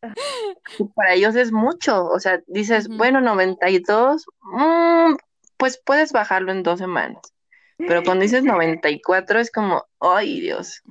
Y 0.79 0.85
para 0.95 1.13
ellos 1.13 1.35
es 1.35 1.51
mucho, 1.51 2.05
o 2.05 2.19
sea, 2.19 2.41
dices, 2.47 2.87
Ujú. 2.87 2.97
bueno, 2.97 3.19
92, 3.21 4.25
mm, 4.41 5.15
pues 5.57 5.81
puedes 5.85 6.11
bajarlo 6.11 6.51
en 6.51 6.63
dos 6.63 6.79
semanas. 6.79 7.21
Pero 7.87 8.03
cuando 8.03 8.23
dices 8.23 8.43
94 8.43 9.39
es 9.39 9.51
como, 9.51 9.85
ay, 9.99 10.39
Dios, 10.41 10.81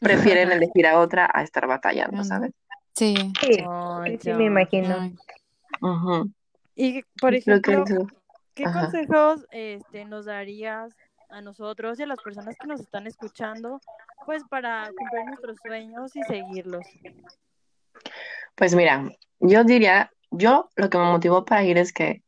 prefieren 0.00 0.50
elegir 0.52 0.86
a 0.86 0.98
otra 0.98 1.30
a 1.32 1.42
estar 1.42 1.66
batallando. 1.66 2.24
¿sabes? 2.24 2.52
Sí. 2.94 3.14
Sí, 3.40 4.32
me 4.32 4.44
imagino. 4.44 5.12
Ujú. 5.80 6.30
Y, 6.74 7.02
por 7.20 7.32
que 7.32 7.38
ejemplo, 7.38 7.84
eso- 7.84 8.06
¿qué 8.54 8.64
ajá. 8.64 8.80
consejos 8.82 9.46
este, 9.50 10.04
nos 10.04 10.26
darías 10.26 10.94
a 11.30 11.40
nosotros 11.40 11.98
y 11.98 12.04
a 12.04 12.06
las 12.06 12.20
personas 12.20 12.56
que 12.60 12.66
nos 12.66 12.80
están 12.80 13.06
escuchando, 13.06 13.80
pues 14.26 14.42
para 14.48 14.90
cumplir 14.96 15.26
nuestros 15.26 15.58
sueños 15.60 16.16
y 16.16 16.22
seguirlos? 16.22 16.86
Pues 18.54 18.74
mira, 18.74 19.08
yo 19.40 19.64
diría, 19.64 20.10
yo 20.30 20.70
lo 20.76 20.90
que 20.90 20.98
me 20.98 21.04
motivó 21.04 21.44
para 21.44 21.62
ir 21.64 21.78
es 21.78 21.92
que 21.92 22.22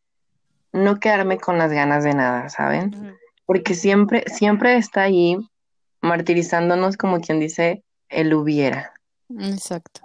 no 0.72 1.00
quedarme 1.00 1.38
con 1.38 1.58
las 1.58 1.72
ganas 1.72 2.04
de 2.04 2.14
nada, 2.14 2.48
¿saben? 2.48 2.94
Ujú. 2.94 3.16
Porque 3.50 3.74
siempre, 3.74 4.22
siempre 4.28 4.76
está 4.76 5.02
ahí 5.02 5.36
martirizándonos 6.00 6.96
como 6.96 7.20
quien 7.20 7.40
dice, 7.40 7.82
el 8.08 8.32
hubiera. 8.32 8.92
Exacto. 9.40 10.02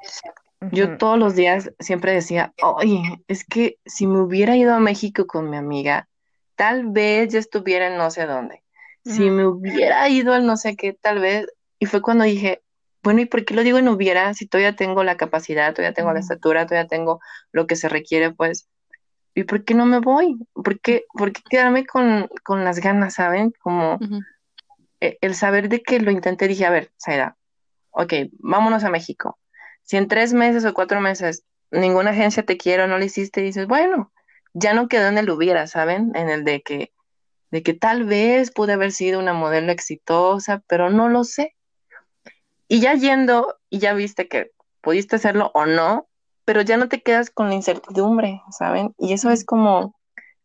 Yo 0.72 0.98
todos 0.98 1.20
los 1.20 1.36
días 1.36 1.72
siempre 1.78 2.12
decía, 2.12 2.56
oye, 2.64 3.24
es 3.28 3.46
que 3.46 3.78
si 3.86 4.08
me 4.08 4.20
hubiera 4.22 4.58
ido 4.58 4.74
a 4.74 4.80
México 4.80 5.28
con 5.28 5.52
mi 5.52 5.58
amiga, 5.58 6.10
tal 6.56 6.88
vez 6.88 7.34
ya 7.34 7.38
estuviera 7.38 7.86
en 7.86 7.98
no 7.98 8.10
sé 8.10 8.26
dónde. 8.26 8.64
Si 9.04 9.30
me 9.30 9.46
hubiera 9.46 10.10
ido 10.10 10.34
al 10.34 10.48
no 10.48 10.58
sé 10.58 10.76
qué, 10.76 10.94
tal 10.94 11.20
vez. 11.20 11.46
Y 11.78 11.86
fue 11.86 12.02
cuando 12.02 12.24
dije, 12.24 12.64
bueno, 13.04 13.22
¿y 13.22 13.26
por 13.28 13.46
qué 13.46 13.54
lo 13.54 13.62
digo 13.62 13.78
en 13.78 13.90
hubiera 13.90 14.34
si 14.34 14.48
todavía 14.48 14.76
tengo 14.76 15.04
la 15.04 15.18
capacidad, 15.18 15.72
todavía 15.72 15.94
tengo 15.94 16.12
la 16.12 16.20
estatura, 16.20 16.66
todavía 16.66 16.88
tengo 16.88 17.20
lo 17.52 17.68
que 17.68 17.76
se 17.76 17.90
requiere, 17.90 18.32
pues? 18.32 18.68
¿Y 19.36 19.44
por 19.44 19.66
qué 19.66 19.74
no 19.74 19.86
me 19.86 20.00
voy? 20.00 20.38
¿Por 20.54 20.80
qué, 20.80 21.06
por 21.14 21.34
qué 21.34 21.42
quedarme 21.50 21.86
con, 21.86 22.30
con 22.44 22.64
las 22.64 22.80
ganas, 22.80 23.16
¿saben? 23.16 23.54
Como 23.60 24.00
eh, 25.02 25.18
el 25.20 25.36
saber 25.36 25.68
de 25.68 25.84
que 25.84 26.00
lo 26.00 26.10
intenté, 26.10 26.48
dije, 26.48 26.66
a 26.66 26.70
ver, 26.70 26.92
Zaira, 26.98 27.38
ok, 27.92 28.14
vámonos 28.40 28.86
a 28.86 28.90
México. 28.90 29.38
Si 29.84 29.98
en 29.98 30.08
tres 30.08 30.34
meses 30.34 30.64
o 30.64 30.74
cuatro 30.74 31.02
meses 31.02 31.44
ninguna 31.70 32.12
agencia 32.12 32.44
te 32.44 32.58
quiere 32.58 32.84
o 32.84 32.88
no 32.88 32.98
le 32.98 33.06
hiciste, 33.06 33.42
dices, 33.42 33.68
bueno, 33.68 34.14
ya 34.54 34.74
no 34.74 34.88
quedó 34.88 35.10
en 35.10 35.18
el 35.18 35.30
hubiera, 35.30 35.68
¿saben? 35.68 36.14
En 36.16 36.30
el 36.30 36.46
de 36.46 36.62
que, 36.62 36.94
de 37.52 37.62
que 37.62 37.74
tal 37.74 38.06
vez 38.06 38.52
pude 38.52 38.72
haber 38.72 38.94
sido 38.94 39.20
una 39.20 39.34
modelo 39.34 39.70
exitosa, 39.74 40.64
pero 40.66 40.90
no 40.90 41.10
lo 41.10 41.26
sé. 41.26 41.56
Y 42.70 42.80
ya 42.80 42.94
yendo, 42.94 43.58
y 43.70 43.80
ya 43.80 43.94
viste 43.94 44.30
que 44.30 44.52
pudiste 44.80 45.18
hacerlo 45.18 45.52
o 45.54 45.66
no, 45.66 46.08
pero 46.46 46.62
ya 46.62 46.78
no 46.78 46.88
te 46.88 47.02
quedas 47.02 47.30
con 47.30 47.50
la 47.50 47.56
incertidumbre, 47.56 48.42
¿saben? 48.52 48.94
Y 48.98 49.14
eso 49.14 49.32
es 49.32 49.44
como, 49.44 49.96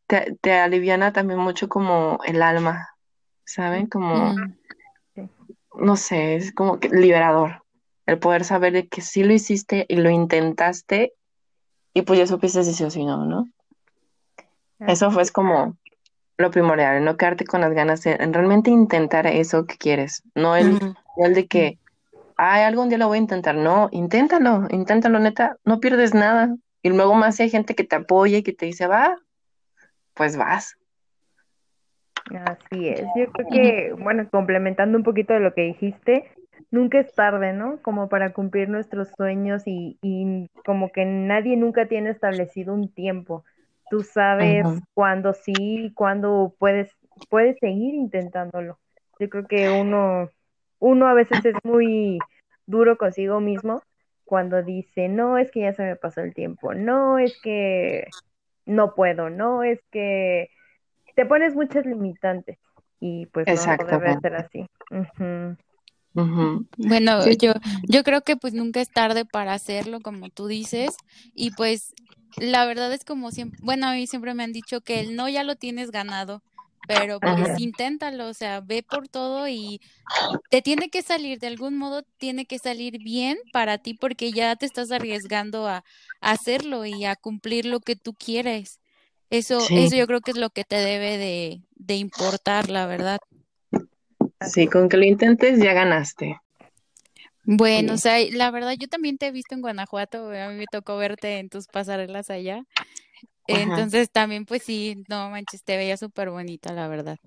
te, 0.07 0.37
te 0.41 0.55
aliviana 0.55 1.13
también 1.13 1.39
mucho 1.39 1.69
como 1.69 2.19
el 2.25 2.43
alma, 2.43 2.89
¿saben? 3.45 3.87
Como 3.87 4.35
no 5.75 5.97
sé, 5.97 6.37
es 6.37 6.53
como 6.53 6.79
que 6.79 6.89
liberador 6.89 7.63
el 8.07 8.19
poder 8.19 8.45
saber 8.45 8.73
de 8.73 8.89
que 8.89 9.03
sí 9.03 9.23
lo 9.23 9.33
hiciste 9.33 9.87
y 9.89 9.97
lo 9.97 10.11
intentaste 10.11 11.15
y 11.95 12.03
pues 12.03 12.19
ya 12.19 12.27
supiste 12.27 12.65
si 12.65 12.75
sí 12.75 12.85
o 12.85 12.91
si 12.91 13.05
no, 13.05 13.25
¿no? 13.25 13.49
Eso 14.81 15.11
fue 15.11 15.23
es 15.23 15.31
como 15.31 15.77
lo 16.39 16.51
primordial, 16.51 17.05
no 17.05 17.17
quedarte 17.17 17.45
con 17.45 17.61
las 17.61 17.73
ganas 17.73 18.03
de 18.03 18.13
en 18.13 18.33
realmente 18.33 18.71
intentar 18.71 19.27
eso 19.27 19.67
que 19.67 19.77
quieres, 19.77 20.23
no 20.35 20.57
el, 20.57 20.95
el 21.19 21.35
de 21.35 21.47
que, 21.47 21.79
ay, 22.41 22.63
algún 22.63 22.89
día 22.89 22.97
lo 22.97 23.09
voy 23.09 23.19
a 23.19 23.21
intentar, 23.21 23.55
no, 23.55 23.89
inténtalo, 23.93 24.67
inténtalo, 24.71 25.19
neta, 25.19 25.59
no 25.65 25.79
pierdes 25.79 26.15
nada. 26.15 26.57
Y 26.83 26.89
luego 26.89 27.15
más 27.15 27.37
si 27.37 27.43
hay 27.43 27.51
gente 27.51 27.75
que 27.75 27.85
te 27.85 27.97
apoya 27.97 28.39
y 28.39 28.43
que 28.43 28.55
te 28.55 28.65
dice, 28.65 28.87
va, 28.87 29.19
pues 30.15 30.39
vas. 30.39 30.79
Así 32.47 32.89
es. 32.89 33.03
Yo 33.15 33.31
creo 33.33 33.49
que, 33.51 33.93
bueno, 33.93 34.27
complementando 34.31 34.97
un 34.97 35.05
poquito 35.05 35.35
de 35.35 35.41
lo 35.41 35.53
que 35.53 35.63
dijiste, 35.63 36.31
nunca 36.71 36.99
es 37.01 37.15
tarde, 37.15 37.53
¿no? 37.53 37.83
Como 37.83 38.09
para 38.09 38.33
cumplir 38.33 38.71
nuestros 38.71 39.09
sueños 39.19 39.65
y, 39.67 39.99
y 40.01 40.49
como 40.65 40.93
que 40.93 41.05
nadie 41.05 41.59
nunca 41.59 41.89
tiene 41.89 42.09
establecido 42.09 42.73
un 42.73 42.89
tiempo. 42.89 43.45
Tú 43.91 44.03
sabes 44.03 44.65
cuándo 44.95 45.35
sí 45.35 45.53
y 45.59 45.93
cuándo 45.93 46.55
puedes, 46.59 46.91
puedes 47.29 47.59
seguir 47.59 47.95
intentándolo. 47.95 48.79
Yo 49.19 49.29
creo 49.29 49.47
que 49.47 49.69
uno, 49.69 50.31
uno 50.81 51.07
a 51.07 51.15
veces 51.15 51.45
es 51.45 51.55
muy 51.63 52.19
duro 52.67 52.99
consigo 52.99 53.41
mismo 53.41 53.83
cuando 54.25 54.63
dice, 54.63 55.09
no, 55.09 55.39
es 55.39 55.51
que 55.51 55.61
ya 55.61 55.73
se 55.73 55.83
me 55.83 55.97
pasó 55.97 56.21
el 56.21 56.35
tiempo, 56.35 56.75
no, 56.75 57.19
es 57.19 57.39
que 57.43 58.09
no 58.67 58.95
puedo, 58.95 59.31
no, 59.31 59.63
es 59.63 59.81
que 59.91 60.51
te 61.15 61.27
pones 61.27 61.55
muchas 61.55 61.87
limitantes 61.87 62.59
y 63.01 63.27
pues 63.27 63.47
no, 63.47 63.77
debe 63.87 64.21
ser 64.21 64.35
así. 64.37 64.67
Bueno, 66.77 67.23
Sí, 67.23 67.37
yo, 67.37 67.53
yo 67.89 68.03
creo 68.05 68.23
que 68.23 68.37
pues 68.37 68.55
nunca 68.55 68.81
es 68.81 68.91
tarde 68.91 69.25
para 69.25 69.53
hacerlo, 69.53 70.01
como 70.01 70.31
tú 70.31 70.47
dices, 70.47 70.97
y 71.35 71.51
pues 71.51 71.93
la 72.37 72.65
verdad 72.65 72.93
es 72.93 73.05
como 73.05 73.31
siempre, 73.31 73.59
bueno, 73.63 73.87
a 73.89 73.93
mí 73.93 74.07
siempre 74.07 74.35
me 74.35 74.45
han 74.45 74.53
dicho 74.53 74.81
que 74.81 75.01
el 75.01 75.17
no 75.17 75.29
ya 75.29 75.45
lo 75.45 75.57
tienes 75.57 75.91
ganado, 75.91 76.43
pero 76.87 77.21
pues 77.21 77.51
es. 77.51 77.59
inténtalo, 77.59 78.29
o 78.29 78.35
sea, 78.35 78.61
ve 78.61 78.83
por 78.83 79.09
todo 79.09 79.49
y 79.49 79.81
te 80.51 80.63
tiene 80.63 80.91
que 80.91 81.03
salir, 81.03 81.39
de 81.39 81.47
algún 81.49 81.77
modo 81.79 82.03
tiene 82.19 82.47
que 82.47 82.59
salir 82.59 82.99
bien 83.01 83.39
para 83.53 83.79
ti 83.79 83.95
porque 83.95 84.33
ya 84.33 84.57
te 84.57 84.67
estás 84.67 84.91
arriesgando 84.91 85.69
a, 85.69 85.85
a 86.21 86.31
hacerlo 86.33 86.85
y 86.87 87.05
a 87.05 87.17
cumplir 87.17 87.67
lo 87.67 87.81
que 87.81 87.97
tú 87.97 88.15
quieres. 88.15 88.81
Eso, 89.31 89.69
sí, 89.69 89.77
eso 89.77 89.97
yo 89.97 90.07
creo 90.09 90.21
que 90.23 90.33
es 90.33 90.37
lo 90.39 90.51
que 90.51 90.65
te 90.65 90.77
debe 90.77 91.19
de, 91.19 91.63
de 91.77 91.97
importar, 91.97 92.69
la 92.69 92.87
verdad. 92.87 93.19
Sí, 94.41 94.67
con 94.67 94.89
que 94.89 94.97
lo 94.97 95.05
intentes 95.05 95.59
ya 95.61 95.73
ganaste. 95.73 96.41
Bueno, 97.45 97.95
o 97.95 97.97
sea, 97.97 98.19
la 98.33 98.51
verdad 98.51 98.75
yo 98.79 98.87
también 98.89 99.19
te 99.19 99.27
he 99.27 99.33
visto 99.33 99.55
en 99.55 99.63
Guanajuato, 99.63 100.31
a 100.31 100.49
mí 100.49 100.55
me 100.55 100.67
tocó 100.67 100.97
verte 100.97 101.39
en 101.39 101.49
tus 101.49 101.67
pasarelas 101.69 102.31
allá. 102.31 102.65
Ajá. 103.51 103.87
Entonces 103.87 104.11
también 104.11 104.45
pues 104.47 104.63
sí, 104.63 105.05
no 105.09 105.31
manches, 105.31 105.65
te 105.65 105.77
veía 105.77 105.97
súper 105.97 106.31
bonita, 106.31 106.73
la 106.73 106.89
verdad. 106.89 107.19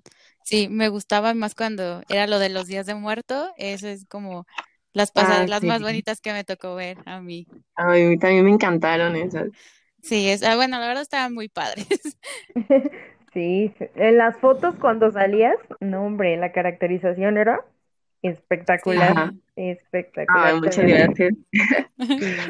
Sí, 0.44 0.70
me 0.70 0.90
gustaba 0.90 1.34
más 1.34 1.56
cuando 1.56 2.04
era 2.10 2.28
lo 2.28 2.40
de 2.40 2.50
los 2.50 2.68
días 2.68 2.86
de 2.86 2.96
muerto, 2.96 3.52
eso 3.58 3.88
es 3.88 4.06
como 4.08 4.46
las 4.94 5.12
Ah, 5.16 5.48
pasarelas 5.48 5.62
sí. 5.62 5.66
más 5.66 5.82
bonitas 5.82 6.22
que 6.22 6.34
me 6.34 6.44
tocó 6.44 6.76
ver 6.76 7.02
a 7.06 7.22
mí. 7.22 7.48
A 7.76 7.86
mí 7.92 8.18
también 8.18 8.46
me 8.46 8.52
encantaron 8.52 9.16
esas. 9.16 9.50
Sí, 10.02 10.30
es, 10.30 10.44
ah, 10.44 10.56
bueno, 10.56 10.80
la 10.80 10.88
verdad 10.88 11.02
estaban 11.04 11.34
muy 11.34 11.50
padres. 11.50 11.88
Sí, 13.34 13.74
en 13.96 14.18
las 14.18 14.38
fotos 14.38 14.76
cuando 14.80 15.12
salías, 15.12 15.56
no 15.80 16.06
hombre, 16.06 16.38
la 16.38 16.52
caracterización 16.52 17.38
era 17.38 17.66
espectacular, 18.24 19.12
Ajá. 19.12 19.34
espectacular. 19.56 20.48
Ay, 20.48 20.60
muchas 20.60 20.86
gracias. 20.86 21.34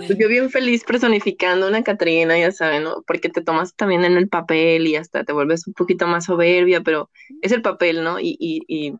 Sí. 0.07 0.15
Yo 0.17 0.29
bien 0.29 0.49
feliz 0.49 0.83
personificando 0.83 1.67
una 1.67 1.83
Catrina, 1.83 2.37
ya 2.39 2.51
saben, 2.51 2.83
¿no? 2.83 3.03
Porque 3.05 3.29
te 3.29 3.41
tomas 3.41 3.75
también 3.75 4.05
en 4.05 4.15
el 4.15 4.29
papel 4.29 4.87
y 4.87 4.95
hasta 4.95 5.23
te 5.23 5.33
vuelves 5.33 5.67
un 5.67 5.73
poquito 5.73 6.07
más 6.07 6.25
soberbia, 6.25 6.81
pero 6.81 7.09
es 7.41 7.51
el 7.51 7.61
papel, 7.61 8.03
¿no? 8.03 8.19
Y, 8.19 8.37
y, 8.39 8.61
y, 8.67 8.93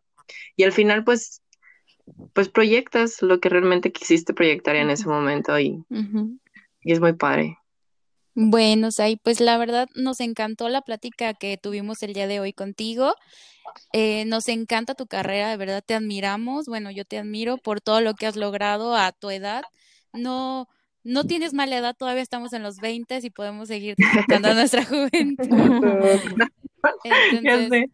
y 0.57 0.63
al 0.63 0.73
final, 0.73 1.03
pues, 1.03 1.41
pues 2.33 2.49
proyectas 2.49 3.21
lo 3.21 3.39
que 3.39 3.49
realmente 3.49 3.91
quisiste 3.91 4.33
proyectar 4.33 4.75
en 4.75 4.89
ese 4.89 5.07
momento 5.07 5.57
y, 5.59 5.83
y 5.89 6.91
es 6.91 6.99
muy 6.99 7.13
padre. 7.13 7.57
Bueno, 8.35 8.91
Sai, 8.91 9.17
pues 9.17 9.39
la 9.39 9.57
verdad 9.57 9.87
nos 9.95 10.19
encantó 10.19 10.69
la 10.69 10.81
plática 10.81 11.33
que 11.33 11.57
tuvimos 11.57 12.01
el 12.03 12.13
día 12.13 12.27
de 12.27 12.39
hoy 12.39 12.53
contigo. 12.53 13.15
Eh, 13.91 14.25
nos 14.25 14.47
encanta 14.49 14.95
tu 14.95 15.07
carrera, 15.07 15.49
de 15.49 15.57
verdad 15.57 15.83
te 15.85 15.93
admiramos. 15.95 16.65
Bueno, 16.65 16.91
yo 16.91 17.05
te 17.05 17.17
admiro 17.17 17.57
por 17.57 17.81
todo 17.81 18.01
lo 18.01 18.15
que 18.15 18.25
has 18.27 18.35
logrado 18.35 18.95
a 18.95 19.11
tu 19.11 19.29
edad. 19.29 19.63
No, 20.13 20.67
no 21.03 21.25
tienes 21.25 21.53
mala 21.53 21.77
edad, 21.77 21.95
todavía 21.97 22.23
estamos 22.23 22.53
en 22.53 22.63
los 22.63 22.79
20 22.79 23.19
y 23.21 23.29
podemos 23.29 23.67
seguir 23.67 23.95
disfrutando 23.97 24.53
nuestra 24.53 24.83
juventud. 24.85 25.47
Entonces, 27.31 27.85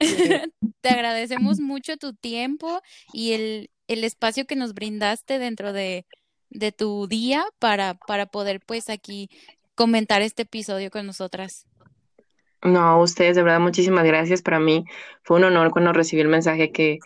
te 0.80 0.88
agradecemos 0.88 1.60
mucho 1.60 1.96
tu 1.96 2.14
tiempo 2.14 2.80
y 3.12 3.32
el, 3.32 3.70
el 3.88 4.04
espacio 4.04 4.46
que 4.46 4.56
nos 4.56 4.74
brindaste 4.74 5.38
dentro 5.38 5.72
de, 5.72 6.06
de 6.50 6.72
tu 6.72 7.06
día 7.06 7.44
para, 7.58 7.94
para 7.94 8.26
poder 8.26 8.60
pues 8.60 8.88
aquí 8.90 9.28
comentar 9.76 10.22
este 10.22 10.42
episodio 10.42 10.90
con 10.90 11.06
nosotras. 11.06 11.66
No, 12.62 13.00
ustedes, 13.00 13.36
de 13.36 13.44
verdad, 13.44 13.60
muchísimas 13.60 14.04
gracias. 14.04 14.42
Para 14.42 14.58
mí 14.58 14.84
fue 15.22 15.36
un 15.36 15.44
honor 15.44 15.70
cuando 15.70 15.92
recibí 15.92 16.22
el 16.22 16.28
mensaje 16.28 16.72
que, 16.72 16.98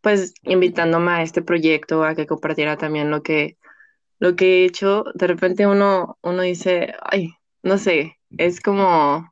pues, 0.00 0.34
invitándome 0.42 1.12
a 1.12 1.22
este 1.22 1.42
proyecto, 1.42 2.02
a 2.02 2.16
que 2.16 2.26
compartiera 2.26 2.76
también 2.76 3.10
lo 3.10 3.22
que, 3.22 3.56
lo 4.18 4.34
que 4.34 4.62
he 4.62 4.64
hecho. 4.64 5.04
De 5.14 5.28
repente 5.28 5.66
uno, 5.66 6.18
uno 6.22 6.42
dice, 6.42 6.94
ay, 7.02 7.34
no 7.62 7.78
sé, 7.78 8.18
es 8.36 8.60
como, 8.60 9.30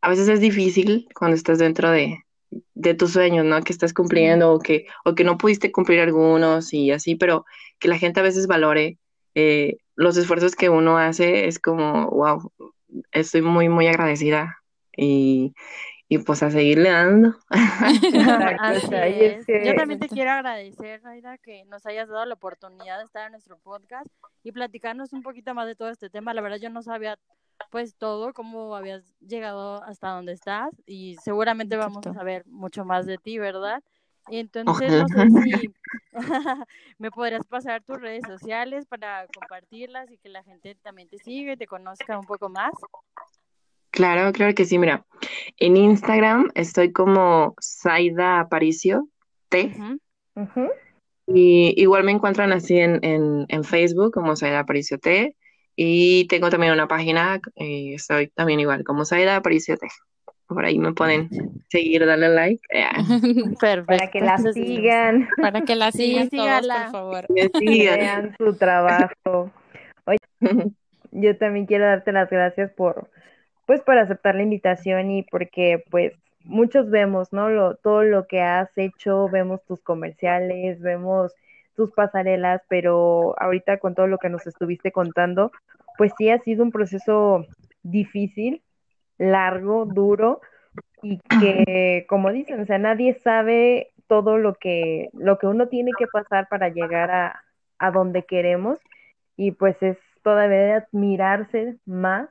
a 0.00 0.08
veces 0.08 0.28
es 0.28 0.40
difícil 0.40 1.08
cuando 1.14 1.36
estás 1.36 1.58
dentro 1.58 1.90
de, 1.90 2.18
de 2.74 2.94
tus 2.94 3.12
sueños, 3.12 3.44
¿no? 3.44 3.60
Que 3.62 3.72
estás 3.72 3.92
cumpliendo 3.92 4.52
o 4.52 4.60
que, 4.60 4.86
o 5.04 5.14
que 5.14 5.24
no 5.24 5.36
pudiste 5.38 5.72
cumplir 5.72 6.00
algunos 6.00 6.72
y 6.72 6.90
así, 6.92 7.16
pero 7.16 7.44
que 7.78 7.88
la 7.88 7.98
gente 7.98 8.20
a 8.20 8.22
veces 8.22 8.46
valore 8.46 8.98
eh, 9.34 9.76
los 9.94 10.16
esfuerzos 10.16 10.54
que 10.54 10.68
uno 10.68 10.98
hace, 10.98 11.46
es 11.46 11.58
como, 11.58 12.08
wow, 12.10 12.52
estoy 13.12 13.42
muy, 13.42 13.68
muy 13.68 13.86
agradecida 13.86 14.58
y, 14.96 15.54
y 16.08 16.18
pues 16.18 16.42
a 16.42 16.50
seguirle 16.50 16.90
dando. 16.90 17.36
Así 17.48 18.94
es 18.94 19.46
Yo 19.46 19.74
también 19.74 20.00
te 20.00 20.08
quiero 20.08 20.30
agradecer, 20.30 21.00
Aida, 21.06 21.38
que 21.38 21.64
nos 21.64 21.86
hayas 21.86 22.08
dado 22.08 22.24
la 22.26 22.34
oportunidad 22.34 22.98
de 22.98 23.04
estar 23.04 23.26
en 23.26 23.32
nuestro 23.32 23.58
podcast 23.58 24.06
y 24.42 24.52
platicarnos 24.52 25.12
un 25.12 25.22
poquito 25.22 25.54
más 25.54 25.66
de 25.66 25.74
todo 25.74 25.90
este 25.90 26.10
tema. 26.10 26.34
La 26.34 26.42
verdad, 26.42 26.58
yo 26.58 26.70
no 26.70 26.82
sabía 26.82 27.18
pues 27.70 27.96
todo, 27.96 28.32
cómo 28.32 28.74
habías 28.76 29.04
llegado 29.20 29.82
hasta 29.84 30.10
donde 30.10 30.32
estás 30.32 30.70
y 30.84 31.16
seguramente 31.22 31.76
vamos 31.76 32.06
a 32.06 32.12
saber 32.12 32.44
mucho 32.46 32.84
más 32.84 33.06
de 33.06 33.18
ti, 33.18 33.38
¿verdad? 33.38 33.82
Y 34.28 34.38
entonces, 34.38 34.92
no 34.92 35.08
sé 35.08 35.28
si 35.30 35.74
me 36.98 37.10
podrías 37.10 37.46
pasar 37.46 37.82
tus 37.82 38.00
redes 38.00 38.22
sociales 38.26 38.86
para 38.86 39.26
compartirlas 39.28 40.10
y 40.10 40.18
que 40.18 40.28
la 40.28 40.42
gente 40.42 40.76
también 40.82 41.08
te 41.08 41.18
siga 41.18 41.54
y 41.54 41.56
te 41.56 41.66
conozca 41.66 42.18
un 42.18 42.26
poco 42.26 42.48
más. 42.48 42.72
Claro, 43.90 44.32
claro 44.32 44.54
que 44.54 44.64
sí, 44.64 44.78
mira, 44.78 45.04
en 45.58 45.76
Instagram 45.76 46.50
estoy 46.54 46.92
como 46.92 47.54
Saida 47.60 48.40
Aparicio 48.40 49.08
T. 49.48 49.74
Y 51.26 51.80
igual 51.80 52.04
me 52.04 52.12
encuentran 52.12 52.52
así 52.52 52.78
en, 52.78 53.04
en, 53.04 53.44
en 53.48 53.64
Facebook 53.64 54.12
como 54.12 54.34
Saida 54.34 54.60
Aparicio 54.60 54.98
T. 54.98 55.36
Y 55.76 56.26
tengo 56.28 56.50
también 56.50 56.72
una 56.72 56.88
página, 56.88 57.40
eh, 57.56 57.94
estoy 57.94 58.28
también 58.28 58.60
igual 58.60 58.84
como 58.84 59.04
Saida 59.04 59.36
Aparicio 59.36 59.76
T. 59.76 59.88
Por 60.54 60.64
ahí 60.64 60.78
me 60.78 60.92
pueden 60.92 61.28
seguir, 61.68 62.04
darle 62.06 62.28
like. 62.28 62.62
eh, 62.70 62.84
Perfecto. 63.60 63.86
Para 63.86 64.10
que 64.10 64.20
la 64.20 64.38
sigan, 64.38 65.28
Para 65.40 65.60
que 65.62 65.74
la 65.76 65.92
Sí, 65.92 65.98
sigan 66.10 66.28
todos, 66.30 66.42
sígala. 66.44 66.82
por 66.84 66.92
favor. 66.92 67.26
que 67.34 67.50
sigan. 67.58 67.98
vean 67.98 68.36
su 68.38 68.54
trabajo. 68.56 69.50
Yo 71.12 71.36
también 71.36 71.66
quiero 71.66 71.84
darte 71.84 72.10
las 72.12 72.30
gracias 72.30 72.70
por, 72.72 73.08
pues, 73.66 73.80
por 73.82 73.98
aceptar 73.98 74.34
la 74.34 74.42
invitación 74.42 75.10
y 75.10 75.22
porque, 75.24 75.84
pues, 75.90 76.12
muchos 76.44 76.90
vemos, 76.90 77.32
¿no? 77.32 77.48
Lo, 77.50 77.76
todo 77.76 78.02
lo 78.02 78.26
que 78.26 78.40
has 78.40 78.70
hecho, 78.76 79.28
vemos 79.28 79.60
tus 79.66 79.80
comerciales, 79.82 80.80
vemos 80.80 81.32
tus 81.76 81.92
pasarelas, 81.92 82.62
pero 82.68 83.34
ahorita 83.38 83.78
con 83.78 83.94
todo 83.94 84.06
lo 84.06 84.18
que 84.18 84.28
nos 84.28 84.46
estuviste 84.46 84.90
contando, 84.90 85.52
pues 85.98 86.12
sí 86.18 86.30
ha 86.30 86.38
sido 86.40 86.64
un 86.64 86.72
proceso 86.72 87.46
difícil, 87.82 88.60
largo, 89.18 89.84
duro 89.86 90.40
y 91.02 91.18
que, 91.40 92.06
como 92.08 92.30
dicen, 92.32 92.60
o 92.60 92.66
sea, 92.66 92.78
nadie 92.78 93.14
sabe 93.22 93.92
todo 94.06 94.38
lo 94.38 94.54
que, 94.54 95.10
lo 95.12 95.38
que 95.38 95.46
uno 95.46 95.68
tiene 95.68 95.90
que 95.98 96.06
pasar 96.06 96.48
para 96.48 96.68
llegar 96.68 97.10
a, 97.10 97.44
a 97.78 97.90
donde 97.90 98.24
queremos 98.24 98.78
y 99.36 99.52
pues 99.52 99.76
es 99.82 99.98
todavía 100.22 100.58
de 100.58 100.72
admirarse 100.74 101.76
más 101.84 102.28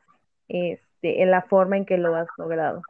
este, 0.48 1.22
en 1.22 1.32
la 1.32 1.42
forma 1.42 1.78
en 1.78 1.86
que 1.86 1.98
lo 1.98 2.16
has 2.16 2.28
logrado. 2.38 2.82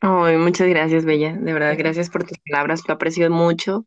Ay, 0.00 0.36
muchas 0.36 0.68
gracias, 0.68 1.04
Bella. 1.04 1.32
De 1.32 1.52
verdad, 1.52 1.74
gracias 1.78 2.10
por 2.10 2.24
tus 2.24 2.38
palabras. 2.40 2.82
Lo 2.88 2.94
aprecio 2.94 3.30
mucho. 3.30 3.86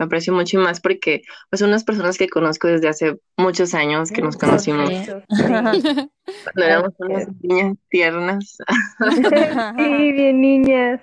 Aprecio 0.00 0.32
mucho 0.32 0.58
y 0.58 0.62
más 0.62 0.80
porque 0.80 1.22
pues 1.50 1.60
son 1.60 1.68
unas 1.68 1.84
personas 1.84 2.16
que 2.16 2.28
conozco 2.28 2.68
desde 2.68 2.88
hace 2.88 3.20
muchos 3.36 3.74
años 3.74 4.10
que 4.10 4.22
nos 4.22 4.36
conocimos 4.36 4.88
sí. 4.88 5.12
cuando 5.28 6.08
éramos 6.56 6.94
unas 6.98 7.28
niñas 7.42 7.76
tiernas. 7.88 8.58
Sí, 9.76 10.12
bien 10.12 10.40
niñas. 10.40 11.00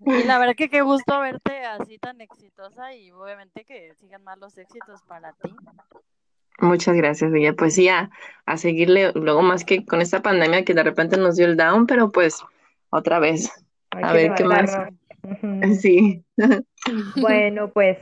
Y 0.00 0.24
la 0.24 0.38
verdad 0.38 0.54
que 0.56 0.68
qué 0.68 0.82
gusto 0.82 1.20
verte 1.20 1.64
así 1.64 1.98
tan 1.98 2.20
exitosa 2.20 2.94
y 2.94 3.10
obviamente 3.10 3.64
que 3.64 3.94
sigan 3.94 4.22
más 4.24 4.38
los 4.38 4.56
éxitos 4.56 5.02
para 5.02 5.32
ti. 5.32 5.54
Muchas 6.58 6.96
gracias, 6.96 7.30
Bella. 7.30 7.54
Pues 7.54 7.74
sí, 7.74 7.88
a, 7.88 8.10
a 8.46 8.56
seguirle 8.56 9.12
luego 9.14 9.42
más 9.42 9.64
que 9.64 9.84
con 9.84 10.00
esta 10.00 10.22
pandemia 10.22 10.64
que 10.64 10.74
de 10.74 10.82
repente 10.82 11.16
nos 11.16 11.36
dio 11.36 11.46
el 11.46 11.56
down, 11.56 11.86
pero 11.86 12.12
pues 12.12 12.42
otra 12.90 13.18
vez. 13.18 13.50
Hay 13.90 14.04
A 14.04 14.12
ver 14.12 14.34
qué 14.34 14.44
más. 14.44 14.76
Sí. 15.80 16.24
Bueno, 17.20 17.72
pues 17.72 17.98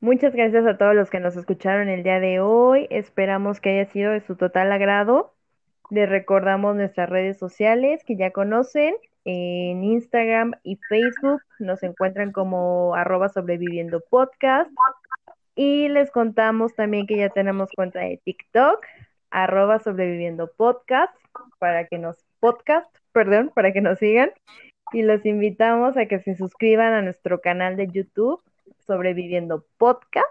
muchas 0.00 0.32
gracias 0.32 0.64
a 0.64 0.78
todos 0.78 0.94
los 0.94 1.10
que 1.10 1.18
nos 1.18 1.36
escucharon 1.36 1.88
el 1.88 2.04
día 2.04 2.20
de 2.20 2.40
hoy. 2.40 2.86
Esperamos 2.90 3.60
que 3.60 3.70
haya 3.70 3.90
sido 3.90 4.12
de 4.12 4.20
su 4.20 4.36
total 4.36 4.70
agrado. 4.70 5.34
Les 5.90 6.08
recordamos 6.08 6.76
nuestras 6.76 7.08
redes 7.08 7.38
sociales 7.38 8.04
que 8.04 8.16
ya 8.16 8.30
conocen. 8.30 8.94
En 9.24 9.82
Instagram 9.82 10.52
y 10.62 10.76
Facebook 10.88 11.42
nos 11.58 11.82
encuentran 11.82 12.32
como 12.32 12.94
arroba 12.94 13.28
sobreviviendo 13.28 14.00
podcast. 14.08 14.70
Y 15.54 15.88
les 15.88 16.10
contamos 16.12 16.74
también 16.74 17.06
que 17.06 17.16
ya 17.16 17.30
tenemos 17.30 17.70
cuenta 17.74 18.00
de 18.00 18.20
TikTok, 18.24 18.86
arroba 19.30 19.80
sobreviviendo 19.80 20.52
podcast, 20.56 21.12
para 21.58 21.88
que 21.88 21.98
nos, 21.98 22.16
podcast, 22.38 22.88
perdón, 23.12 23.50
para 23.54 23.72
que 23.72 23.80
nos 23.80 23.98
sigan. 23.98 24.30
Y 24.92 25.02
los 25.02 25.24
invitamos 25.26 25.96
a 25.96 26.06
que 26.06 26.18
se 26.20 26.36
suscriban 26.36 26.92
a 26.92 27.02
nuestro 27.02 27.40
canal 27.40 27.76
de 27.76 27.88
YouTube, 27.88 28.42
Sobreviviendo 28.86 29.64
Podcast. 29.76 30.26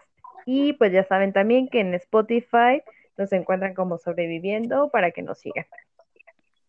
Y 0.46 0.74
pues 0.74 0.92
ya 0.92 1.04
saben 1.04 1.34
también 1.34 1.68
que 1.68 1.82
en 1.82 1.94
Spotify 1.94 2.82
nos 3.18 3.32
encuentran 3.34 3.74
como 3.74 3.98
Sobreviviendo 3.98 4.90
para 4.90 5.12
que 5.12 5.22
nos 5.22 5.40
sigan. 5.40 5.66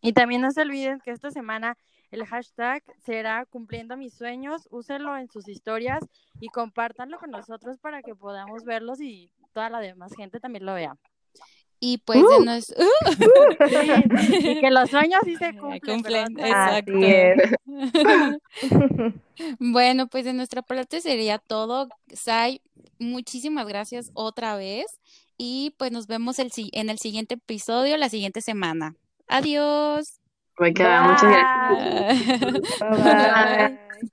Y 0.01 0.12
también 0.12 0.41
no 0.43 0.51
se 0.51 0.62
olviden 0.62 1.01
que 1.01 1.11
esta 1.11 1.30
semana 1.30 1.76
el 2.11 2.24
hashtag 2.24 2.82
será 2.99 3.45
cumpliendo 3.47 3.97
mis 3.97 4.14
sueños. 4.14 4.68
Úsenlo 4.70 5.16
en 5.16 5.28
sus 5.28 5.49
historias 5.49 6.05
y 6.41 6.49
compártanlo 6.49 7.18
con 7.18 7.30
nosotros 7.30 7.78
para 7.78 8.03
que 8.03 8.14
podamos 8.14 8.64
verlos 8.64 9.01
y 9.01 9.30
toda 9.53 9.70
la 9.70 9.80
demás 9.80 10.14
gente 10.16 10.41
también 10.41 10.66
lo 10.66 10.74
vea. 10.74 10.97
Y 11.80 11.98
pues 11.98 12.20
de 12.38 12.44
nos... 12.44 12.74
Y 14.40 14.60
que 14.60 14.70
los 14.70 14.90
sueños 14.90 15.20
sí 15.24 15.36
se 15.36 15.52
cumplen. 15.56 16.38
Exacto. 16.38 16.92
Bueno, 19.60 20.08
pues 20.08 20.24
de 20.24 20.32
nuestra 20.32 20.62
parte 20.62 21.00
sería 21.00 21.38
todo. 21.38 21.88
Sai, 22.12 22.60
muchísimas 22.98 23.66
gracias 23.68 24.10
otra 24.14 24.56
vez 24.56 24.86
y 25.36 25.74
pues 25.78 25.92
nos 25.92 26.06
vemos 26.08 26.38
el, 26.40 26.50
si- 26.50 26.70
en 26.72 26.90
el 26.90 26.98
siguiente 26.98 27.34
episodio 27.34 27.96
la 27.96 28.08
siguiente 28.08 28.40
semana. 28.40 28.96
Adiós. 29.28 30.20
Muchas 31.04 31.22
gracias. 31.22 32.28
Bye. 32.28 32.60
Bye 32.90 33.02
bye. 33.98 34.08